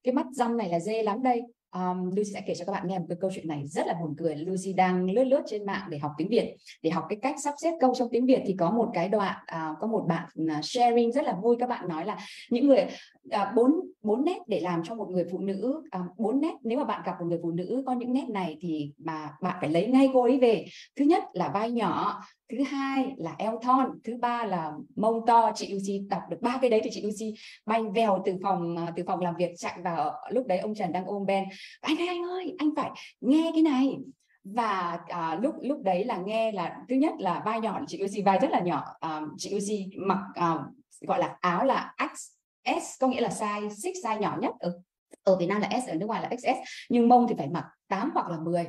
cái 0.04 0.14
mắt 0.14 0.26
răng 0.32 0.58
này 0.58 0.70
là 0.70 0.80
dê 0.80 1.04
lắm 1.04 1.24
đây 1.24 1.42
um, 1.74 2.06
Lucy 2.06 2.32
sẽ 2.34 2.42
kể 2.48 2.54
cho 2.56 2.66
các 2.66 2.72
bạn 2.72 2.88
nghe 2.88 3.00
một 3.00 3.06
cái 3.10 3.18
câu 3.22 3.32
chuyện 3.34 3.48
này 3.48 3.64
rất 3.66 3.88
là 3.88 3.94
buồn 4.02 4.16
cười. 4.18 4.36
Lucy 4.36 4.74
đang 4.74 5.12
lướt 5.12 5.24
lướt 5.24 5.42
trên 5.46 5.66
mạng 5.66 5.88
để 5.90 5.98
học 5.98 6.12
tiếng 6.18 6.30
Việt. 6.30 6.56
Để 6.82 6.90
học 6.90 7.06
cái 7.10 7.20
cách 7.22 7.36
sắp 7.44 7.54
xếp 7.62 7.72
câu 7.80 7.94
trong 7.96 8.08
tiếng 8.12 8.26
Việt 8.26 8.42
thì 8.46 8.56
có 8.60 8.72
một 8.72 8.90
cái 8.94 9.10
đoạn 9.10 9.36
uh, 9.42 9.78
có 9.80 9.88
một 9.88 10.06
bạn 10.08 10.30
à, 10.50 10.60
sharing 10.64 11.12
rất 11.12 11.26
là 11.26 11.36
vui. 11.42 11.56
Các 11.60 11.70
bạn 11.70 11.88
nói 11.88 12.06
là 12.06 12.18
những 12.50 12.68
người 12.68 12.86
à, 13.30 13.54
bốn 13.56 13.72
uh, 13.72 13.86
bốn 14.02 14.26
nét 14.26 14.38
để 14.48 14.60
làm 14.60 14.84
cho 14.84 14.96
một 14.96 15.10
người 15.10 15.26
phụ 15.32 15.40
nữ 15.40 15.84
bốn 16.18 16.36
uh, 16.36 16.42
nét. 16.42 16.54
Nếu 16.64 16.78
mà 16.78 16.84
bạn 16.84 17.02
gặp 17.06 17.16
một 17.20 17.26
người 17.26 17.40
phụ 17.44 17.52
nữ 17.52 17.84
có 17.86 17.94
những 17.94 18.14
nét 18.14 18.30
này 18.30 18.58
thì 18.62 18.92
mà 18.98 19.30
bạn 19.42 19.58
phải 19.62 19.70
lấy 19.70 19.88
ngay 19.88 20.10
cô 20.14 20.24
ấy 20.24 20.40
về. 20.40 20.66
Thứ 20.96 21.06
nhất 21.06 21.24
là 21.34 21.52
vai 21.54 21.72
nhỏ 21.72 22.22
thứ 22.52 22.64
hai 22.64 23.14
là 23.18 23.36
eo 23.38 23.60
thon 23.62 24.00
thứ 24.04 24.14
ba 24.22 24.44
là 24.44 24.72
mông 24.96 25.26
to. 25.28 25.52
Chị 25.56 25.74
Lucy 25.74 26.00
đọc 26.10 26.22
được 26.30 26.38
ba 26.42 26.58
cái 26.62 26.70
đấy 26.70 26.82
thì 26.84 26.90
chị 26.94 27.02
Lucy 27.02 27.34
bay 27.66 27.82
vèo 27.96 28.22
từ 28.26 28.34
phòng 28.44 28.78
à, 28.78 28.94
từ 28.96 29.04
phòng 29.08 29.20
làm 29.20 29.36
việc 29.38 29.52
chạy 29.58 29.78
vào 29.84 30.14
lúc 30.30 30.48
đấy 30.48 30.58
ông 30.58 30.76
Trần 30.76 30.92
đang 30.92 31.06
ôm 31.06 31.26
Ben. 31.26 31.44
Anh 31.82 31.98
ơi 31.98 32.08
anh 32.08 32.24
ơi 32.24 32.56
anh 32.58 32.70
phải 32.76 32.92
nghe 33.22 33.52
cái 33.54 33.62
này. 33.64 33.98
Và 34.44 35.00
à, 35.08 35.40
lúc 35.42 35.56
lúc 35.62 35.82
đấy 35.84 36.04
là 36.04 36.18
nghe 36.18 36.52
là 36.52 36.78
thứ 36.90 36.96
nhất 36.96 37.14
là 37.20 37.42
vai 37.46 37.60
nhỏ 37.60 37.82
chị 37.88 37.98
Lucy 37.98 38.22
vai 38.22 38.40
rất 38.40 38.52
là 38.52 38.60
nhỏ. 38.60 38.86
À, 39.00 39.22
chị 39.38 39.54
Lucy 39.54 39.90
mặc 39.98 40.20
à, 40.34 40.58
gọi 41.02 41.20
là 41.20 41.38
áo 41.42 41.66
là 41.66 41.94
XS 42.14 43.02
có 43.02 43.08
nghĩa 43.08 43.22
là 43.22 43.30
size 43.30 43.70
6 43.70 43.92
size 44.04 44.20
nhỏ 44.20 44.38
nhất 44.42 44.52
ở 44.60 44.82
ở 45.24 45.38
Việt 45.38 45.46
Nam 45.46 45.62
là 45.62 45.70
S 45.86 45.90
ở 45.90 45.96
nước 45.96 46.06
ngoài 46.06 46.22
là 46.22 46.38
XS 46.38 46.70
nhưng 46.90 47.10
mông 47.10 47.26
thì 47.30 47.36
phải 47.38 47.48
mặc 47.48 47.66
8 47.88 48.12
hoặc 48.14 48.30
là 48.30 48.38
10 48.40 48.68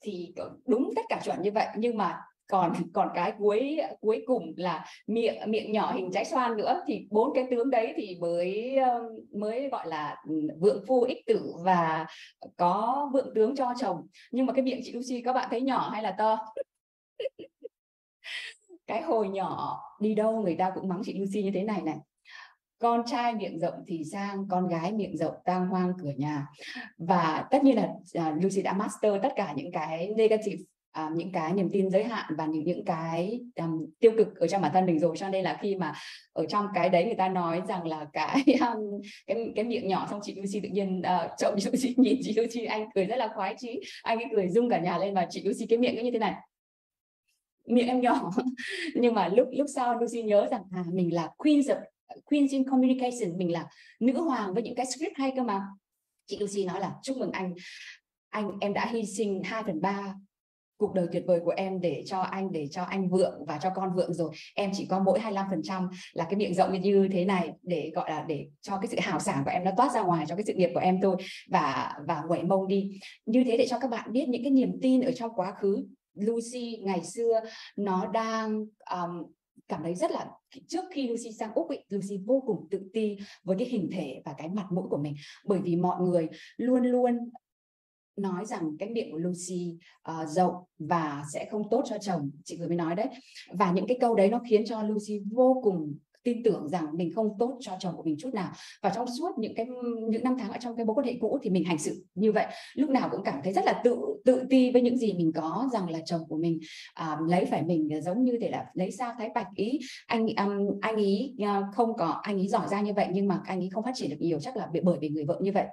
thì 0.00 0.32
ờ, 0.36 0.50
đúng 0.66 0.90
tất 0.96 1.02
cả 1.08 1.20
chuẩn 1.24 1.42
như 1.42 1.52
vậy. 1.52 1.66
Nhưng 1.76 1.96
mà 1.96 2.18
còn 2.48 2.72
còn 2.92 3.08
cái 3.14 3.32
cuối 3.38 3.80
cuối 4.00 4.22
cùng 4.26 4.52
là 4.56 4.84
miệng 5.06 5.50
miệng 5.50 5.72
nhỏ 5.72 5.92
hình 5.92 6.10
trái 6.12 6.24
xoan 6.24 6.56
nữa. 6.56 6.82
Thì 6.86 7.06
bốn 7.10 7.34
cái 7.34 7.46
tướng 7.50 7.70
đấy 7.70 7.94
thì 7.96 8.16
mới 8.20 8.76
mới 9.32 9.68
gọi 9.68 9.86
là 9.86 10.16
ừ, 10.28 10.48
vượng 10.60 10.84
phu 10.86 11.02
ích 11.02 11.26
tử 11.26 11.52
và 11.64 12.06
có 12.56 13.10
vượng 13.12 13.34
tướng 13.34 13.56
cho 13.56 13.72
chồng. 13.80 14.06
Nhưng 14.30 14.46
mà 14.46 14.52
cái 14.52 14.62
miệng 14.62 14.80
chị 14.82 14.92
Lucy 14.92 15.22
các 15.22 15.32
bạn 15.32 15.48
thấy 15.50 15.60
nhỏ 15.60 15.90
hay 15.92 16.02
là 16.02 16.14
to? 16.18 16.38
Cái 18.86 19.02
hồi 19.02 19.28
nhỏ 19.28 19.80
đi 20.00 20.14
đâu 20.14 20.42
người 20.42 20.56
ta 20.58 20.72
cũng 20.74 20.88
mắng 20.88 21.02
chị 21.04 21.18
Lucy 21.18 21.42
như 21.42 21.50
thế 21.54 21.62
này 21.62 21.82
này. 21.82 21.96
Con 22.78 23.02
trai 23.06 23.34
miệng 23.34 23.58
rộng 23.58 23.84
thì 23.86 24.04
sang 24.12 24.48
con 24.50 24.68
gái 24.68 24.92
miệng 24.92 25.16
rộng 25.16 25.34
tang 25.44 25.68
hoang 25.68 25.92
cửa 26.02 26.12
nhà. 26.16 26.46
Và 26.98 27.46
tất 27.50 27.64
nhiên 27.64 27.76
là 27.76 27.88
uh, 28.18 28.42
Lucy 28.42 28.62
đã 28.62 28.72
master 28.72 29.12
tất 29.22 29.32
cả 29.36 29.52
những 29.56 29.72
cái 29.72 30.14
negative 30.16 30.62
um, 30.98 31.14
những 31.14 31.32
cái 31.32 31.52
niềm 31.52 31.68
tin 31.72 31.90
giới 31.90 32.04
hạn 32.04 32.34
và 32.38 32.46
những 32.46 32.64
những 32.64 32.84
cái 32.84 33.40
um, 33.56 33.86
tiêu 34.00 34.12
cực 34.18 34.36
ở 34.36 34.46
trong 34.46 34.62
bản 34.62 34.70
thân 34.74 34.86
mình 34.86 34.98
rồi. 34.98 35.16
Cho 35.16 35.28
nên 35.28 35.44
là 35.44 35.58
khi 35.62 35.76
mà 35.76 35.92
ở 36.32 36.46
trong 36.46 36.66
cái 36.74 36.88
đấy 36.88 37.04
người 37.04 37.14
ta 37.14 37.28
nói 37.28 37.62
rằng 37.68 37.86
là 37.86 38.06
cái 38.12 38.44
um, 38.60 39.00
cái 39.26 39.52
cái 39.56 39.64
miệng 39.64 39.88
nhỏ 39.88 40.06
xong 40.10 40.20
chị 40.22 40.34
Lucy 40.34 40.60
tự 40.60 40.68
nhiên 40.68 41.02
ờ, 41.02 41.24
uh, 41.24 41.30
chồng 41.38 41.54
Lucy 41.54 41.94
nhìn 41.96 42.18
chị 42.22 42.34
Lucy 42.36 42.64
anh 42.64 42.88
cười 42.94 43.04
rất 43.04 43.16
là 43.16 43.28
khoái 43.34 43.54
chí. 43.58 43.80
Anh 44.02 44.18
ấy 44.18 44.26
cười 44.36 44.48
rung 44.48 44.70
cả 44.70 44.80
nhà 44.80 44.98
lên 44.98 45.14
và 45.14 45.26
chị 45.30 45.42
Lucy 45.44 45.66
cái 45.66 45.78
miệng 45.78 45.96
cứ 45.96 46.02
như 46.02 46.10
thế 46.10 46.18
này. 46.18 46.34
Miệng 47.66 47.88
em 47.88 48.00
nhỏ 48.00 48.30
nhưng 48.94 49.14
mà 49.14 49.28
lúc 49.28 49.48
lúc 49.52 49.66
sau 49.74 49.98
Lucy 49.98 50.22
nhớ 50.22 50.48
rằng 50.50 50.62
à 50.72 50.84
mình 50.92 51.14
là 51.14 51.28
queen 51.36 51.60
of 51.60 51.80
queen 52.24 52.46
in 52.50 52.64
communication 52.64 53.38
mình 53.38 53.52
là 53.52 53.66
nữ 54.00 54.20
hoàng 54.20 54.54
với 54.54 54.62
những 54.62 54.74
cái 54.74 54.86
script 54.86 55.16
hay 55.16 55.32
cơ 55.36 55.42
mà. 55.42 55.62
Chị 56.26 56.38
Lucy 56.40 56.64
nói 56.64 56.80
là 56.80 56.94
chúc 57.02 57.16
mừng 57.16 57.32
anh 57.32 57.54
anh 58.30 58.50
em 58.60 58.72
đã 58.72 58.86
hy 58.86 59.04
sinh 59.06 59.42
2 59.44 59.62
phần 59.62 59.80
ba 59.80 60.14
cuộc 60.78 60.94
đời 60.94 61.06
tuyệt 61.12 61.24
vời 61.26 61.40
của 61.44 61.54
em 61.56 61.80
để 61.80 62.02
cho 62.06 62.20
anh 62.20 62.52
để 62.52 62.66
cho 62.70 62.82
anh 62.82 63.08
vượng 63.08 63.44
và 63.46 63.58
cho 63.62 63.70
con 63.74 63.94
vượng 63.96 64.14
rồi. 64.14 64.30
Em 64.54 64.70
chỉ 64.74 64.86
có 64.86 64.98
mỗi 64.98 65.18
25% 65.18 65.88
là 66.12 66.24
cái 66.24 66.36
miệng 66.36 66.54
rộng 66.54 66.80
như 66.80 67.08
thế 67.12 67.24
này 67.24 67.52
để 67.62 67.90
gọi 67.94 68.10
là 68.10 68.24
để 68.28 68.46
cho 68.60 68.78
cái 68.78 68.88
sự 68.88 68.96
hào 69.00 69.18
sảng 69.18 69.44
của 69.44 69.50
em 69.50 69.64
nó 69.64 69.70
toát 69.76 69.92
ra 69.92 70.02
ngoài 70.02 70.24
cho 70.28 70.36
cái 70.36 70.44
sự 70.46 70.54
nghiệp 70.54 70.70
của 70.74 70.80
em 70.80 71.00
thôi 71.02 71.16
và 71.50 71.92
và 72.08 72.22
quẩy 72.28 72.42
mông 72.42 72.68
đi. 72.68 73.00
Như 73.26 73.44
thế 73.44 73.56
để 73.56 73.66
cho 73.70 73.78
các 73.78 73.90
bạn 73.90 74.12
biết 74.12 74.28
những 74.28 74.42
cái 74.42 74.50
niềm 74.50 74.72
tin 74.82 75.00
ở 75.00 75.12
trong 75.12 75.30
quá 75.34 75.54
khứ. 75.60 75.84
Lucy 76.14 76.76
ngày 76.82 77.04
xưa 77.04 77.40
nó 77.76 78.06
đang 78.06 78.66
um, 78.92 79.24
cảm 79.68 79.82
thấy 79.82 79.94
rất 79.94 80.10
là 80.10 80.26
trước 80.68 80.84
khi 80.92 81.08
Lucy 81.08 81.32
sang 81.38 81.54
Úc 81.54 81.68
ấy, 81.68 81.84
Lucy 81.88 82.18
vô 82.26 82.42
cùng 82.46 82.68
tự 82.70 82.80
ti 82.92 83.16
với 83.44 83.56
cái 83.58 83.68
hình 83.68 83.90
thể 83.92 84.22
và 84.24 84.34
cái 84.38 84.48
mặt 84.48 84.66
mũi 84.70 84.84
của 84.90 84.96
mình. 84.96 85.14
Bởi 85.44 85.58
vì 85.62 85.76
mọi 85.76 86.02
người 86.02 86.28
luôn 86.56 86.82
luôn 86.82 87.30
nói 88.18 88.44
rằng 88.46 88.76
cái 88.78 88.88
miệng 88.88 89.12
của 89.12 89.18
Lucy 89.18 89.76
uh, 90.10 90.28
rộng 90.28 90.54
và 90.78 91.24
sẽ 91.32 91.48
không 91.50 91.62
tốt 91.70 91.82
cho 91.84 91.96
chồng. 92.00 92.30
Chị 92.44 92.56
vừa 92.60 92.66
mới 92.66 92.76
nói 92.76 92.94
đấy. 92.94 93.06
Và 93.52 93.72
những 93.72 93.86
cái 93.86 93.96
câu 94.00 94.14
đấy 94.14 94.28
nó 94.28 94.40
khiến 94.50 94.64
cho 94.66 94.82
Lucy 94.82 95.20
vô 95.32 95.60
cùng 95.64 95.98
tin 96.22 96.42
tưởng 96.42 96.68
rằng 96.68 96.86
mình 96.92 97.12
không 97.14 97.28
tốt 97.38 97.58
cho 97.60 97.72
chồng 97.80 97.96
của 97.96 98.02
mình 98.02 98.16
chút 98.18 98.34
nào. 98.34 98.52
Và 98.82 98.90
trong 98.94 99.06
suốt 99.18 99.38
những 99.38 99.54
cái 99.54 99.66
những 100.10 100.24
năm 100.24 100.36
tháng 100.38 100.52
ở 100.52 100.58
trong 100.60 100.76
cái 100.76 100.86
mối 100.86 100.94
quan 100.94 101.06
hệ 101.06 101.14
cũ 101.20 101.38
thì 101.42 101.50
mình 101.50 101.64
hành 101.64 101.78
xử 101.78 102.04
như 102.14 102.32
vậy. 102.32 102.46
Lúc 102.74 102.90
nào 102.90 103.08
cũng 103.10 103.22
cảm 103.24 103.40
thấy 103.44 103.52
rất 103.52 103.64
là 103.64 103.80
tự 103.84 104.00
tự 104.24 104.42
ti 104.50 104.70
với 104.70 104.82
những 104.82 104.98
gì 104.98 105.12
mình 105.12 105.32
có 105.34 105.68
rằng 105.72 105.90
là 105.90 105.98
chồng 106.04 106.20
của 106.28 106.36
mình 106.36 106.60
um, 107.00 107.28
lấy 107.28 107.44
phải 107.44 107.62
mình 107.62 107.88
à, 107.92 108.00
giống 108.00 108.24
như 108.24 108.38
thể 108.40 108.50
là 108.50 108.66
lấy 108.74 108.90
sao 108.90 109.14
thái 109.18 109.30
bạch 109.34 109.48
ý. 109.54 109.78
Anh 110.06 110.26
um, 110.26 110.78
anh 110.80 110.96
ý 110.96 111.34
uh, 111.42 111.74
không 111.74 111.96
có 111.98 112.20
anh 112.22 112.38
ý 112.38 112.48
giỏi 112.48 112.68
ra 112.70 112.80
như 112.80 112.92
vậy 112.92 113.06
nhưng 113.12 113.28
mà 113.28 113.40
anh 113.46 113.60
ý 113.60 113.68
không 113.68 113.84
phát 113.84 113.92
triển 113.94 114.10
được 114.10 114.16
nhiều 114.20 114.40
chắc 114.40 114.56
là 114.56 114.68
bởi 114.82 114.98
vì 115.00 115.08
người 115.08 115.24
vợ 115.24 115.38
như 115.42 115.52
vậy. 115.52 115.66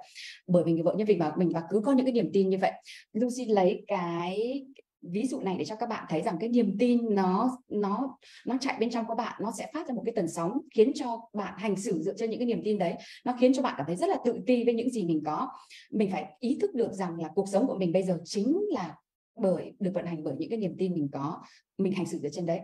Bởi 0.46 0.64
vì 0.64 0.72
người 0.72 0.82
vợ 0.82 0.94
như 0.96 1.04
vậy 1.06 1.16
mà 1.16 1.32
mình 1.36 1.50
và 1.54 1.62
cứ 1.70 1.80
có 1.80 1.92
những 1.92 2.06
cái 2.06 2.12
niềm 2.12 2.30
tin 2.32 2.48
như 2.48 2.58
vậy. 2.60 2.72
Lucy 3.12 3.44
lấy 3.44 3.84
cái 3.86 4.62
ví 5.10 5.26
dụ 5.26 5.40
này 5.40 5.56
để 5.58 5.64
cho 5.64 5.76
các 5.76 5.88
bạn 5.88 6.06
thấy 6.08 6.22
rằng 6.22 6.36
cái 6.40 6.48
niềm 6.48 6.76
tin 6.78 7.14
nó 7.14 7.58
nó 7.68 8.18
nó 8.46 8.56
chạy 8.60 8.76
bên 8.80 8.90
trong 8.90 9.04
các 9.08 9.14
bạn, 9.14 9.42
nó 9.42 9.52
sẽ 9.58 9.70
phát 9.74 9.88
ra 9.88 9.94
một 9.94 10.02
cái 10.04 10.12
tần 10.16 10.28
sóng 10.28 10.58
khiến 10.74 10.92
cho 10.94 11.20
bạn 11.34 11.54
hành 11.58 11.76
xử 11.76 12.02
dựa 12.02 12.14
trên 12.16 12.30
những 12.30 12.40
cái 12.40 12.46
niềm 12.46 12.60
tin 12.64 12.78
đấy. 12.78 12.94
Nó 13.24 13.36
khiến 13.40 13.52
cho 13.52 13.62
bạn 13.62 13.74
cảm 13.76 13.86
thấy 13.86 13.96
rất 13.96 14.08
là 14.08 14.16
tự 14.24 14.38
ti 14.46 14.64
với 14.64 14.74
những 14.74 14.90
gì 14.90 15.04
mình 15.04 15.22
có. 15.26 15.48
Mình 15.90 16.10
phải 16.10 16.36
ý 16.40 16.58
thức 16.60 16.74
được 16.74 16.92
rằng 16.92 17.20
là 17.20 17.28
cuộc 17.34 17.48
sống 17.52 17.66
của 17.66 17.78
mình 17.78 17.92
bây 17.92 18.02
giờ 18.02 18.18
chính 18.24 18.58
là 18.70 18.94
bởi, 19.36 19.72
được 19.78 19.90
vận 19.94 20.06
hành 20.06 20.24
bởi 20.24 20.34
những 20.38 20.50
cái 20.50 20.58
niềm 20.58 20.74
tin 20.78 20.94
mình 20.94 21.08
có. 21.12 21.40
Mình 21.78 21.92
hành 21.92 22.06
xử 22.06 22.18
dựa 22.18 22.28
trên 22.32 22.46
đấy. 22.46 22.60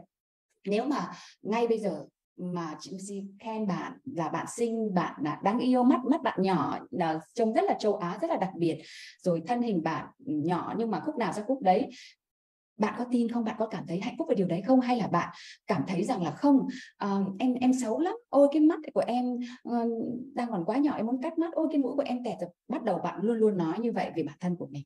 Nếu 0.66 0.84
mà 0.84 1.10
ngay 1.42 1.68
bây 1.68 1.78
giờ 1.78 2.04
mà 2.36 2.76
chị 2.80 2.90
Lucy 2.90 3.24
khen 3.40 3.66
bạn 3.66 3.92
là 4.04 4.28
bạn 4.28 4.46
xinh, 4.56 4.94
bạn 4.94 5.14
là 5.24 5.40
đáng 5.44 5.58
yêu, 5.58 5.82
mắt 5.82 6.00
mắt 6.10 6.22
bạn 6.22 6.42
nhỏ, 6.42 6.78
là 6.90 7.20
trông 7.34 7.52
rất 7.54 7.64
là 7.64 7.74
châu 7.80 7.96
Á, 7.96 8.18
rất 8.20 8.30
là 8.30 8.36
đặc 8.36 8.50
biệt, 8.56 8.82
rồi 9.22 9.42
thân 9.46 9.62
hình 9.62 9.82
bạn 9.82 10.06
nhỏ 10.18 10.74
nhưng 10.78 10.90
mà 10.90 11.00
khúc 11.00 11.16
nào 11.16 11.32
ra 11.32 11.42
khúc 11.46 11.62
đấy 11.62 11.88
bạn 12.82 12.94
có 12.98 13.04
tin 13.10 13.28
không? 13.28 13.44
Bạn 13.44 13.56
có 13.58 13.66
cảm 13.66 13.84
thấy 13.88 14.00
hạnh 14.00 14.14
phúc 14.18 14.26
về 14.28 14.34
điều 14.34 14.46
đấy 14.46 14.62
không? 14.66 14.80
Hay 14.80 14.96
là 14.96 15.06
bạn 15.06 15.28
cảm 15.66 15.82
thấy 15.88 16.04
rằng 16.04 16.22
là 16.22 16.30
không? 16.30 16.56
Uh, 17.04 17.34
em 17.38 17.54
em 17.54 17.72
xấu 17.82 18.00
lắm. 18.00 18.14
Ôi 18.28 18.48
cái 18.52 18.60
mắt 18.60 18.80
của 18.94 19.04
em 19.06 19.24
uh, 19.68 19.92
đang 20.34 20.48
còn 20.50 20.64
quá 20.64 20.76
nhỏ 20.76 20.92
em 20.96 21.06
muốn 21.06 21.22
cắt 21.22 21.38
mắt. 21.38 21.52
Ôi 21.52 21.68
cái 21.72 21.80
mũi 21.80 21.92
của 21.96 22.04
em 22.06 22.24
tẹt 22.24 22.36
rồi. 22.40 22.50
Bắt 22.68 22.82
đầu 22.82 22.98
bạn 22.98 23.20
luôn 23.22 23.36
luôn 23.36 23.56
nói 23.56 23.78
như 23.78 23.92
vậy 23.92 24.10
về 24.16 24.22
bản 24.22 24.36
thân 24.40 24.56
của 24.56 24.66
mình 24.66 24.82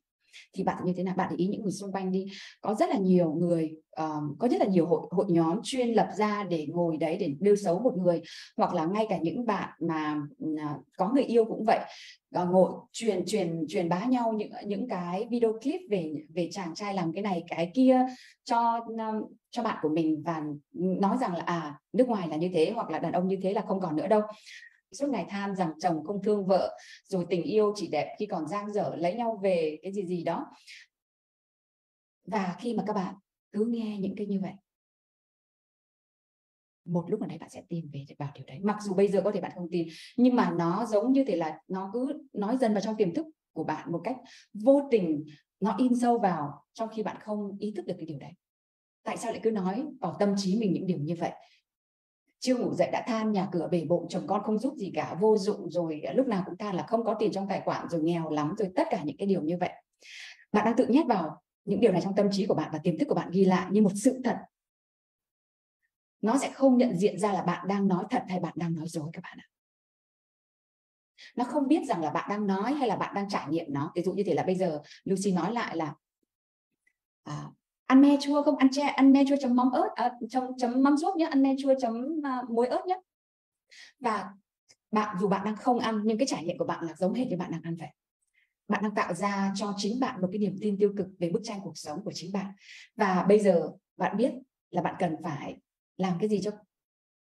thì 0.53 0.63
bạn 0.63 0.85
như 0.85 0.93
thế 0.97 1.03
nào? 1.03 1.15
Bạn 1.17 1.27
để 1.31 1.35
ý 1.37 1.47
những 1.47 1.61
người 1.61 1.71
xung 1.71 1.91
quanh 1.91 2.11
đi. 2.11 2.25
Có 2.61 2.73
rất 2.73 2.89
là 2.89 2.97
nhiều 2.97 3.33
người 3.33 3.71
um, 3.97 4.35
có 4.39 4.47
rất 4.47 4.59
là 4.59 4.65
nhiều 4.65 4.85
hội 4.85 5.01
hội 5.11 5.25
nhóm 5.29 5.59
chuyên 5.63 5.89
lập 5.89 6.09
ra 6.17 6.43
để 6.43 6.67
ngồi 6.69 6.97
đấy 6.97 7.17
để 7.19 7.35
đưa 7.39 7.55
xấu 7.55 7.79
một 7.79 7.97
người 7.97 8.21
hoặc 8.57 8.73
là 8.73 8.85
ngay 8.85 9.05
cả 9.09 9.17
những 9.17 9.45
bạn 9.45 9.69
mà 9.87 10.21
uh, 10.45 10.85
có 10.97 11.11
người 11.13 11.23
yêu 11.23 11.45
cũng 11.45 11.63
vậy. 11.67 11.79
Uh, 12.41 12.49
ngồi 12.49 12.71
truyền 12.91 13.25
truyền 13.25 13.65
truyền 13.67 13.89
bá 13.89 14.05
nhau 14.05 14.33
những 14.33 14.51
những 14.65 14.87
cái 14.87 15.27
video 15.31 15.53
clip 15.63 15.81
về 15.89 16.13
về 16.33 16.49
chàng 16.51 16.75
trai 16.75 16.93
làm 16.93 17.13
cái 17.13 17.23
này 17.23 17.43
cái 17.47 17.71
kia 17.73 18.05
cho 18.43 18.79
um, 18.87 19.23
cho 19.51 19.63
bạn 19.63 19.77
của 19.81 19.89
mình 19.89 20.23
và 20.25 20.43
nói 20.73 21.17
rằng 21.21 21.35
là 21.35 21.43
à 21.45 21.79
nước 21.93 22.07
ngoài 22.07 22.27
là 22.27 22.35
như 22.35 22.49
thế 22.53 22.71
hoặc 22.75 22.89
là 22.89 22.99
đàn 22.99 23.11
ông 23.11 23.27
như 23.27 23.37
thế 23.41 23.53
là 23.53 23.61
không 23.67 23.79
còn 23.79 23.95
nữa 23.95 24.07
đâu 24.07 24.21
suốt 24.91 25.09
ngày 25.09 25.25
than 25.29 25.55
rằng 25.55 25.71
chồng 25.79 26.03
không 26.05 26.23
thương 26.23 26.45
vợ 26.45 26.77
rồi 27.07 27.25
tình 27.29 27.43
yêu 27.43 27.73
chỉ 27.75 27.87
đẹp 27.87 28.15
khi 28.19 28.25
còn 28.25 28.47
giang 28.47 28.73
dở 28.73 28.95
lấy 28.97 29.13
nhau 29.13 29.39
về 29.43 29.79
cái 29.83 29.93
gì 29.93 30.05
gì 30.05 30.23
đó. 30.23 30.45
Và 32.25 32.55
khi 32.59 32.73
mà 32.73 32.83
các 32.87 32.93
bạn 32.93 33.15
cứ 33.51 33.65
nghe 33.65 33.97
những 33.99 34.15
cái 34.15 34.27
như 34.27 34.39
vậy, 34.41 34.53
một 36.85 37.05
lúc 37.09 37.19
nào 37.19 37.29
đấy 37.29 37.37
bạn 37.37 37.49
sẽ 37.49 37.63
tin 37.69 37.89
về 37.93 38.05
vào 38.19 38.31
điều 38.35 38.45
đấy. 38.47 38.59
Mặc 38.63 38.77
dù 38.81 38.93
bây 38.93 39.07
giờ 39.07 39.21
có 39.21 39.31
thể 39.31 39.41
bạn 39.41 39.51
không 39.55 39.67
tin, 39.71 39.87
nhưng 40.17 40.35
mà 40.35 40.51
nó 40.57 40.85
giống 40.85 41.13
như 41.13 41.23
thế 41.27 41.35
là 41.35 41.59
nó 41.67 41.89
cứ 41.93 42.27
nói 42.33 42.57
dần 42.57 42.73
vào 42.73 42.81
trong 42.81 42.95
tiềm 42.97 43.13
thức 43.13 43.25
của 43.53 43.63
bạn 43.63 43.91
một 43.91 44.01
cách 44.03 44.15
vô 44.53 44.87
tình, 44.91 45.25
nó 45.59 45.75
in 45.77 45.99
sâu 46.01 46.19
vào 46.19 46.63
trong 46.73 46.89
khi 46.95 47.03
bạn 47.03 47.17
không 47.21 47.57
ý 47.59 47.73
thức 47.75 47.85
được 47.85 47.95
cái 47.97 48.05
điều 48.05 48.19
đấy. 48.19 48.31
Tại 49.03 49.17
sao 49.17 49.31
lại 49.31 49.39
cứ 49.43 49.51
nói 49.51 49.85
vào 50.01 50.15
tâm 50.19 50.33
trí 50.37 50.59
mình 50.59 50.73
những 50.73 50.87
điều 50.87 50.97
như 50.97 51.15
vậy? 51.19 51.31
Chưa 52.39 52.57
ngủ 52.57 52.73
dậy 52.73 52.89
đã 52.91 53.03
than 53.07 53.31
nhà 53.31 53.47
cửa 53.51 53.67
bể 53.71 53.85
bộn 53.85 54.07
chồng 54.09 54.27
con 54.27 54.43
không 54.43 54.59
giúp 54.59 54.73
gì 54.77 54.91
cả 54.95 55.15
vô 55.21 55.37
dụng 55.37 55.71
rồi 55.71 56.01
à, 56.01 56.13
lúc 56.13 56.27
nào 56.27 56.43
cũng 56.45 56.57
than 56.57 56.75
là 56.75 56.85
không 56.87 57.03
có 57.03 57.13
tiền 57.13 57.31
trong 57.31 57.47
tài 57.49 57.61
khoản 57.65 57.89
rồi 57.89 58.01
nghèo 58.01 58.29
lắm 58.29 58.55
rồi 58.57 58.71
tất 58.75 58.87
cả 58.89 59.01
những 59.03 59.17
cái 59.17 59.27
điều 59.27 59.41
như 59.41 59.57
vậy. 59.57 59.71
Bạn 60.51 60.65
đang 60.65 60.75
tự 60.77 60.87
nhét 60.87 61.05
vào 61.07 61.41
những 61.65 61.79
điều 61.79 61.91
này 61.91 62.01
trong 62.01 62.15
tâm 62.15 62.27
trí 62.31 62.45
của 62.45 62.53
bạn 62.53 62.69
và 62.73 62.79
tiềm 62.83 62.97
thức 62.97 63.05
của 63.05 63.15
bạn 63.15 63.31
ghi 63.31 63.45
lại 63.45 63.67
như 63.71 63.81
một 63.81 63.91
sự 63.95 64.21
thật. 64.23 64.37
Nó 66.21 66.37
sẽ 66.37 66.51
không 66.51 66.77
nhận 66.77 66.97
diện 66.97 67.19
ra 67.19 67.33
là 67.33 67.41
bạn 67.41 67.67
đang 67.67 67.87
nói 67.87 68.05
thật 68.09 68.23
hay 68.29 68.39
bạn 68.39 68.53
đang 68.55 68.75
nói 68.75 68.87
dối 68.87 69.09
các 69.13 69.23
bạn 69.23 69.37
ạ. 69.37 69.47
Nó 71.35 71.43
không 71.43 71.67
biết 71.67 71.85
rằng 71.87 72.01
là 72.01 72.09
bạn 72.09 72.29
đang 72.29 72.47
nói 72.47 72.73
hay 72.73 72.87
là 72.87 72.95
bạn 72.95 73.15
đang 73.15 73.29
trải 73.29 73.47
nghiệm 73.49 73.65
nó. 73.73 73.91
Ví 73.95 74.03
dụ 74.03 74.13
như 74.13 74.23
thế 74.23 74.33
là 74.33 74.43
bây 74.43 74.55
giờ 74.55 74.81
Lucy 75.03 75.31
nói 75.31 75.53
lại 75.53 75.75
là 75.75 75.95
à, 77.23 77.45
ăn 77.87 78.01
me 78.01 78.17
chua 78.21 78.43
không? 78.43 78.57
Ăn 78.57 78.71
che 78.71 78.83
ăn 78.83 79.11
me 79.11 79.23
chua 79.29 79.35
chấm 79.41 79.55
mắm 79.55 79.71
ớt 79.71 79.89
à, 79.95 80.11
chấm 80.29 80.43
chấm 80.57 80.83
mắm 80.83 80.97
ruốc 80.97 81.15
nhé 81.15 81.25
ăn 81.25 81.43
me 81.43 81.55
chua 81.59 81.73
chấm 81.79 81.95
uh, 81.95 82.49
muối 82.49 82.67
ớt 82.67 82.85
nhé 82.87 82.99
và 83.99 84.29
bạn 84.91 85.17
dù 85.19 85.27
bạn 85.27 85.45
đang 85.45 85.55
không 85.55 85.79
ăn 85.79 86.01
nhưng 86.05 86.17
cái 86.17 86.27
trải 86.27 86.43
nghiệm 86.43 86.57
của 86.57 86.65
bạn 86.65 86.85
là 86.85 86.93
giống 86.97 87.13
hệt 87.13 87.27
như 87.27 87.37
bạn 87.37 87.51
đang 87.51 87.61
ăn 87.61 87.75
vậy. 87.75 87.89
Bạn 88.67 88.83
đang 88.83 88.95
tạo 88.95 89.13
ra 89.13 89.53
cho 89.55 89.73
chính 89.77 89.99
bạn 89.99 90.21
một 90.21 90.27
cái 90.31 90.39
niềm 90.39 90.57
tin 90.61 90.77
tiêu 90.77 90.93
cực 90.97 91.07
về 91.19 91.29
bức 91.29 91.41
tranh 91.43 91.59
cuộc 91.63 91.77
sống 91.77 92.03
của 92.03 92.11
chính 92.15 92.31
bạn. 92.33 92.51
Và 92.95 93.25
bây 93.29 93.39
giờ 93.39 93.71
bạn 93.97 94.17
biết 94.17 94.31
là 94.69 94.81
bạn 94.81 94.95
cần 94.99 95.15
phải 95.23 95.57
làm 95.97 96.17
cái 96.19 96.29
gì 96.29 96.39
cho 96.41 96.51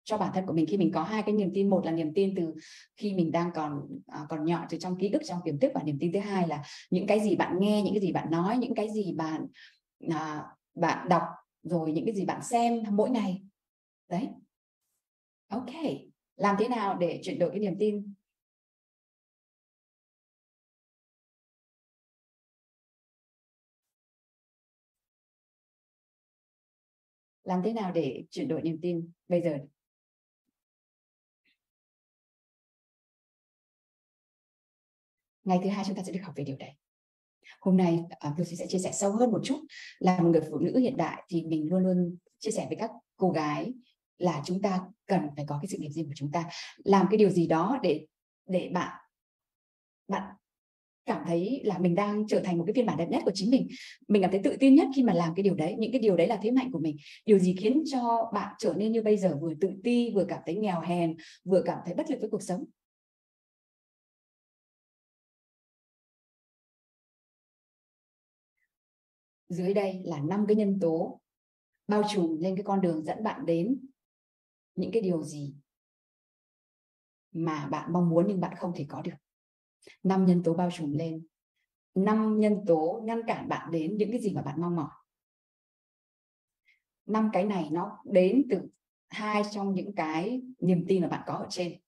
cho 0.03 0.17
bản 0.17 0.31
thân 0.33 0.45
của 0.45 0.53
mình 0.53 0.65
khi 0.65 0.77
mình 0.77 0.91
có 0.91 1.03
hai 1.03 1.23
cái 1.23 1.35
niềm 1.35 1.51
tin. 1.53 1.69
Một 1.69 1.85
là 1.85 1.91
niềm 1.91 2.13
tin 2.13 2.35
từ 2.35 2.53
khi 2.95 3.13
mình 3.13 3.31
đang 3.31 3.51
còn 3.55 3.81
à, 4.07 4.25
còn 4.29 4.45
nhỏ 4.45 4.65
từ 4.69 4.77
trong 4.77 4.97
ký 4.97 5.09
ức 5.09 5.21
trong 5.25 5.39
tiềm 5.45 5.59
thức 5.59 5.71
và 5.75 5.83
niềm 5.83 5.97
tin 5.99 6.11
thứ 6.11 6.19
hai 6.19 6.47
là 6.47 6.63
những 6.89 7.07
cái 7.07 7.19
gì 7.19 7.35
bạn 7.35 7.55
nghe 7.59 7.81
những 7.81 7.93
cái 7.93 8.01
gì 8.01 8.11
bạn 8.11 8.31
nói 8.31 8.57
những 8.57 8.75
cái 8.75 8.89
gì 8.93 9.13
bạn 9.13 9.47
à, 10.09 10.45
bạn 10.75 11.09
đọc 11.09 11.23
rồi 11.63 11.91
những 11.91 12.05
cái 12.05 12.15
gì 12.15 12.25
bạn 12.25 12.43
xem 12.43 12.73
mỗi 12.91 13.09
ngày. 13.09 13.41
Đấy. 14.09 14.29
Ok 15.47 15.71
làm 16.35 16.55
thế 16.59 16.67
nào 16.67 16.97
để 16.97 17.19
chuyển 17.23 17.39
đổi 17.39 17.49
cái 17.49 17.59
niềm 17.59 17.75
tin? 17.79 18.13
Làm 27.43 27.61
thế 27.63 27.73
nào 27.73 27.91
để 27.91 28.23
chuyển 28.29 28.47
đổi 28.47 28.61
niềm 28.61 28.79
tin 28.81 29.11
bây 29.27 29.41
giờ? 29.41 29.57
Ngày 35.43 35.59
thứ 35.63 35.69
hai 35.69 35.85
chúng 35.87 35.95
ta 35.95 36.03
sẽ 36.03 36.11
được 36.11 36.21
học 36.23 36.33
về 36.37 36.43
điều 36.43 36.57
đấy 36.57 36.71
hôm 37.63 37.77
nay 37.77 37.99
uh, 38.41 38.47
sẽ 38.47 38.67
chia 38.67 38.79
sẻ 38.79 38.91
sâu 38.91 39.11
hơn 39.11 39.31
một 39.31 39.41
chút. 39.43 39.59
Là 39.99 40.19
một 40.19 40.29
người 40.29 40.41
phụ 40.49 40.57
nữ 40.57 40.77
hiện 40.77 40.97
đại 40.97 41.23
thì 41.29 41.43
mình 41.43 41.69
luôn 41.69 41.83
luôn 41.83 42.17
chia 42.39 42.51
sẻ 42.51 42.65
với 42.69 42.77
các 42.77 42.91
cô 43.17 43.31
gái 43.31 43.73
là 44.17 44.41
chúng 44.45 44.61
ta 44.61 44.81
cần 45.07 45.21
phải 45.35 45.45
có 45.47 45.59
cái 45.61 45.67
sự 45.69 45.77
nghiệp 45.77 45.89
riêng 45.89 46.05
của 46.05 46.13
chúng 46.15 46.31
ta. 46.31 46.49
Làm 46.83 47.07
cái 47.11 47.17
điều 47.17 47.29
gì 47.29 47.47
đó 47.47 47.79
để 47.83 48.05
để 48.47 48.69
bạn 48.73 48.91
bạn 50.07 50.23
cảm 51.05 51.23
thấy 51.27 51.61
là 51.63 51.77
mình 51.77 51.95
đang 51.95 52.27
trở 52.27 52.39
thành 52.39 52.57
một 52.57 52.63
cái 52.67 52.73
phiên 52.73 52.85
bản 52.85 52.97
đẹp 52.97 53.09
nhất 53.09 53.21
của 53.25 53.31
chính 53.33 53.51
mình. 53.51 53.67
Mình 54.07 54.21
cảm 54.21 54.31
thấy 54.31 54.39
tự 54.43 54.57
tin 54.59 54.75
nhất 54.75 54.87
khi 54.95 55.03
mà 55.03 55.13
làm 55.13 55.35
cái 55.35 55.43
điều 55.43 55.55
đấy. 55.55 55.75
Những 55.77 55.91
cái 55.91 56.01
điều 56.01 56.17
đấy 56.17 56.27
là 56.27 56.39
thế 56.41 56.51
mạnh 56.51 56.71
của 56.71 56.79
mình. 56.79 56.97
Điều 57.25 57.39
gì 57.39 57.55
khiến 57.59 57.83
cho 57.91 58.31
bạn 58.33 58.53
trở 58.59 58.73
nên 58.77 58.91
như 58.91 59.01
bây 59.01 59.17
giờ 59.17 59.37
vừa 59.41 59.53
tự 59.61 59.69
ti 59.83 60.11
vừa 60.15 60.25
cảm 60.25 60.39
thấy 60.45 60.55
nghèo 60.55 60.81
hèn 60.81 61.15
vừa 61.43 61.61
cảm 61.65 61.77
thấy 61.85 61.95
bất 61.95 62.11
lực 62.11 62.17
với 62.19 62.29
cuộc 62.29 62.43
sống? 62.43 62.65
Dưới 69.53 69.73
đây 69.73 70.01
là 70.05 70.19
năm 70.19 70.45
cái 70.47 70.55
nhân 70.55 70.79
tố 70.81 71.21
bao 71.87 72.01
trùm 72.13 72.37
lên 72.39 72.55
cái 72.55 72.63
con 72.63 72.81
đường 72.81 73.03
dẫn 73.03 73.23
bạn 73.23 73.45
đến 73.45 73.85
những 74.75 74.91
cái 74.91 75.01
điều 75.01 75.23
gì 75.23 75.55
mà 77.31 77.67
bạn 77.67 77.93
mong 77.93 78.09
muốn 78.09 78.25
nhưng 78.27 78.41
bạn 78.41 78.55
không 78.57 78.71
thể 78.75 78.85
có 78.89 79.01
được. 79.01 79.15
Năm 80.03 80.25
nhân 80.25 80.43
tố 80.43 80.53
bao 80.53 80.69
trùm 80.71 80.91
lên. 80.91 81.25
Năm 81.95 82.39
nhân 82.39 82.63
tố 82.67 83.01
ngăn 83.05 83.21
cản 83.27 83.49
bạn 83.49 83.71
đến 83.71 83.97
những 83.97 84.11
cái 84.11 84.21
gì 84.21 84.33
mà 84.33 84.41
bạn 84.41 84.61
mong 84.61 84.75
mỏi. 84.75 84.89
Năm 87.05 87.29
cái 87.33 87.45
này 87.45 87.69
nó 87.71 87.99
đến 88.05 88.47
từ 88.49 88.61
hai 89.09 89.43
trong 89.51 89.73
những 89.73 89.95
cái 89.95 90.41
niềm 90.59 90.85
tin 90.87 91.01
mà 91.01 91.07
bạn 91.07 91.23
có 91.25 91.33
ở 91.33 91.47
trên. 91.49 91.79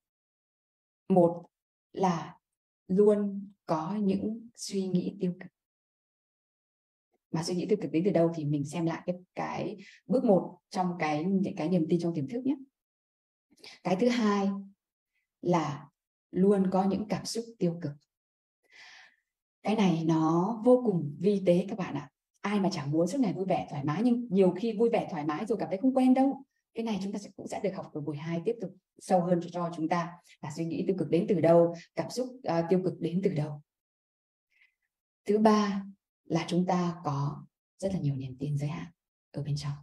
Một 1.10 1.46
là 1.92 2.38
luôn 2.88 3.50
có 3.66 3.96
những 3.96 4.50
suy 4.56 4.88
nghĩ 4.88 5.18
tiêu 5.20 5.34
cực 5.40 5.55
mà 7.36 7.44
suy 7.44 7.56
nghĩ 7.56 7.66
tiêu 7.70 7.78
cực 7.82 7.92
đến 7.92 8.04
từ 8.06 8.12
đâu 8.12 8.32
thì 8.36 8.46
mình 8.46 8.66
xem 8.66 8.86
lại 8.86 9.02
cái 9.06 9.16
cái 9.36 9.78
bước 10.08 10.24
một 10.24 10.58
trong 10.70 10.92
cái 11.00 11.24
những 11.24 11.56
cái 11.56 11.70
niềm 11.70 11.86
tin 11.90 12.00
trong 12.00 12.16
tiềm 12.16 12.28
thức 12.28 12.46
nhé. 12.46 12.56
Cái 13.84 13.96
thứ 14.00 14.10
hai 14.10 14.50
là 15.42 15.88
luôn 16.32 16.70
có 16.72 16.84
những 16.84 17.08
cảm 17.10 17.26
xúc 17.26 17.46
tiêu 17.60 17.80
cực. 17.82 17.92
Cái 19.64 19.76
này 19.76 20.04
nó 20.06 20.62
vô 20.66 20.84
cùng 20.86 21.16
vi 21.20 21.44
tế 21.46 21.66
các 21.70 21.78
bạn 21.78 21.96
ạ. 21.96 22.10
Ai 22.42 22.60
mà 22.60 22.70
chẳng 22.72 22.92
muốn 22.92 23.08
suốt 23.08 23.20
ngày 23.22 23.34
vui 23.34 23.46
vẻ 23.46 23.68
thoải 23.70 23.84
mái 23.84 24.02
nhưng 24.04 24.28
nhiều 24.30 24.52
khi 24.52 24.74
vui 24.74 24.90
vẻ 24.90 25.08
thoải 25.12 25.26
mái 25.26 25.46
rồi 25.46 25.58
cảm 25.58 25.70
thấy 25.70 25.78
không 25.78 25.94
quen 25.94 26.14
đâu. 26.14 26.44
Cái 26.74 26.86
này 26.86 27.00
chúng 27.04 27.14
ta 27.14 27.20
sẽ 27.20 27.30
cũng 27.36 27.48
sẽ 27.48 27.60
được 27.64 27.76
học 27.76 27.94
ở 27.94 28.02
buổi 28.02 28.18
2 28.18 28.42
tiếp 28.46 28.56
tục 28.62 28.76
sâu 29.00 29.22
hơn 29.22 29.40
cho 29.52 29.70
chúng 29.76 29.90
ta. 29.90 30.14
Là 30.42 30.52
suy 30.58 30.66
nghĩ 30.66 30.84
tiêu 30.88 30.96
cực 31.00 31.10
đến 31.10 31.26
từ 31.30 31.42
đâu 31.42 31.76
cảm 31.96 32.10
xúc 32.10 32.28
uh, 32.28 32.66
tiêu 32.70 32.82
cực 32.84 33.00
đến 33.00 33.22
từ 33.24 33.34
đâu? 33.34 33.62
Thứ 35.26 35.38
ba 35.38 35.84
là 36.26 36.46
chúng 36.48 36.66
ta 36.66 36.96
có 37.04 37.46
rất 37.78 37.94
là 37.94 38.00
nhiều 38.00 38.16
niềm 38.16 38.36
tin 38.40 38.58
giới 38.58 38.70
hạn 38.70 38.88
ở 39.32 39.44
bên 39.44 39.56
trong. 39.58 39.74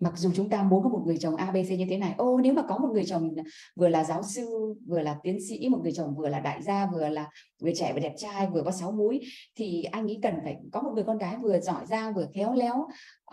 Mặc 0.00 0.12
dù 0.16 0.30
chúng 0.34 0.50
ta 0.50 0.62
muốn 0.62 0.82
có 0.82 0.88
một 0.88 1.02
người 1.06 1.16
chồng 1.18 1.36
ABC 1.36 1.70
như 1.70 1.86
thế 1.90 1.98
này 1.98 2.14
ô 2.18 2.40
nếu 2.42 2.52
mà 2.52 2.62
có 2.68 2.78
một 2.78 2.88
người 2.92 3.04
chồng 3.04 3.34
vừa 3.76 3.88
là 3.88 4.04
giáo 4.04 4.22
sư 4.22 4.74
vừa 4.86 5.00
là 5.00 5.16
tiến 5.22 5.38
sĩ 5.48 5.68
một 5.68 5.78
người 5.82 5.92
chồng 5.92 6.14
vừa 6.16 6.28
là 6.28 6.40
đại 6.40 6.62
gia 6.62 6.90
vừa 6.92 7.08
là 7.08 7.30
vừa 7.62 7.70
trẻ 7.74 7.92
vừa 7.92 8.00
đẹp 8.00 8.14
trai 8.16 8.46
vừa 8.46 8.62
có 8.62 8.70
sáu 8.70 8.92
múi 8.92 9.20
thì 9.56 9.82
anh 9.82 10.06
ấy 10.06 10.18
cần 10.22 10.34
phải 10.44 10.56
có 10.72 10.82
một 10.82 10.90
người 10.94 11.04
con 11.04 11.18
gái 11.18 11.36
vừa 11.42 11.60
giỏi 11.60 11.86
giang 11.86 12.14
vừa 12.14 12.26
khéo 12.34 12.54
léo 12.54 12.86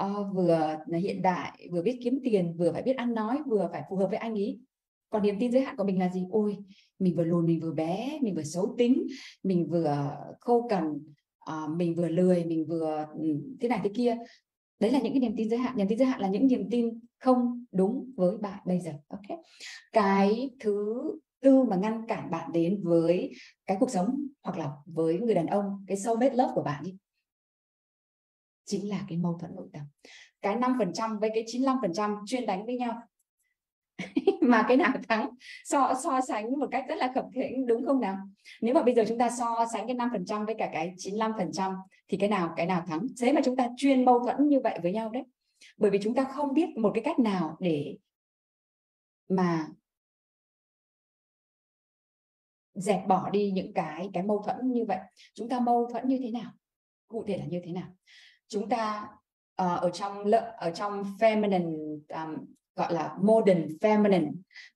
uh, 0.03 0.36
vừa 0.36 0.77
hiện 0.99 1.21
đại 1.21 1.67
vừa 1.71 1.82
biết 1.82 1.99
kiếm 2.03 2.19
tiền 2.23 2.56
vừa 2.58 2.71
phải 2.71 2.82
biết 2.82 2.97
ăn 2.97 3.13
nói 3.13 3.39
vừa 3.45 3.69
phải 3.71 3.84
phù 3.89 3.95
hợp 3.95 4.08
với 4.08 4.17
anh 4.17 4.34
ấy. 4.34 4.60
Còn 5.10 5.23
niềm 5.23 5.36
tin 5.39 5.51
giới 5.51 5.62
hạn 5.62 5.75
của 5.77 5.84
mình 5.84 5.99
là 5.99 6.10
gì? 6.10 6.25
Ôi 6.32 6.58
mình 6.99 7.15
vừa 7.15 7.23
lùn 7.23 7.45
mình 7.45 7.60
vừa 7.60 7.71
bé 7.71 8.19
mình 8.21 8.36
vừa 8.36 8.43
xấu 8.43 8.75
tính 8.77 9.08
mình 9.43 9.67
vừa 9.69 10.17
khô 10.39 10.67
cằn 10.69 10.99
uh, 11.51 11.69
mình 11.77 11.95
vừa 11.95 12.08
lười 12.08 12.43
mình 12.43 12.65
vừa 12.67 13.08
ừ, 13.15 13.25
thế 13.62 13.67
này 13.67 13.79
thế 13.84 13.89
kia. 13.95 14.17
Đấy 14.79 14.91
là 14.91 14.99
những 14.99 15.13
cái 15.13 15.19
niềm 15.19 15.34
tin 15.38 15.49
giới 15.49 15.60
hạn. 15.60 15.77
Niềm 15.77 15.88
tin 15.88 15.97
giới 15.97 16.08
hạn 16.08 16.21
là 16.21 16.27
những 16.27 16.47
niềm 16.47 16.69
tin 16.71 16.99
không 17.19 17.65
đúng 17.71 18.12
với 18.15 18.38
bạn 18.38 18.60
bây 18.65 18.79
giờ 18.79 18.91
ok? 19.08 19.39
Cái 19.93 20.51
thứ 20.60 21.03
tư 21.41 21.63
mà 21.63 21.75
ngăn 21.75 22.08
cản 22.08 22.32
bạn 22.32 22.51
đến 22.51 22.82
với 22.84 23.32
cái 23.65 23.77
cuộc 23.79 23.89
sống 23.89 24.27
hoặc 24.43 24.58
là 24.58 24.71
với 24.86 25.19
người 25.19 25.36
đàn 25.36 25.47
ông 25.47 25.86
cái 25.88 25.97
soulmate 25.97 26.36
love 26.36 26.51
của 26.56 26.63
bạn 26.63 26.84
đi 26.84 26.97
chính 28.65 28.89
là 28.89 29.06
cái 29.10 29.17
mâu 29.17 29.38
thuẫn 29.39 29.56
nội 29.56 29.67
tâm. 29.73 29.84
Cái 30.41 30.56
5% 30.56 31.19
với 31.19 31.29
cái 31.34 31.43
95% 31.47 32.25
chuyên 32.25 32.45
đánh 32.45 32.65
với 32.65 32.77
nhau. 32.77 33.01
mà 34.47 34.65
cái 34.67 34.77
nào 34.77 34.93
thắng 35.08 35.29
so 35.63 35.93
so 36.03 36.21
sánh 36.21 36.60
một 36.60 36.67
cách 36.71 36.86
rất 36.88 36.95
là 36.95 37.12
khập 37.15 37.25
khiễng 37.34 37.65
đúng 37.65 37.86
không 37.86 38.01
nào? 38.01 38.17
Nếu 38.62 38.73
mà 38.73 38.84
bây 38.84 38.95
giờ 38.95 39.03
chúng 39.08 39.17
ta 39.17 39.29
so 39.29 39.65
sánh 39.73 39.88
cái 39.88 39.95
5% 39.95 40.45
với 40.45 40.56
cả 40.58 40.69
cái 40.73 40.93
95% 40.97 41.75
thì 42.08 42.17
cái 42.17 42.29
nào 42.29 42.53
cái 42.58 42.65
nào 42.65 42.84
thắng? 42.88 43.08
Thế 43.21 43.34
mà 43.34 43.41
chúng 43.45 43.56
ta 43.56 43.67
chuyên 43.77 44.06
mâu 44.06 44.19
thuẫn 44.19 44.47
như 44.47 44.60
vậy 44.60 44.79
với 44.84 44.93
nhau 44.93 45.10
đấy. 45.10 45.23
Bởi 45.77 45.91
vì 45.91 45.99
chúng 46.03 46.15
ta 46.15 46.23
không 46.23 46.53
biết 46.53 46.77
một 46.77 46.91
cái 46.93 47.03
cách 47.03 47.19
nào 47.19 47.58
để 47.60 47.97
mà 49.29 49.67
dẹp 52.73 53.08
bỏ 53.08 53.29
đi 53.29 53.51
những 53.51 53.73
cái 53.73 54.10
cái 54.13 54.23
mâu 54.23 54.43
thuẫn 54.45 54.71
như 54.71 54.86
vậy. 54.86 54.99
Chúng 55.34 55.49
ta 55.49 55.60
mâu 55.60 55.89
thuẫn 55.91 56.08
như 56.08 56.19
thế 56.23 56.32
nào? 56.32 56.51
Cụ 57.08 57.23
thể 57.27 57.38
là 57.38 57.45
như 57.45 57.62
thế 57.65 57.71
nào? 57.71 57.88
Chúng 58.47 58.69
ta 58.69 59.08
uh, 59.62 59.82
ở 59.82 59.91
trong 59.93 60.32
ở 60.58 60.71
trong 60.71 61.03
feminine 61.19 61.99
um, 62.08 62.45
gọi 62.75 62.93
là 62.93 63.15
modern 63.21 63.67
feminine. 63.81 64.31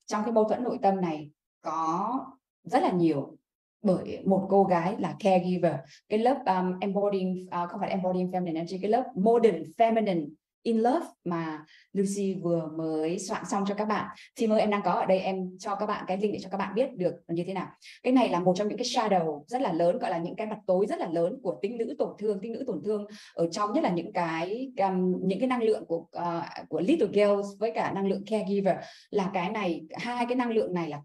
Trong 0.05 0.23
cái 0.23 0.31
mâu 0.31 0.43
thuẫn 0.43 0.63
nội 0.63 0.79
tâm 0.81 1.01
này 1.01 1.31
có 1.61 2.25
rất 2.63 2.83
là 2.83 2.91
nhiều 2.91 3.37
bởi 3.81 4.19
một 4.25 4.47
cô 4.49 4.63
gái 4.63 4.95
là 4.99 5.15
caregiver 5.19 5.75
cái 6.09 6.19
lớp 6.19 6.37
um, 6.45 6.79
embodying 6.79 7.47
uh, 7.63 7.69
không 7.69 7.79
phải 7.79 7.89
embodying 7.89 8.31
feminine 8.31 8.55
energy 8.55 8.79
cái 8.81 8.91
lớp 8.91 9.03
modern 9.15 9.63
feminine 9.77 10.29
in 10.67 10.77
love 10.77 11.05
mà 11.23 11.65
Lucy 11.93 12.33
vừa 12.43 12.69
mới 12.77 13.19
soạn 13.19 13.45
xong 13.45 13.63
cho 13.67 13.75
các 13.75 13.85
bạn. 13.85 14.15
Thì 14.35 14.47
mời 14.47 14.59
em 14.59 14.69
đang 14.69 14.81
có 14.85 14.91
ở 14.91 15.05
đây 15.05 15.19
em 15.19 15.57
cho 15.59 15.75
các 15.75 15.85
bạn 15.85 16.05
cái 16.07 16.17
link 16.17 16.33
để 16.33 16.39
cho 16.39 16.49
các 16.49 16.57
bạn 16.57 16.75
biết 16.75 16.97
được 16.97 17.13
như 17.27 17.43
thế 17.47 17.53
nào. 17.53 17.67
Cái 18.03 18.13
này 18.13 18.29
là 18.29 18.39
một 18.39 18.53
trong 18.55 18.67
những 18.67 18.77
cái 18.77 18.87
shadow 18.87 19.43
rất 19.47 19.61
là 19.61 19.73
lớn 19.73 19.99
gọi 19.99 20.11
là 20.11 20.17
những 20.17 20.35
cái 20.35 20.47
mặt 20.47 20.59
tối 20.65 20.85
rất 20.89 20.99
là 20.99 21.09
lớn 21.09 21.39
của 21.43 21.59
tinh 21.61 21.77
nữ 21.77 21.95
tổn 21.99 22.09
thương 22.19 22.39
tinh 22.41 22.53
nữ 22.53 22.63
tổn 22.67 22.81
thương 22.85 23.05
ở 23.33 23.49
trong 23.51 23.73
nhất 23.73 23.83
là 23.83 23.89
những 23.89 24.13
cái 24.13 24.71
um, 24.77 25.15
những 25.23 25.39
cái 25.39 25.47
năng 25.47 25.63
lượng 25.63 25.85
của 25.85 25.97
uh, 25.97 26.69
của 26.69 26.81
little 26.81 27.07
girls 27.07 27.47
với 27.59 27.71
cả 27.71 27.91
năng 27.91 28.07
lượng 28.07 28.23
caregiver. 28.25 28.75
Là 29.09 29.31
cái 29.33 29.49
này 29.51 29.85
hai 29.97 30.25
cái 30.25 30.35
năng 30.35 30.51
lượng 30.51 30.73
này 30.73 30.89
là 30.89 31.01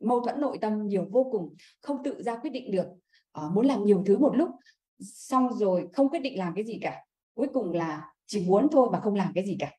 mâu 0.00 0.20
thuẫn 0.20 0.40
nội 0.40 0.58
tâm 0.60 0.86
nhiều 0.86 1.06
vô 1.10 1.28
cùng 1.32 1.54
không 1.82 2.02
tự 2.04 2.22
ra 2.22 2.36
quyết 2.36 2.50
định 2.50 2.70
được. 2.70 2.86
Uh, 3.40 3.52
muốn 3.54 3.66
làm 3.66 3.84
nhiều 3.84 4.02
thứ 4.06 4.18
một 4.18 4.36
lúc 4.36 4.48
xong 5.00 5.52
rồi 5.52 5.88
không 5.92 6.08
quyết 6.08 6.20
định 6.22 6.38
làm 6.38 6.54
cái 6.54 6.64
gì 6.64 6.78
cả. 6.82 7.04
Cuối 7.34 7.46
cùng 7.52 7.72
là 7.72 8.06
chỉ 8.30 8.46
muốn 8.46 8.68
thôi 8.72 8.88
mà 8.92 9.00
không 9.00 9.14
làm 9.14 9.32
cái 9.34 9.44
gì 9.46 9.56
cả. 9.60 9.72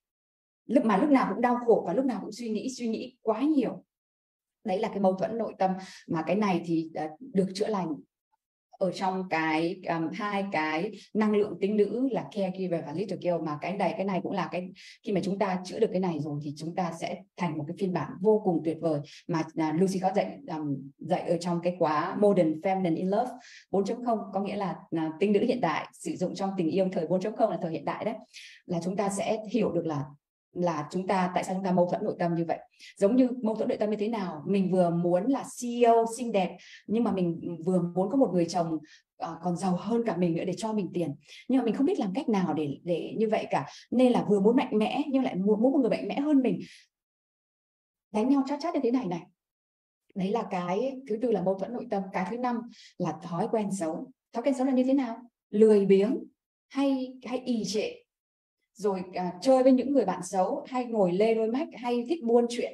Lúc 0.65 0.85
mà 0.85 0.97
lúc 0.97 1.09
nào 1.09 1.27
cũng 1.33 1.41
đau 1.41 1.57
khổ 1.65 1.83
và 1.87 1.93
lúc 1.93 2.05
nào 2.05 2.19
cũng 2.21 2.31
suy 2.31 2.49
nghĩ 2.49 2.69
suy 2.69 2.87
nghĩ 2.87 3.17
quá 3.21 3.41
nhiều. 3.41 3.83
Đấy 4.63 4.79
là 4.79 4.87
cái 4.87 4.99
mâu 4.99 5.15
thuẫn 5.15 5.37
nội 5.37 5.53
tâm 5.59 5.71
mà 6.07 6.23
cái 6.27 6.35
này 6.35 6.61
thì 6.65 6.91
à, 6.95 7.09
được 7.19 7.47
chữa 7.55 7.67
lành 7.67 7.95
ở 8.81 8.91
trong 8.91 9.29
cái 9.29 9.81
um, 9.89 10.09
hai 10.13 10.45
cái 10.51 10.91
năng 11.13 11.35
lượng 11.35 11.57
tính 11.61 11.77
nữ 11.77 12.09
là 12.11 12.25
caregiver 12.31 12.81
và 12.85 12.93
little 12.93 13.17
girl 13.21 13.45
mà 13.45 13.57
cái 13.61 13.73
này 13.73 13.93
cái 13.97 14.05
này 14.05 14.19
cũng 14.23 14.31
là 14.31 14.49
cái 14.51 14.69
khi 15.03 15.11
mà 15.11 15.21
chúng 15.23 15.39
ta 15.39 15.59
chữa 15.65 15.79
được 15.79 15.87
cái 15.91 15.99
này 15.99 16.19
rồi 16.19 16.39
thì 16.43 16.53
chúng 16.57 16.75
ta 16.75 16.91
sẽ 16.99 17.21
thành 17.37 17.57
một 17.57 17.63
cái 17.67 17.75
phiên 17.79 17.93
bản 17.93 18.11
vô 18.21 18.41
cùng 18.45 18.61
tuyệt 18.65 18.77
vời 18.81 18.99
mà 19.27 19.39
uh, 19.39 19.81
Lucy 19.81 19.99
có 19.99 20.11
dạy 20.15 20.37
um, 20.47 20.91
dạy 20.99 21.21
ở 21.21 21.37
trong 21.37 21.59
cái 21.63 21.75
khóa 21.79 22.15
Modern 22.19 22.59
Feminine 22.61 22.95
in 22.95 23.07
Love 23.07 23.31
4.0 23.71 24.31
có 24.33 24.41
nghĩa 24.41 24.55
là 24.55 24.75
à, 24.97 25.05
uh, 25.07 25.13
tính 25.19 25.31
nữ 25.31 25.39
hiện 25.45 25.61
đại 25.61 25.87
sử 25.93 26.15
dụng 26.15 26.35
trong 26.35 26.49
tình 26.57 26.69
yêu 26.69 26.87
thời 26.91 27.07
4.0 27.07 27.49
là 27.49 27.57
thời 27.61 27.71
hiện 27.71 27.85
đại 27.85 28.05
đấy 28.05 28.15
là 28.65 28.79
chúng 28.83 28.95
ta 28.95 29.09
sẽ 29.09 29.37
hiểu 29.51 29.71
được 29.71 29.85
là 29.85 30.05
là 30.53 30.87
chúng 30.91 31.07
ta 31.07 31.31
tại 31.35 31.43
sao 31.43 31.55
chúng 31.55 31.63
ta 31.63 31.71
mâu 31.71 31.89
thuẫn 31.89 32.03
nội 32.03 32.15
tâm 32.19 32.35
như 32.35 32.45
vậy? 32.45 32.59
Giống 32.97 33.15
như 33.15 33.29
mâu 33.41 33.55
thuẫn 33.55 33.69
nội 33.69 33.77
tâm 33.77 33.89
như 33.89 33.97
thế 33.99 34.07
nào? 34.07 34.43
Mình 34.47 34.71
vừa 34.71 34.89
muốn 34.89 35.27
là 35.27 35.43
CEO 35.61 36.05
xinh 36.17 36.31
đẹp 36.31 36.57
nhưng 36.87 37.03
mà 37.03 37.11
mình 37.11 37.57
vừa 37.65 37.81
muốn 37.81 38.09
có 38.09 38.17
một 38.17 38.29
người 38.33 38.45
chồng 38.45 38.73
uh, 38.73 39.37
còn 39.43 39.57
giàu 39.57 39.75
hơn 39.75 40.03
cả 40.05 40.17
mình 40.17 40.35
nữa 40.35 40.43
để 40.43 40.53
cho 40.57 40.73
mình 40.73 40.89
tiền. 40.93 41.15
Nhưng 41.47 41.59
mà 41.59 41.65
mình 41.65 41.75
không 41.75 41.85
biết 41.85 41.99
làm 41.99 42.13
cách 42.13 42.29
nào 42.29 42.53
để 42.53 42.77
để 42.83 43.13
như 43.17 43.29
vậy 43.29 43.47
cả. 43.49 43.67
Nên 43.91 44.11
là 44.11 44.25
vừa 44.29 44.39
muốn 44.39 44.55
mạnh 44.55 44.77
mẽ 44.77 45.01
nhưng 45.07 45.23
lại 45.23 45.35
muốn 45.35 45.61
muốn 45.61 45.71
một 45.71 45.79
người 45.79 45.89
mạnh 45.89 46.07
mẽ 46.07 46.19
hơn 46.19 46.41
mình. 46.41 46.59
Đánh 48.11 48.29
nhau 48.29 48.43
chát 48.47 48.59
chát 48.61 48.73
như 48.73 48.79
thế 48.83 48.91
này 48.91 49.05
này. 49.05 49.21
Đấy 50.15 50.31
là 50.31 50.43
cái 50.51 50.93
thứ 51.09 51.17
tư 51.21 51.31
là 51.31 51.41
mâu 51.41 51.59
thuẫn 51.59 51.73
nội 51.73 51.87
tâm. 51.89 52.03
Cái 52.13 52.27
thứ 52.29 52.37
năm 52.37 52.55
là 52.97 53.13
thói 53.23 53.47
quen 53.51 53.71
xấu. 53.71 54.11
Thói 54.33 54.43
quen 54.43 54.55
xấu 54.57 54.67
là 54.67 54.73
như 54.73 54.83
thế 54.83 54.93
nào? 54.93 55.17
Lười 55.49 55.85
biếng 55.85 56.23
hay 56.67 57.13
hay 57.25 57.39
ì 57.39 57.63
trệ? 57.65 57.93
Rồi 58.81 59.03
à, 59.13 59.33
chơi 59.41 59.63
với 59.63 59.71
những 59.71 59.93
người 59.93 60.05
bạn 60.05 60.23
xấu 60.23 60.65
hay 60.69 60.85
ngồi 60.85 61.11
lê 61.11 61.33
đôi 61.33 61.47
mách 61.47 61.67
hay 61.77 62.05
thích 62.09 62.23
buôn 62.23 62.45
chuyện. 62.49 62.73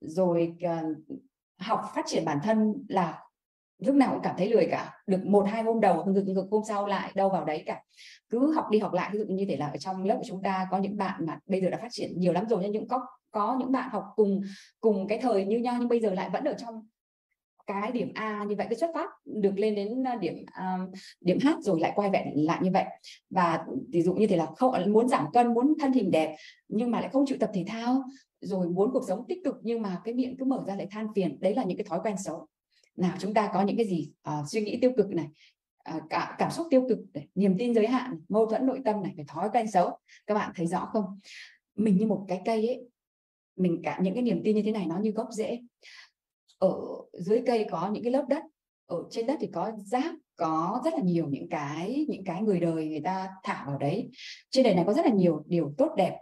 Rồi 0.00 0.54
à, 0.60 0.82
học 1.58 1.80
phát 1.94 2.04
triển 2.06 2.24
bản 2.24 2.38
thân 2.42 2.84
là 2.88 3.18
lúc 3.78 3.94
nào 3.94 4.12
cũng 4.12 4.22
cảm 4.22 4.34
thấy 4.38 4.48
lười 4.50 4.68
cả. 4.70 5.02
Được 5.06 5.24
một 5.24 5.46
hai 5.48 5.62
hôm 5.62 5.80
đầu 5.80 6.04
ngực 6.04 6.24
ngực 6.26 6.46
hôm 6.50 6.62
sau 6.68 6.86
lại 6.86 7.12
đâu 7.14 7.28
vào 7.28 7.44
đấy 7.44 7.62
cả. 7.66 7.82
Cứ 8.30 8.52
học 8.52 8.66
đi 8.70 8.78
học 8.78 8.92
lại 8.92 9.10
ví 9.12 9.18
dụ 9.18 9.24
như 9.28 9.44
thể 9.48 9.56
là 9.56 9.66
ở 9.66 9.76
trong 9.76 10.04
lớp 10.04 10.14
của 10.18 10.24
chúng 10.26 10.42
ta 10.42 10.68
có 10.70 10.78
những 10.78 10.96
bạn 10.96 11.26
mà 11.26 11.38
bây 11.46 11.60
giờ 11.60 11.70
đã 11.70 11.78
phát 11.78 11.88
triển 11.90 12.20
nhiều 12.20 12.32
lắm 12.32 12.48
rồi 12.48 12.60
nhưng 12.62 12.72
những 12.72 12.88
có 12.88 13.06
có 13.30 13.56
những 13.58 13.72
bạn 13.72 13.90
học 13.90 14.04
cùng 14.16 14.40
cùng 14.80 15.06
cái 15.08 15.18
thời 15.18 15.44
như 15.44 15.58
nhau 15.58 15.76
nhưng 15.78 15.88
bây 15.88 16.00
giờ 16.00 16.14
lại 16.14 16.30
vẫn 16.30 16.44
ở 16.44 16.54
trong 16.54 16.86
cái 17.66 17.92
điểm 17.92 18.12
A 18.14 18.44
như 18.44 18.54
vậy 18.58 18.66
cái 18.70 18.78
xuất 18.78 18.90
phát 18.94 19.10
được 19.24 19.52
lên 19.56 19.74
đến 19.74 20.06
à, 20.06 20.16
điểm 20.16 20.34
um, 20.58 20.92
điểm 21.20 21.38
H 21.42 21.48
rồi 21.60 21.80
lại 21.80 21.92
quay 21.94 22.10
về 22.10 22.32
lại 22.34 22.58
như 22.62 22.70
vậy. 22.72 22.84
Và 23.30 23.64
ví 23.88 24.02
dụ 24.02 24.14
như 24.14 24.26
thế 24.26 24.36
là 24.36 24.46
không 24.56 24.92
muốn 24.92 25.08
giảm 25.08 25.26
cân 25.32 25.54
muốn 25.54 25.74
thân 25.80 25.92
hình 25.92 26.10
đẹp 26.10 26.36
nhưng 26.68 26.90
mà 26.90 27.00
lại 27.00 27.10
không 27.12 27.26
chịu 27.26 27.36
tập 27.40 27.50
thể 27.54 27.64
thao 27.68 28.02
rồi 28.40 28.68
muốn 28.68 28.90
cuộc 28.92 29.02
sống 29.08 29.24
tích 29.28 29.38
cực 29.44 29.56
nhưng 29.62 29.82
mà 29.82 30.00
cái 30.04 30.14
miệng 30.14 30.36
cứ 30.38 30.44
mở 30.44 30.64
ra 30.66 30.76
lại 30.76 30.86
than 30.90 31.06
phiền 31.14 31.40
đấy 31.40 31.54
là 31.54 31.64
những 31.64 31.76
cái 31.76 31.84
thói 31.88 32.00
quen 32.02 32.16
xấu. 32.16 32.46
Nào 32.96 33.16
chúng 33.18 33.34
ta 33.34 33.50
có 33.54 33.62
những 33.62 33.76
cái 33.76 33.86
gì 33.86 34.10
uh, 34.28 34.48
suy 34.48 34.60
nghĩ 34.60 34.78
tiêu 34.80 34.92
cực 34.96 35.08
này 35.08 35.26
uh, 35.96 36.02
cả 36.10 36.36
cảm 36.38 36.50
xúc 36.50 36.66
tiêu 36.70 36.86
cực 36.88 36.98
này, 37.14 37.28
niềm 37.34 37.56
tin 37.58 37.74
giới 37.74 37.86
hạn 37.86 38.20
mâu 38.28 38.46
thuẫn 38.46 38.66
nội 38.66 38.80
tâm 38.84 39.02
này 39.02 39.12
phải 39.16 39.24
thói 39.28 39.48
quen 39.52 39.70
xấu. 39.70 39.98
Các 40.26 40.34
bạn 40.34 40.52
thấy 40.54 40.66
rõ 40.66 40.88
không? 40.92 41.04
Mình 41.76 41.96
như 41.96 42.06
một 42.06 42.24
cái 42.28 42.40
cây 42.44 42.66
ấy 42.66 42.84
mình 43.56 43.80
cả 43.82 43.98
những 44.02 44.14
cái 44.14 44.22
niềm 44.22 44.40
tin 44.44 44.56
như 44.56 44.62
thế 44.62 44.72
này 44.72 44.86
nó 44.86 44.98
như 44.98 45.10
gốc 45.10 45.28
rễ 45.30 45.60
ở 46.62 46.74
dưới 47.12 47.42
cây 47.46 47.66
có 47.70 47.90
những 47.92 48.04
cái 48.04 48.12
lớp 48.12 48.24
đất, 48.28 48.42
ở 48.86 49.04
trên 49.10 49.26
đất 49.26 49.36
thì 49.40 49.48
có 49.52 49.72
rác, 49.84 50.14
có 50.36 50.80
rất 50.84 50.94
là 50.94 51.00
nhiều 51.00 51.26
những 51.28 51.48
cái 51.48 52.06
những 52.08 52.24
cái 52.24 52.42
người 52.42 52.60
đời 52.60 52.88
người 52.88 53.00
ta 53.04 53.28
thả 53.42 53.64
vào 53.66 53.78
đấy. 53.78 54.10
Trên 54.50 54.64
đời 54.64 54.74
này 54.74 54.84
có 54.86 54.92
rất 54.92 55.06
là 55.06 55.12
nhiều 55.12 55.42
điều 55.46 55.74
tốt 55.78 55.94
đẹp, 55.96 56.18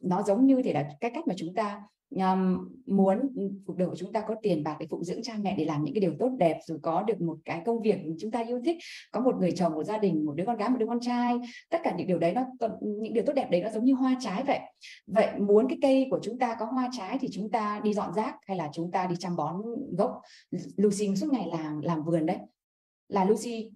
nó 0.00 0.22
giống 0.22 0.46
như 0.46 0.62
thì 0.64 0.72
là 0.72 0.88
cái 1.00 1.10
cách 1.14 1.26
mà 1.26 1.34
chúng 1.36 1.54
ta 1.54 1.82
um, 2.14 2.68
muốn 2.86 3.18
ừ, 3.36 3.50
cuộc 3.66 3.76
đời 3.76 3.88
của 3.88 3.96
chúng 3.96 4.12
ta 4.12 4.20
có 4.28 4.34
tiền 4.42 4.64
bạc 4.64 4.76
để 4.80 4.86
phụng 4.90 5.04
dưỡng 5.04 5.22
cha 5.22 5.34
mẹ 5.42 5.54
để 5.58 5.64
làm 5.64 5.84
những 5.84 5.94
cái 5.94 6.00
điều 6.00 6.14
tốt 6.18 6.28
đẹp 6.38 6.58
rồi 6.66 6.78
có 6.82 7.02
được 7.02 7.20
một 7.20 7.36
cái 7.44 7.62
công 7.66 7.82
việc 7.82 7.96
chúng 8.20 8.30
ta 8.30 8.44
yêu 8.44 8.60
thích 8.64 8.76
có 9.12 9.20
một 9.20 9.36
người 9.40 9.52
chồng 9.52 9.72
một 9.72 9.84
gia 9.84 9.98
đình 9.98 10.24
một 10.24 10.32
đứa 10.36 10.44
con 10.46 10.56
gái 10.56 10.70
một 10.70 10.76
đứa 10.78 10.86
con 10.86 11.00
trai 11.00 11.34
tất 11.70 11.78
cả 11.84 11.94
những 11.96 12.06
điều 12.06 12.18
đấy 12.18 12.32
nó 12.32 12.44
ừ, 12.58 12.68
những 12.80 13.14
điều 13.14 13.24
tốt 13.26 13.32
đẹp 13.32 13.50
đấy 13.50 13.62
nó 13.62 13.70
giống 13.70 13.84
như 13.84 13.94
hoa 13.94 14.16
trái 14.20 14.42
vậy. 14.42 14.60
Vậy 15.06 15.40
muốn 15.40 15.68
cái 15.68 15.78
cây 15.82 16.06
của 16.10 16.20
chúng 16.22 16.38
ta 16.38 16.56
có 16.58 16.66
hoa 16.66 16.88
trái 16.92 17.18
thì 17.20 17.28
chúng 17.32 17.50
ta 17.50 17.80
đi 17.84 17.94
dọn 17.94 18.14
rác 18.14 18.36
hay 18.46 18.56
là 18.56 18.68
chúng 18.72 18.90
ta 18.90 19.06
đi 19.06 19.16
chăm 19.18 19.36
bón 19.36 19.62
gốc? 19.98 20.20
Lucy 20.76 21.16
suốt 21.16 21.32
ngày 21.32 21.48
làm 21.58 21.80
làm 21.80 22.02
vườn 22.04 22.26
đấy. 22.26 22.38
Là 23.08 23.24
Lucy 23.24 23.70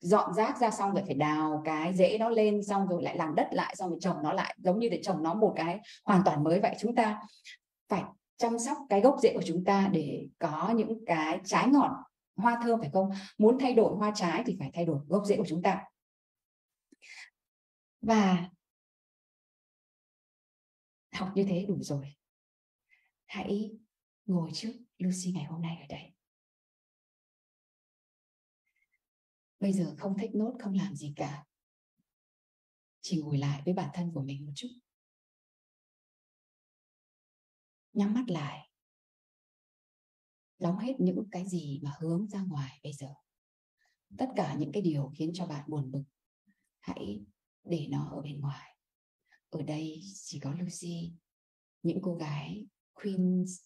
dọn 0.00 0.34
rác 0.34 0.60
ra 0.60 0.70
xong 0.70 0.94
rồi 0.94 1.02
phải 1.06 1.14
đào 1.14 1.62
cái 1.64 1.94
rễ 1.94 2.18
nó 2.18 2.28
lên 2.28 2.62
xong 2.62 2.86
rồi 2.86 3.02
lại 3.02 3.16
làm 3.16 3.34
đất 3.34 3.48
lại 3.50 3.74
xong 3.76 3.90
rồi 3.90 3.98
trồng 4.00 4.16
nó 4.22 4.32
lại 4.32 4.54
giống 4.58 4.78
như 4.78 4.88
để 4.88 5.00
trồng 5.02 5.22
nó 5.22 5.34
một 5.34 5.52
cái 5.56 5.80
hoàn 6.04 6.22
toàn 6.24 6.44
mới 6.44 6.60
vậy. 6.60 6.76
Chúng 6.78 6.94
ta 6.94 7.20
phải 7.88 8.02
chăm 8.36 8.58
sóc 8.58 8.78
cái 8.90 9.00
gốc 9.00 9.16
rễ 9.22 9.32
của 9.34 9.42
chúng 9.46 9.64
ta 9.64 9.90
để 9.92 10.28
có 10.38 10.74
những 10.76 11.04
cái 11.06 11.40
trái 11.44 11.68
ngọt, 11.68 12.04
hoa 12.36 12.60
thơm 12.62 12.80
phải 12.80 12.90
không? 12.92 13.10
Muốn 13.38 13.58
thay 13.60 13.74
đổi 13.74 13.96
hoa 13.96 14.12
trái 14.14 14.42
thì 14.46 14.56
phải 14.58 14.70
thay 14.74 14.84
đổi 14.84 15.00
gốc 15.06 15.22
rễ 15.26 15.36
của 15.36 15.46
chúng 15.48 15.62
ta. 15.62 15.84
Và 18.00 18.50
học 21.12 21.32
như 21.34 21.44
thế 21.48 21.64
đủ 21.68 21.82
rồi. 21.82 22.14
Hãy 23.26 23.70
ngồi 24.26 24.50
trước 24.54 24.72
Lucy 24.98 25.32
ngày 25.34 25.44
hôm 25.44 25.62
nay 25.62 25.76
ở 25.80 25.86
đây. 25.88 26.14
Bây 29.60 29.72
giờ 29.72 29.94
không 29.98 30.18
thích 30.18 30.30
nốt 30.34 30.56
không 30.62 30.74
làm 30.74 30.96
gì 30.96 31.12
cả. 31.16 31.44
Chỉ 33.00 33.22
ngồi 33.22 33.38
lại 33.38 33.62
với 33.64 33.74
bản 33.74 33.90
thân 33.94 34.10
của 34.14 34.22
mình 34.22 34.46
một 34.46 34.52
chút. 34.54 34.68
Nhắm 37.94 38.14
mắt 38.14 38.24
lại. 38.28 38.70
Đóng 40.58 40.78
hết 40.78 40.94
những 40.98 41.28
cái 41.30 41.48
gì 41.48 41.80
mà 41.82 41.92
hướng 42.00 42.28
ra 42.28 42.42
ngoài 42.42 42.80
bây 42.82 42.92
giờ. 42.92 43.14
Tất 44.18 44.28
cả 44.36 44.54
những 44.58 44.72
cái 44.72 44.82
điều 44.82 45.12
khiến 45.14 45.30
cho 45.34 45.46
bạn 45.46 45.70
buồn 45.70 45.92
bực, 45.92 46.04
hãy 46.80 47.24
để 47.64 47.86
nó 47.90 48.08
ở 48.10 48.22
bên 48.22 48.40
ngoài. 48.40 48.76
Ở 49.50 49.62
đây 49.62 50.02
chỉ 50.14 50.40
có 50.40 50.52
Lucy, 50.52 51.12
những 51.82 51.98
cô 52.02 52.14
gái 52.14 52.66
Queens 52.94 53.60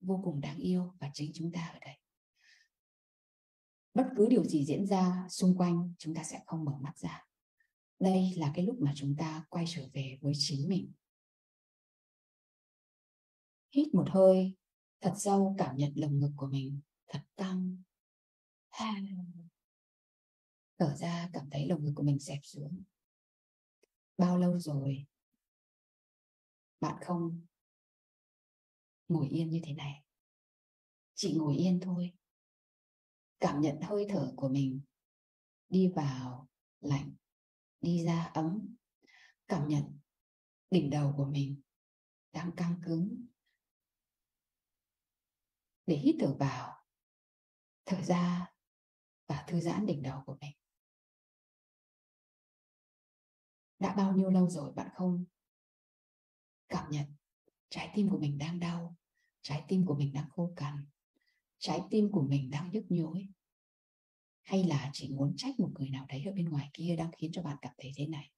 vô 0.00 0.20
cùng 0.24 0.40
đáng 0.40 0.58
yêu 0.58 0.94
và 1.00 1.10
chính 1.14 1.30
chúng 1.34 1.52
ta 1.52 1.66
ở 1.66 1.78
đây. 1.78 1.94
Bất 3.94 4.06
cứ 4.16 4.26
điều 4.30 4.44
gì 4.44 4.64
diễn 4.64 4.86
ra 4.86 5.26
xung 5.30 5.56
quanh, 5.56 5.94
chúng 5.98 6.14
ta 6.14 6.24
sẽ 6.24 6.40
không 6.46 6.64
mở 6.64 6.72
mắt 6.80 6.98
ra. 6.98 7.26
Đây 7.98 8.34
là 8.36 8.52
cái 8.54 8.64
lúc 8.64 8.76
mà 8.80 8.92
chúng 8.96 9.16
ta 9.16 9.44
quay 9.50 9.64
trở 9.68 9.88
về 9.92 10.18
với 10.20 10.32
chính 10.36 10.68
mình 10.68 10.92
hít 13.72 13.94
một 13.94 14.06
hơi, 14.10 14.54
thật 15.00 15.12
sâu 15.16 15.54
cảm 15.58 15.76
nhận 15.76 15.92
lồng 15.96 16.18
ngực 16.18 16.32
của 16.36 16.46
mình, 16.46 16.80
thật 17.06 17.20
căng 17.36 17.82
thở 20.78 20.96
ra, 20.96 21.30
cảm 21.32 21.50
thấy 21.50 21.66
lồng 21.66 21.84
ngực 21.84 21.92
của 21.94 22.02
mình 22.02 22.18
xẹp 22.18 22.38
xuống. 22.42 22.82
Bao 24.18 24.38
lâu 24.38 24.58
rồi? 24.58 25.06
Bạn 26.80 26.96
không 27.04 27.46
ngồi 29.08 29.28
yên 29.28 29.50
như 29.50 29.60
thế 29.64 29.72
này. 29.72 30.02
Chỉ 31.14 31.34
ngồi 31.34 31.56
yên 31.56 31.80
thôi. 31.80 32.10
Cảm 33.40 33.60
nhận 33.60 33.80
hơi 33.80 34.06
thở 34.08 34.32
của 34.36 34.48
mình 34.48 34.80
đi 35.68 35.92
vào, 35.96 36.48
lạnh, 36.80 37.14
đi 37.80 38.04
ra 38.04 38.30
ấm. 38.34 38.74
Cảm 39.48 39.68
nhận 39.68 39.98
đỉnh 40.70 40.90
đầu 40.90 41.14
của 41.16 41.26
mình 41.26 41.60
đang 42.32 42.50
căng 42.56 42.80
cứng 42.84 43.26
để 45.86 45.96
hít 45.96 46.16
thở 46.20 46.36
vào, 46.38 46.76
thở 47.86 48.02
ra 48.02 48.52
và 49.26 49.44
thư 49.48 49.60
giãn 49.60 49.86
đỉnh 49.86 50.02
đầu 50.02 50.22
của 50.26 50.36
mình. 50.40 50.56
Đã 53.78 53.94
bao 53.94 54.16
nhiêu 54.16 54.30
lâu 54.30 54.48
rồi 54.48 54.72
bạn 54.72 54.88
không 54.94 55.24
cảm 56.68 56.90
nhận 56.90 57.06
trái 57.68 57.92
tim 57.94 58.10
của 58.10 58.18
mình 58.18 58.38
đang 58.38 58.60
đau, 58.60 58.96
trái 59.42 59.64
tim 59.68 59.86
của 59.86 59.94
mình 59.94 60.12
đang 60.12 60.30
khô 60.30 60.52
cằn, 60.56 60.86
trái 61.58 61.80
tim 61.90 62.12
của 62.12 62.22
mình 62.22 62.50
đang 62.50 62.70
nhức 62.70 62.84
nhối? 62.88 63.28
Hay 64.42 64.64
là 64.64 64.90
chỉ 64.92 65.08
muốn 65.14 65.34
trách 65.36 65.60
một 65.60 65.70
người 65.78 65.90
nào 65.90 66.06
đấy 66.08 66.24
ở 66.26 66.32
bên 66.32 66.48
ngoài 66.48 66.70
kia 66.72 66.96
đang 66.96 67.10
khiến 67.16 67.32
cho 67.32 67.42
bạn 67.42 67.56
cảm 67.62 67.72
thấy 67.78 67.92
thế 67.96 68.06
này? 68.06 68.30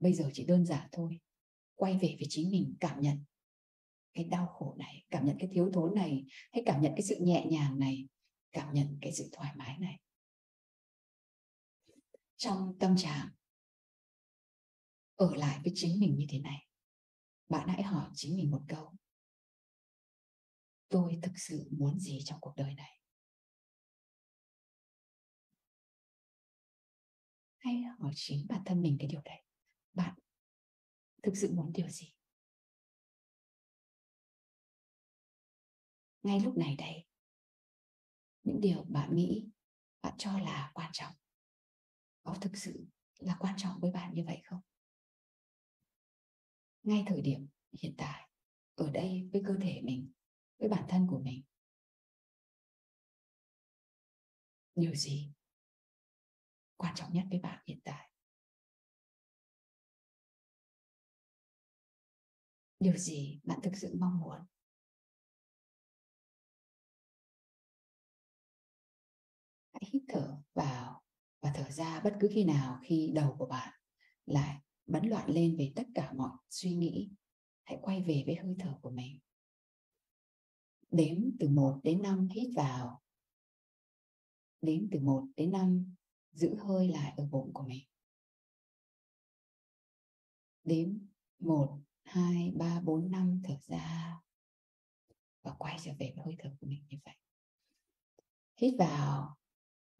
Bây 0.00 0.14
giờ 0.14 0.30
chỉ 0.32 0.44
đơn 0.44 0.66
giản 0.66 0.88
thôi, 0.92 1.20
quay 1.74 1.92
về 1.92 2.16
với 2.18 2.26
chính 2.28 2.50
mình, 2.50 2.74
cảm 2.80 3.00
nhận 3.00 3.24
cái 4.14 4.24
đau 4.24 4.46
khổ 4.46 4.74
này, 4.78 5.04
cảm 5.10 5.26
nhận 5.26 5.36
cái 5.38 5.48
thiếu 5.52 5.70
thốn 5.74 5.94
này, 5.94 6.24
hay 6.52 6.62
cảm 6.66 6.82
nhận 6.82 6.92
cái 6.96 7.02
sự 7.02 7.16
nhẹ 7.20 7.46
nhàng 7.50 7.78
này, 7.78 8.08
cảm 8.52 8.74
nhận 8.74 8.98
cái 9.02 9.12
sự 9.12 9.28
thoải 9.32 9.52
mái 9.56 9.78
này. 9.78 10.00
Trong 12.36 12.78
tâm 12.80 12.96
trạng, 12.96 13.28
ở 15.16 15.34
lại 15.34 15.60
với 15.64 15.72
chính 15.76 16.00
mình 16.00 16.16
như 16.16 16.26
thế 16.28 16.38
này, 16.38 16.66
bạn 17.48 17.68
hãy 17.68 17.82
hỏi 17.82 18.10
chính 18.14 18.36
mình 18.36 18.50
một 18.50 18.62
câu. 18.68 18.92
Tôi 20.88 21.18
thực 21.22 21.32
sự 21.36 21.68
muốn 21.70 21.98
gì 22.00 22.18
trong 22.24 22.40
cuộc 22.40 22.52
đời 22.56 22.74
này? 22.74 23.00
Hay 27.58 27.82
hỏi 27.98 28.12
chính 28.14 28.46
bản 28.48 28.62
thân 28.66 28.82
mình 28.82 28.96
cái 29.00 29.08
điều 29.08 29.20
đấy. 29.24 29.42
Bạn 29.94 30.14
thực 31.22 31.36
sự 31.36 31.52
muốn 31.52 31.72
điều 31.72 31.88
gì? 31.88 32.12
Ngay 36.22 36.40
lúc 36.40 36.56
này 36.56 36.76
đây 36.78 37.04
những 38.48 38.60
điều 38.60 38.84
bạn 38.88 39.16
nghĩ, 39.16 39.48
bạn 40.02 40.14
cho 40.18 40.38
là 40.38 40.70
quan 40.74 40.90
trọng, 40.92 41.14
có 42.22 42.36
thực 42.40 42.56
sự 42.56 42.86
là 43.18 43.36
quan 43.40 43.54
trọng 43.58 43.80
với 43.80 43.90
bạn 43.90 44.14
như 44.14 44.24
vậy 44.26 44.42
không? 44.44 44.60
Ngay 46.82 47.04
thời 47.06 47.20
điểm 47.20 47.48
hiện 47.82 47.94
tại, 47.98 48.28
ở 48.74 48.90
đây 48.90 49.28
với 49.32 49.42
cơ 49.46 49.54
thể 49.62 49.80
mình, 49.84 50.12
với 50.58 50.68
bản 50.68 50.84
thân 50.88 51.06
của 51.10 51.18
mình. 51.18 51.42
Điều 54.74 54.94
gì 54.94 55.32
quan 56.76 56.94
trọng 56.94 57.12
nhất 57.12 57.24
với 57.30 57.40
bạn 57.40 57.62
hiện 57.66 57.80
tại? 57.84 58.10
Điều 62.80 62.96
gì 62.96 63.40
bạn 63.44 63.60
thực 63.62 63.76
sự 63.76 63.94
mong 63.98 64.20
muốn? 64.20 64.38
Hít 69.92 70.02
thở 70.08 70.36
vào 70.54 71.02
và 71.40 71.52
thở 71.54 71.70
ra 71.70 72.00
bất 72.00 72.16
cứ 72.20 72.28
khi 72.32 72.44
nào 72.44 72.80
khi 72.82 73.12
đầu 73.14 73.36
của 73.38 73.46
bạn 73.46 73.74
lại 74.26 74.60
bấn 74.86 75.06
loạn 75.08 75.30
lên 75.30 75.56
về 75.58 75.72
tất 75.76 75.86
cả 75.94 76.12
mọi 76.12 76.36
suy 76.50 76.74
nghĩ. 76.74 77.10
Hãy 77.64 77.78
quay 77.82 78.02
về 78.02 78.22
với 78.26 78.34
hơi 78.34 78.56
thở 78.58 78.78
của 78.82 78.90
mình. 78.90 79.18
Đếm 80.90 81.16
từ 81.40 81.48
1 81.48 81.80
đến 81.82 82.02
5 82.02 82.28
hít 82.28 82.48
vào. 82.56 83.02
Đếm 84.62 84.90
từ 84.92 85.00
1 85.00 85.24
đến 85.36 85.52
5 85.52 85.94
giữ 86.32 86.56
hơi 86.56 86.88
lại 86.88 87.14
ở 87.16 87.26
bụng 87.26 87.50
của 87.54 87.62
mình. 87.62 87.84
Đếm 90.64 90.88
1 91.38 91.80
2 92.02 92.52
3 92.56 92.80
4 92.80 93.10
5 93.10 93.42
thở 93.44 93.56
ra 93.66 94.20
và 95.42 95.54
quay 95.58 95.78
trở 95.82 95.92
về 95.98 96.12
với 96.16 96.24
hơi 96.24 96.36
thở 96.38 96.56
của 96.60 96.66
mình 96.66 96.84
như 96.88 96.98
vậy. 97.04 97.14
Hít 98.56 98.74
vào. 98.78 99.37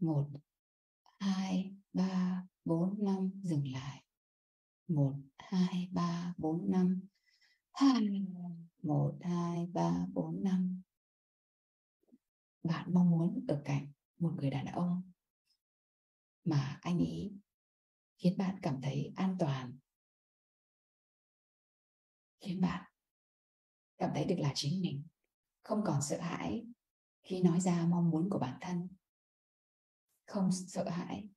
1 0.01 0.29
2 1.19 1.75
3 1.93 2.47
4 2.65 3.05
5 3.05 3.31
dừng 3.43 3.73
lại. 3.73 4.05
1 4.89 5.15
2 5.39 5.89
3 5.93 6.35
4 6.39 6.71
5 6.71 7.01
2 7.73 8.27
1 8.83 9.19
2 9.23 9.67
3 9.67 10.07
4 10.15 10.43
5 10.45 10.83
bạn 12.63 12.95
mong 12.95 13.11
muốn 13.11 13.45
ở 13.49 13.63
cạnh 13.65 13.93
một 14.19 14.33
người 14.37 14.51
đàn 14.51 14.67
ông 14.67 15.03
mà 16.45 16.79
anh 16.83 16.99
ấy 16.99 17.37
khiến 18.17 18.39
bạn 18.39 18.59
cảm 18.63 18.81
thấy 18.83 19.13
an 19.17 19.37
toàn. 19.39 19.79
Khiến 22.41 22.61
bạn 22.61 22.93
cảm 23.99 24.11
thấy 24.15 24.25
được 24.25 24.37
là 24.39 24.53
chính 24.55 24.83
mình. 24.83 25.03
Không 25.63 25.81
còn 25.87 26.03
sợ 26.03 26.21
hãi 26.21 26.67
khi 27.23 27.43
nói 27.43 27.61
ra 27.61 27.87
mong 27.87 28.11
muốn 28.11 28.31
của 28.31 28.39
bản 28.39 28.59
thân 28.61 28.89
không 30.29 30.53
sợ 30.53 30.89
hãi. 30.89 31.29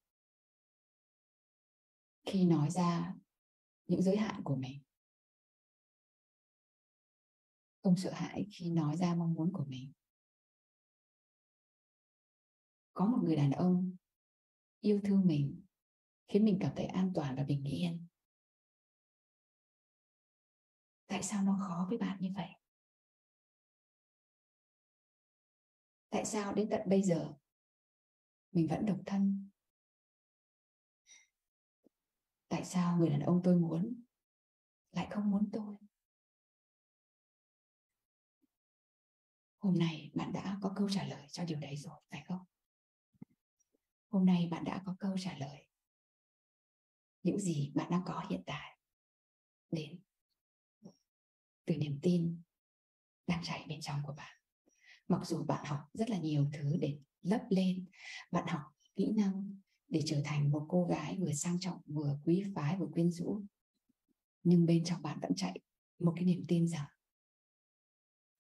Khi 2.25 2.45
nói 2.45 2.69
ra 2.69 3.15
những 3.87 4.01
giới 4.01 4.17
hạn 4.17 4.41
của 4.43 4.55
mình. 4.55 4.83
Không 7.83 7.97
sợ 7.97 8.11
hãi 8.13 8.47
khi 8.51 8.69
nói 8.69 8.97
ra 8.97 9.15
mong 9.15 9.33
muốn 9.33 9.53
của 9.53 9.65
mình. 9.65 9.91
Có 12.93 13.05
một 13.05 13.17
người 13.23 13.35
đàn 13.35 13.51
ông 13.51 13.95
yêu 14.79 15.01
thương 15.03 15.27
mình, 15.27 15.65
khiến 16.27 16.45
mình 16.45 16.57
cảm 16.61 16.71
thấy 16.75 16.85
an 16.85 17.11
toàn 17.15 17.35
và 17.35 17.43
bình 17.43 17.63
yên. 17.63 18.07
Tại 21.07 21.23
sao 21.23 21.43
nó 21.43 21.57
khó 21.67 21.85
với 21.89 21.97
bạn 21.97 22.17
như 22.21 22.29
vậy? 22.35 22.49
Tại 26.09 26.25
sao 26.25 26.53
đến 26.53 26.69
tận 26.71 26.81
bây 26.89 27.03
giờ 27.03 27.33
mình 28.51 28.67
vẫn 28.67 28.85
độc 28.85 28.97
thân. 29.05 29.49
Tại 32.47 32.65
sao 32.65 32.97
người 32.97 33.09
đàn 33.09 33.19
ông 33.19 33.41
tôi 33.43 33.55
muốn 33.55 34.03
lại 34.91 35.07
không 35.11 35.31
muốn 35.31 35.49
tôi? 35.53 35.75
Hôm 39.57 39.79
nay 39.79 40.11
bạn 40.13 40.33
đã 40.33 40.57
có 40.61 40.73
câu 40.75 40.89
trả 40.89 41.03
lời 41.03 41.27
cho 41.31 41.45
điều 41.45 41.59
đấy 41.59 41.75
rồi, 41.75 42.01
phải 42.09 42.23
không? 42.27 42.45
Hôm 44.09 44.25
nay 44.25 44.47
bạn 44.51 44.63
đã 44.63 44.81
có 44.85 44.95
câu 44.99 45.15
trả 45.17 45.37
lời 45.37 45.67
những 47.23 47.39
gì 47.39 47.71
bạn 47.75 47.91
đang 47.91 48.01
có 48.05 48.25
hiện 48.29 48.43
tại 48.45 48.77
đến 49.71 49.99
từ 51.65 51.75
niềm 51.75 51.99
tin 52.01 52.41
đang 53.27 53.43
chảy 53.43 53.65
bên 53.67 53.81
trong 53.81 54.01
của 54.03 54.13
bạn 54.13 54.40
mặc 55.11 55.25
dù 55.25 55.43
bạn 55.43 55.65
học 55.65 55.79
rất 55.93 56.09
là 56.09 56.17
nhiều 56.17 56.47
thứ 56.53 56.77
để 56.79 56.99
lấp 57.21 57.41
lên, 57.49 57.85
bạn 58.31 58.47
học 58.47 58.61
kỹ 58.95 59.11
năng 59.15 59.59
để 59.87 60.01
trở 60.05 60.21
thành 60.25 60.51
một 60.51 60.65
cô 60.69 60.85
gái 60.85 61.17
vừa 61.19 61.33
sang 61.33 61.59
trọng, 61.59 61.81
vừa 61.85 62.19
quý 62.23 62.43
phái, 62.55 62.77
vừa 62.77 62.87
quyến 62.87 63.11
rũ. 63.11 63.41
Nhưng 64.43 64.65
bên 64.65 64.83
trong 64.83 65.01
bạn 65.01 65.19
vẫn 65.21 65.31
chạy 65.35 65.59
một 65.99 66.13
cái 66.15 66.25
niềm 66.25 66.45
tin 66.47 66.67
rằng, 66.67 66.85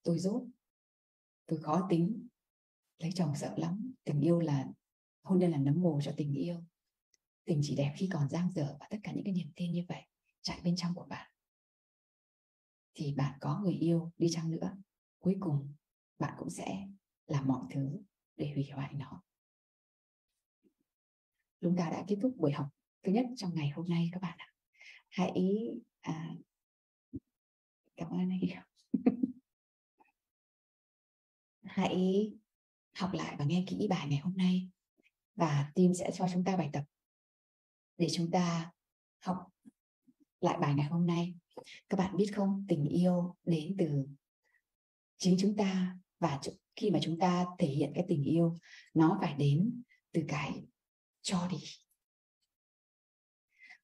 tôi 0.03 0.19
dốt 0.19 0.47
tôi 1.45 1.59
khó 1.59 1.87
tính, 1.89 2.27
lấy 2.97 3.11
chồng 3.15 3.33
sợ 3.35 3.53
lắm, 3.57 3.93
tình 4.03 4.21
yêu 4.21 4.39
là, 4.39 4.67
hôn 5.23 5.39
nhân 5.39 5.51
là 5.51 5.57
nấm 5.57 5.81
mồ 5.81 5.99
cho 6.03 6.13
tình 6.17 6.33
yêu. 6.33 6.63
Tình 7.45 7.59
chỉ 7.63 7.75
đẹp 7.75 7.93
khi 7.97 8.09
còn 8.13 8.29
giang 8.29 8.51
dở 8.51 8.77
và 8.79 8.87
tất 8.89 8.97
cả 9.03 9.11
những 9.11 9.23
cái 9.23 9.33
niềm 9.33 9.51
tin 9.55 9.71
như 9.71 9.85
vậy 9.87 10.01
chạy 10.41 10.61
bên 10.63 10.75
trong 10.75 10.95
của 10.95 11.05
bạn. 11.05 11.31
Thì 12.93 13.13
bạn 13.13 13.37
có 13.41 13.59
người 13.63 13.73
yêu 13.73 14.11
đi 14.17 14.27
chăng 14.31 14.51
nữa? 14.51 14.77
Cuối 15.19 15.37
cùng 15.39 15.73
bạn 16.21 16.33
cũng 16.37 16.49
sẽ 16.49 16.87
làm 17.27 17.47
mọi 17.47 17.65
thứ 17.69 17.99
để 18.37 18.51
hủy 18.53 18.69
hoại 18.73 18.93
nó. 18.93 19.23
Chúng 21.61 21.75
ta 21.77 21.89
đã 21.89 22.03
kết 22.07 22.15
thúc 22.21 22.33
buổi 22.37 22.51
học 22.51 22.67
thứ 23.03 23.11
nhất 23.11 23.25
trong 23.37 23.55
ngày 23.55 23.69
hôm 23.69 23.89
nay 23.89 24.09
các 24.11 24.21
bạn 24.21 24.37
ạ. 24.37 24.47
Hãy 25.09 25.33
à, 26.01 26.35
cảm 27.95 28.09
ơn 28.09 28.29
anh. 28.29 28.39
Hãy 31.63 32.31
học 32.93 33.13
lại 33.13 33.35
và 33.39 33.45
nghe 33.45 33.63
kỹ 33.67 33.87
bài 33.89 34.07
ngày 34.09 34.19
hôm 34.19 34.37
nay 34.37 34.69
và 35.35 35.71
team 35.75 35.93
sẽ 35.93 36.11
cho 36.13 36.27
chúng 36.33 36.43
ta 36.43 36.57
bài 36.57 36.69
tập 36.73 36.83
để 37.97 38.07
chúng 38.11 38.31
ta 38.31 38.71
học 39.19 39.47
lại 40.41 40.57
bài 40.61 40.73
ngày 40.75 40.85
hôm 40.85 41.07
nay. 41.07 41.35
Các 41.89 41.97
bạn 41.97 42.17
biết 42.17 42.31
không 42.35 42.65
tình 42.67 42.85
yêu 42.85 43.35
đến 43.43 43.75
từ 43.77 44.07
chính 45.17 45.35
chúng 45.39 45.55
ta 45.55 45.97
và 46.21 46.39
khi 46.75 46.91
mà 46.91 46.99
chúng 47.01 47.19
ta 47.19 47.45
thể 47.59 47.67
hiện 47.67 47.91
cái 47.95 48.05
tình 48.07 48.23
yêu, 48.23 48.57
nó 48.93 49.17
phải 49.21 49.35
đến 49.37 49.83
từ 50.11 50.21
cái 50.27 50.65
cho 51.21 51.47
đi. 51.51 51.57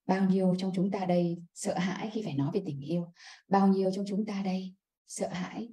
Bao 0.05 0.29
nhiêu 0.29 0.55
trong 0.57 0.71
chúng 0.75 0.91
ta 0.91 1.05
đây 1.05 1.43
sợ 1.53 1.77
hãi 1.77 2.09
khi 2.13 2.21
phải 2.23 2.33
nói 2.33 2.51
về 2.53 2.63
tình 2.65 2.81
yêu? 2.81 3.13
Bao 3.47 3.67
nhiêu 3.67 3.91
trong 3.91 4.05
chúng 4.07 4.25
ta 4.25 4.41
đây 4.43 4.75
sợ 5.07 5.27
hãi 5.27 5.69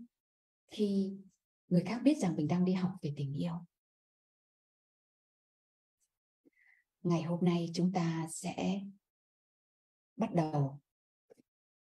khi 0.70 1.16
người 1.68 1.82
khác 1.86 2.00
biết 2.04 2.18
rằng 2.18 2.36
mình 2.36 2.48
đang 2.48 2.64
đi 2.64 2.72
học 2.72 2.92
về 3.02 3.14
tình 3.16 3.34
yêu? 3.34 3.54
Ngày 7.02 7.22
hôm 7.22 7.44
nay 7.44 7.66
chúng 7.74 7.92
ta 7.92 8.28
sẽ 8.30 8.80
bắt 10.16 10.34
đầu 10.34 10.80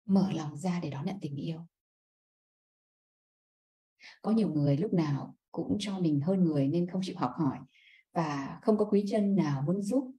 mở 0.05 0.33
lòng 0.33 0.57
ra 0.57 0.81
để 0.81 0.91
đón 0.91 1.07
nhận 1.07 1.19
tình 1.21 1.37
yêu 1.37 1.67
có 4.27 4.33
nhiều 4.33 4.49
người 4.49 4.77
lúc 4.77 4.93
nào 4.93 5.37
cũng 5.53 5.77
cho 5.81 5.99
mình 5.99 6.21
hơn 6.21 6.45
người 6.45 6.69
nên 6.69 6.91
không 6.91 7.01
chịu 7.05 7.15
học 7.19 7.33
hỏi 7.37 7.59
và 8.13 8.59
không 8.63 8.79
có 8.79 8.85
quý 8.85 9.05
chân 9.11 9.37
nào 9.37 9.63
muốn 9.63 9.83
giúp 9.83 10.15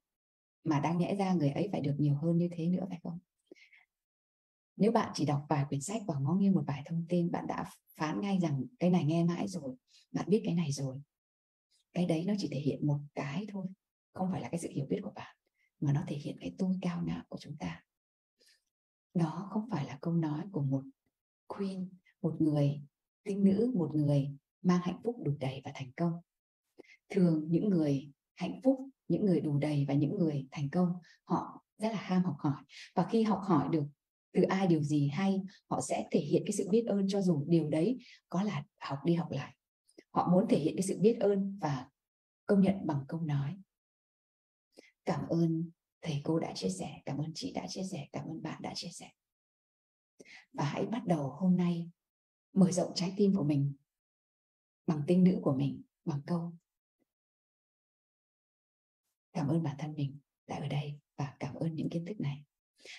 mà 0.64 0.80
đang 0.80 0.98
nhẽ 0.98 1.16
ra 1.16 1.34
người 1.34 1.50
ấy 1.50 1.70
phải 1.72 1.82
được 1.82 1.96
nhiều 1.98 2.16
hơn 2.16 2.38
như 2.38 2.50
thế 2.52 2.68
nữa, 2.68 2.86
phải 2.90 3.00
không? 3.04 3.20
Nếu 4.78 4.92
bạn 4.92 5.12
chỉ 5.14 5.26
đọc 5.26 5.46
vài 5.50 5.66
quyển 5.70 5.82
sách 5.82 6.02
và 6.08 6.16
ngó 6.20 6.34
nghiêng 6.34 6.54
một 6.54 6.64
vài 6.68 6.84
thông 6.86 7.06
tin, 7.10 7.32
bạn 7.32 7.48
đã 7.48 7.66
phán 7.98 8.22
ngay 8.22 8.40
rằng 8.42 8.66
cái 8.80 8.90
này 8.90 9.06
nghe 9.06 9.24
mãi 9.24 9.48
rồi, 9.48 9.76
bạn 10.12 10.26
biết 10.30 10.42
cái 10.46 10.56
này 10.56 10.72
rồi. 10.72 11.02
Cái 11.94 12.06
đấy 12.06 12.26
nó 12.28 12.34
chỉ 12.38 12.50
thể 12.52 12.60
hiện 12.60 12.88
một 12.88 13.00
cái 13.16 13.46
thôi, 13.50 13.68
không 14.14 14.30
phải 14.32 14.42
là 14.42 14.50
cái 14.50 14.60
sự 14.60 14.70
hiểu 14.72 14.86
biết 14.90 15.00
của 15.04 15.12
bạn, 15.16 15.36
mà 15.80 15.94
nó 15.94 16.04
thể 16.08 16.16
hiện 16.16 16.38
cái 16.42 16.56
tôi 16.58 16.76
cao 16.82 17.04
ngạo 17.06 17.24
của 17.28 17.38
chúng 17.40 17.58
ta. 17.58 17.84
Đó 19.14 19.48
không 19.52 19.70
phải 19.72 19.86
là 19.86 19.98
câu 20.02 20.14
nói 20.14 20.46
của 20.52 20.62
một 20.62 20.84
queen, 21.48 21.90
một 22.22 22.42
người 22.42 22.82
tinh 23.28 23.44
nữ 23.44 23.72
một 23.76 23.96
người 23.96 24.30
mang 24.62 24.80
hạnh 24.84 25.00
phúc 25.04 25.16
đủ 25.24 25.32
đầy 25.40 25.62
và 25.66 25.72
thành 25.76 25.92
công. 25.92 26.14
Thường 27.10 27.46
những 27.50 27.70
người 27.70 28.12
hạnh 28.36 28.60
phúc, 28.64 28.90
những 29.08 29.26
người 29.26 29.42
đủ 29.42 29.58
đầy 29.58 29.86
và 29.88 29.94
những 29.94 30.18
người 30.18 30.48
thành 30.52 30.70
công, 30.70 30.94
họ 31.24 31.64
rất 31.78 31.90
là 31.90 31.98
ham 31.98 32.24
học 32.24 32.36
hỏi. 32.40 32.64
Và 32.96 33.08
khi 33.12 33.24
học 33.24 33.42
hỏi 33.44 33.70
được 33.72 33.84
từ 34.34 34.42
ai 34.42 34.68
điều 34.68 34.84
gì 34.84 35.08
hay, 35.08 35.42
họ 35.70 35.82
sẽ 35.82 36.08
thể 36.12 36.20
hiện 36.20 36.44
cái 36.46 36.54
sự 36.54 36.70
biết 36.70 36.86
ơn 36.88 37.08
cho 37.08 37.22
dù 37.22 37.46
điều 37.48 37.70
đấy 37.70 37.98
có 38.30 38.44
là 38.44 38.64
học 38.80 39.00
đi 39.06 39.14
học 39.14 39.32
lại. 39.32 39.56
Họ 40.12 40.30
muốn 40.32 40.46
thể 40.50 40.60
hiện 40.60 40.76
cái 40.78 40.84
sự 40.84 40.98
biết 41.00 41.18
ơn 41.20 41.58
và 41.62 41.90
công 42.46 42.62
nhận 42.62 42.76
bằng 42.88 43.06
câu 43.08 43.22
nói. 43.22 43.58
Cảm 45.06 45.28
ơn 45.28 45.70
thầy 46.02 46.22
cô 46.24 46.40
đã 46.40 46.54
chia 46.56 46.70
sẻ, 46.70 47.02
cảm 47.06 47.18
ơn 47.18 47.32
chị 47.36 47.54
đã 47.54 47.68
chia 47.68 47.84
sẻ, 47.92 48.08
cảm 48.12 48.28
ơn 48.28 48.44
bạn 48.44 48.62
đã 48.62 48.74
chia 48.76 48.90
sẻ. 48.92 49.10
Và 50.54 50.64
hãy 50.64 50.86
bắt 50.86 51.02
đầu 51.06 51.30
hôm 51.30 51.58
nay 51.58 51.90
mở 52.58 52.72
rộng 52.72 52.92
trái 52.96 53.14
tim 53.18 53.36
của 53.36 53.44
mình 53.44 53.74
bằng 54.88 55.04
tinh 55.08 55.24
nữ 55.24 55.40
của 55.42 55.54
mình, 55.54 55.82
bằng 56.06 56.22
câu. 56.28 56.54
Cảm 59.34 59.48
ơn 59.48 59.64
bản 59.64 59.76
thân 59.80 59.94
mình 59.96 60.20
đã 60.48 60.56
ở 60.56 60.68
đây 60.68 61.00
và 61.16 61.36
cảm 61.40 61.56
ơn 61.56 61.76
những 61.76 61.90
kiến 61.90 62.06
thức 62.06 62.20
này. 62.20 62.44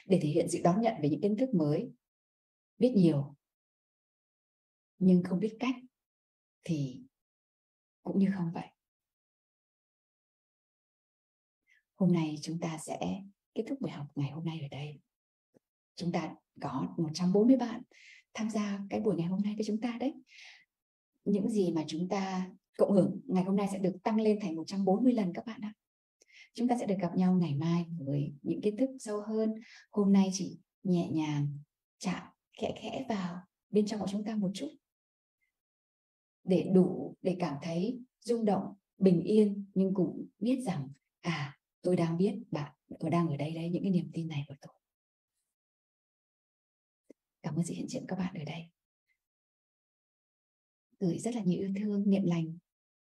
Để 0.06 0.18
thể 0.22 0.28
hiện 0.28 0.46
sự 0.50 0.58
đón 0.64 0.80
nhận 0.80 0.94
về 1.02 1.08
những 1.08 1.20
kiến 1.20 1.36
thức 1.36 1.54
mới, 1.54 1.92
biết 2.78 2.92
nhiều, 2.96 3.36
nhưng 4.98 5.22
không 5.22 5.40
biết 5.40 5.56
cách 5.60 5.74
thì 6.64 7.02
cũng 8.02 8.18
như 8.18 8.30
không 8.36 8.50
vậy. 8.54 8.68
Hôm 11.94 12.12
nay 12.12 12.38
chúng 12.42 12.60
ta 12.60 12.78
sẽ 12.78 13.22
kết 13.54 13.64
thúc 13.68 13.80
buổi 13.80 13.90
học 13.90 14.06
ngày 14.14 14.30
hôm 14.30 14.44
nay 14.44 14.60
ở 14.60 14.68
đây. 14.70 15.00
Chúng 15.94 16.12
ta 16.12 16.34
có 16.60 16.94
140 16.98 17.56
bạn 17.56 17.82
tham 18.38 18.50
gia 18.50 18.80
cái 18.90 19.00
buổi 19.00 19.16
ngày 19.16 19.26
hôm 19.26 19.40
nay 19.42 19.54
với 19.56 19.64
chúng 19.66 19.80
ta 19.80 19.96
đấy. 20.00 20.14
Những 21.24 21.48
gì 21.48 21.72
mà 21.72 21.84
chúng 21.86 22.08
ta 22.08 22.50
cộng 22.78 22.92
hưởng 22.92 23.20
ngày 23.26 23.44
hôm 23.44 23.56
nay 23.56 23.68
sẽ 23.72 23.78
được 23.78 23.96
tăng 24.02 24.20
lên 24.20 24.38
thành 24.42 24.56
140 24.56 25.12
lần 25.12 25.32
các 25.34 25.46
bạn 25.46 25.60
ạ. 25.60 25.74
Chúng 26.54 26.68
ta 26.68 26.76
sẽ 26.80 26.86
được 26.86 26.94
gặp 27.00 27.16
nhau 27.16 27.34
ngày 27.34 27.54
mai 27.54 27.86
với 27.98 28.32
những 28.42 28.60
kiến 28.60 28.76
thức 28.76 28.90
sâu 28.98 29.20
hơn. 29.20 29.54
Hôm 29.90 30.12
nay 30.12 30.30
chỉ 30.32 30.58
nhẹ 30.82 31.10
nhàng 31.12 31.58
chạm, 31.98 32.22
khẽ 32.60 32.74
khẽ 32.82 33.06
vào 33.08 33.36
bên 33.70 33.86
trong 33.86 34.00
của 34.00 34.06
chúng 34.10 34.24
ta 34.24 34.34
một 34.34 34.50
chút. 34.54 34.70
Để 36.44 36.70
đủ, 36.74 37.14
để 37.22 37.36
cảm 37.40 37.56
thấy 37.62 38.00
rung 38.20 38.44
động, 38.44 38.74
bình 38.98 39.22
yên, 39.22 39.64
nhưng 39.74 39.94
cũng 39.94 40.26
biết 40.38 40.62
rằng 40.66 40.88
à 41.20 41.58
tôi 41.82 41.96
đang 41.96 42.18
biết 42.18 42.38
bạn, 42.50 42.72
tôi 43.00 43.10
đang 43.10 43.28
ở 43.28 43.36
đây 43.36 43.54
đấy, 43.54 43.68
những 43.68 43.82
cái 43.82 43.92
niềm 43.92 44.10
tin 44.12 44.28
này 44.28 44.44
của 44.48 44.54
tôi 44.60 44.77
cảm 47.48 47.56
ơn 47.56 47.64
sự 47.64 47.74
hiện 47.74 47.88
diện 47.88 48.04
các 48.08 48.16
bạn 48.16 48.34
ở 48.34 48.44
đây. 48.44 48.62
Gửi 51.00 51.18
rất 51.18 51.34
là 51.34 51.42
nhiều 51.42 51.60
yêu 51.60 51.72
thương, 51.76 52.10
niệm 52.10 52.22
lành 52.24 52.58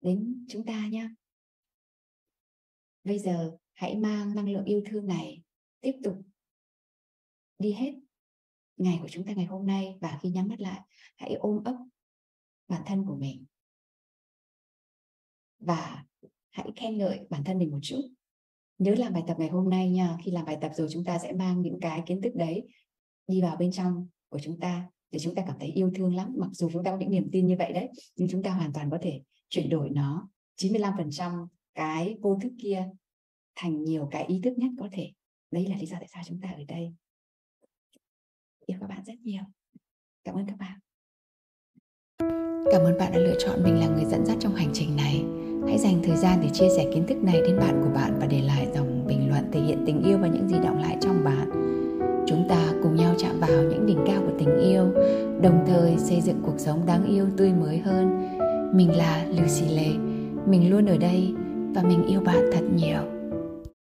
đến 0.00 0.46
chúng 0.48 0.66
ta 0.66 0.86
nhé 0.86 1.08
bây 3.04 3.18
giờ 3.18 3.56
hãy 3.72 3.96
mang 3.96 4.34
năng 4.34 4.52
lượng 4.52 4.64
yêu 4.64 4.82
thương 4.86 5.06
này 5.06 5.42
tiếp 5.80 5.92
tục 6.04 6.22
đi 7.58 7.72
hết 7.72 7.94
ngày 8.76 8.98
của 9.02 9.08
chúng 9.08 9.24
ta 9.26 9.32
ngày 9.32 9.44
hôm 9.44 9.66
nay 9.66 9.98
và 10.00 10.18
khi 10.22 10.30
nhắm 10.30 10.48
mắt 10.48 10.60
lại, 10.60 10.80
hãy 11.16 11.34
ôm 11.34 11.64
ấp 11.64 11.76
bản 12.68 12.82
thân 12.86 13.04
của 13.06 13.16
mình. 13.16 13.44
Và 15.58 16.04
hãy 16.50 16.72
khen 16.76 16.98
ngợi 16.98 17.26
bản 17.30 17.44
thân 17.44 17.58
mình 17.58 17.70
một 17.70 17.80
chút. 17.82 18.00
Nhớ 18.78 18.94
làm 18.94 19.12
bài 19.12 19.22
tập 19.26 19.36
ngày 19.38 19.48
hôm 19.48 19.70
nay 19.70 19.90
nha, 19.90 20.18
khi 20.24 20.30
làm 20.30 20.44
bài 20.44 20.58
tập 20.60 20.72
rồi 20.74 20.88
chúng 20.90 21.04
ta 21.04 21.18
sẽ 21.18 21.32
mang 21.32 21.62
những 21.62 21.78
cái 21.80 22.02
kiến 22.06 22.22
thức 22.22 22.32
đấy 22.34 22.68
đi 23.26 23.42
vào 23.42 23.56
bên 23.56 23.72
trong 23.72 24.08
của 24.30 24.38
chúng 24.38 24.60
ta 24.60 24.86
để 25.10 25.18
chúng 25.18 25.34
ta 25.34 25.42
cảm 25.46 25.56
thấy 25.58 25.68
yêu 25.68 25.90
thương 25.94 26.14
lắm. 26.14 26.34
Mặc 26.36 26.50
dù 26.52 26.70
chúng 26.72 26.84
ta 26.84 26.90
có 26.90 26.96
những 26.96 27.10
niềm 27.10 27.28
tin 27.32 27.46
như 27.46 27.56
vậy 27.58 27.72
đấy, 27.72 27.88
nhưng 28.16 28.28
chúng 28.28 28.42
ta 28.42 28.50
hoàn 28.50 28.72
toàn 28.72 28.90
có 28.90 28.98
thể 29.02 29.22
chuyển 29.48 29.68
đổi 29.68 29.90
nó. 29.90 30.28
95% 30.56 31.46
cái 31.74 32.16
vô 32.20 32.38
thức 32.42 32.52
kia 32.62 32.88
thành 33.56 33.84
nhiều 33.84 34.08
cái 34.10 34.26
ý 34.26 34.40
thức 34.44 34.58
nhất 34.58 34.70
có 34.78 34.88
thể. 34.92 35.12
Đấy 35.50 35.66
là 35.66 35.76
lý 35.76 35.86
do 35.86 35.96
tại 36.00 36.08
sao 36.14 36.22
chúng 36.26 36.40
ta 36.40 36.48
ở 36.48 36.64
đây. 36.68 36.94
Yêu 38.66 38.78
các 38.80 38.86
bạn 38.86 39.04
rất 39.06 39.20
nhiều. 39.22 39.42
Cảm 40.24 40.34
ơn 40.34 40.46
các 40.46 40.56
bạn. 40.58 40.78
Cảm 42.72 42.82
ơn 42.82 42.98
bạn 42.98 43.12
đã 43.12 43.18
lựa 43.18 43.36
chọn 43.38 43.62
mình 43.62 43.80
là 43.80 43.88
người 43.88 44.04
dẫn 44.04 44.26
dắt 44.26 44.36
trong 44.40 44.54
hành 44.54 44.70
trình 44.74 44.96
này. 44.96 45.24
Hãy 45.66 45.78
dành 45.78 46.00
dành 46.00 46.02
thời 46.04 46.16
gian 46.16 46.40
để 46.42 46.48
chia 46.52 46.68
sẻ 46.76 46.90
kiến 46.94 47.06
thức 47.08 47.16
này 47.22 47.40
đến 47.40 47.56
bạn 47.56 47.80
của 47.84 47.90
bạn 47.94 48.16
và 48.20 48.26
để 48.26 48.40
lại 48.40 48.66
dòng 48.74 49.06
bình 49.06 49.28
luận 49.28 49.50
thể 49.52 49.60
hiện 49.60 49.82
tình 49.86 50.02
yêu 50.02 50.18
và 50.18 50.28
những 50.28 50.48
gì 50.48 50.56
động 50.64 50.78
lại 50.78 50.96
trong 51.00 51.24
bạn 51.24 51.29
đỉnh 53.90 54.04
cao 54.06 54.22
của 54.26 54.32
tình 54.38 54.58
yêu, 54.58 54.84
đồng 55.42 55.64
thời 55.66 55.96
xây 55.98 56.20
dựng 56.20 56.40
cuộc 56.42 56.58
sống 56.58 56.86
đáng 56.86 57.04
yêu 57.04 57.26
tươi 57.36 57.52
mới 57.52 57.78
hơn. 57.78 58.28
Mình 58.74 58.96
là 58.96 59.24
Lucy 59.28 59.74
lệ 59.76 59.90
mình 60.46 60.70
luôn 60.70 60.86
ở 60.86 60.96
đây 60.96 61.34
và 61.74 61.82
mình 61.82 62.06
yêu 62.06 62.20
bạn 62.20 62.50
thật 62.52 62.64
nhiều. 62.76 63.19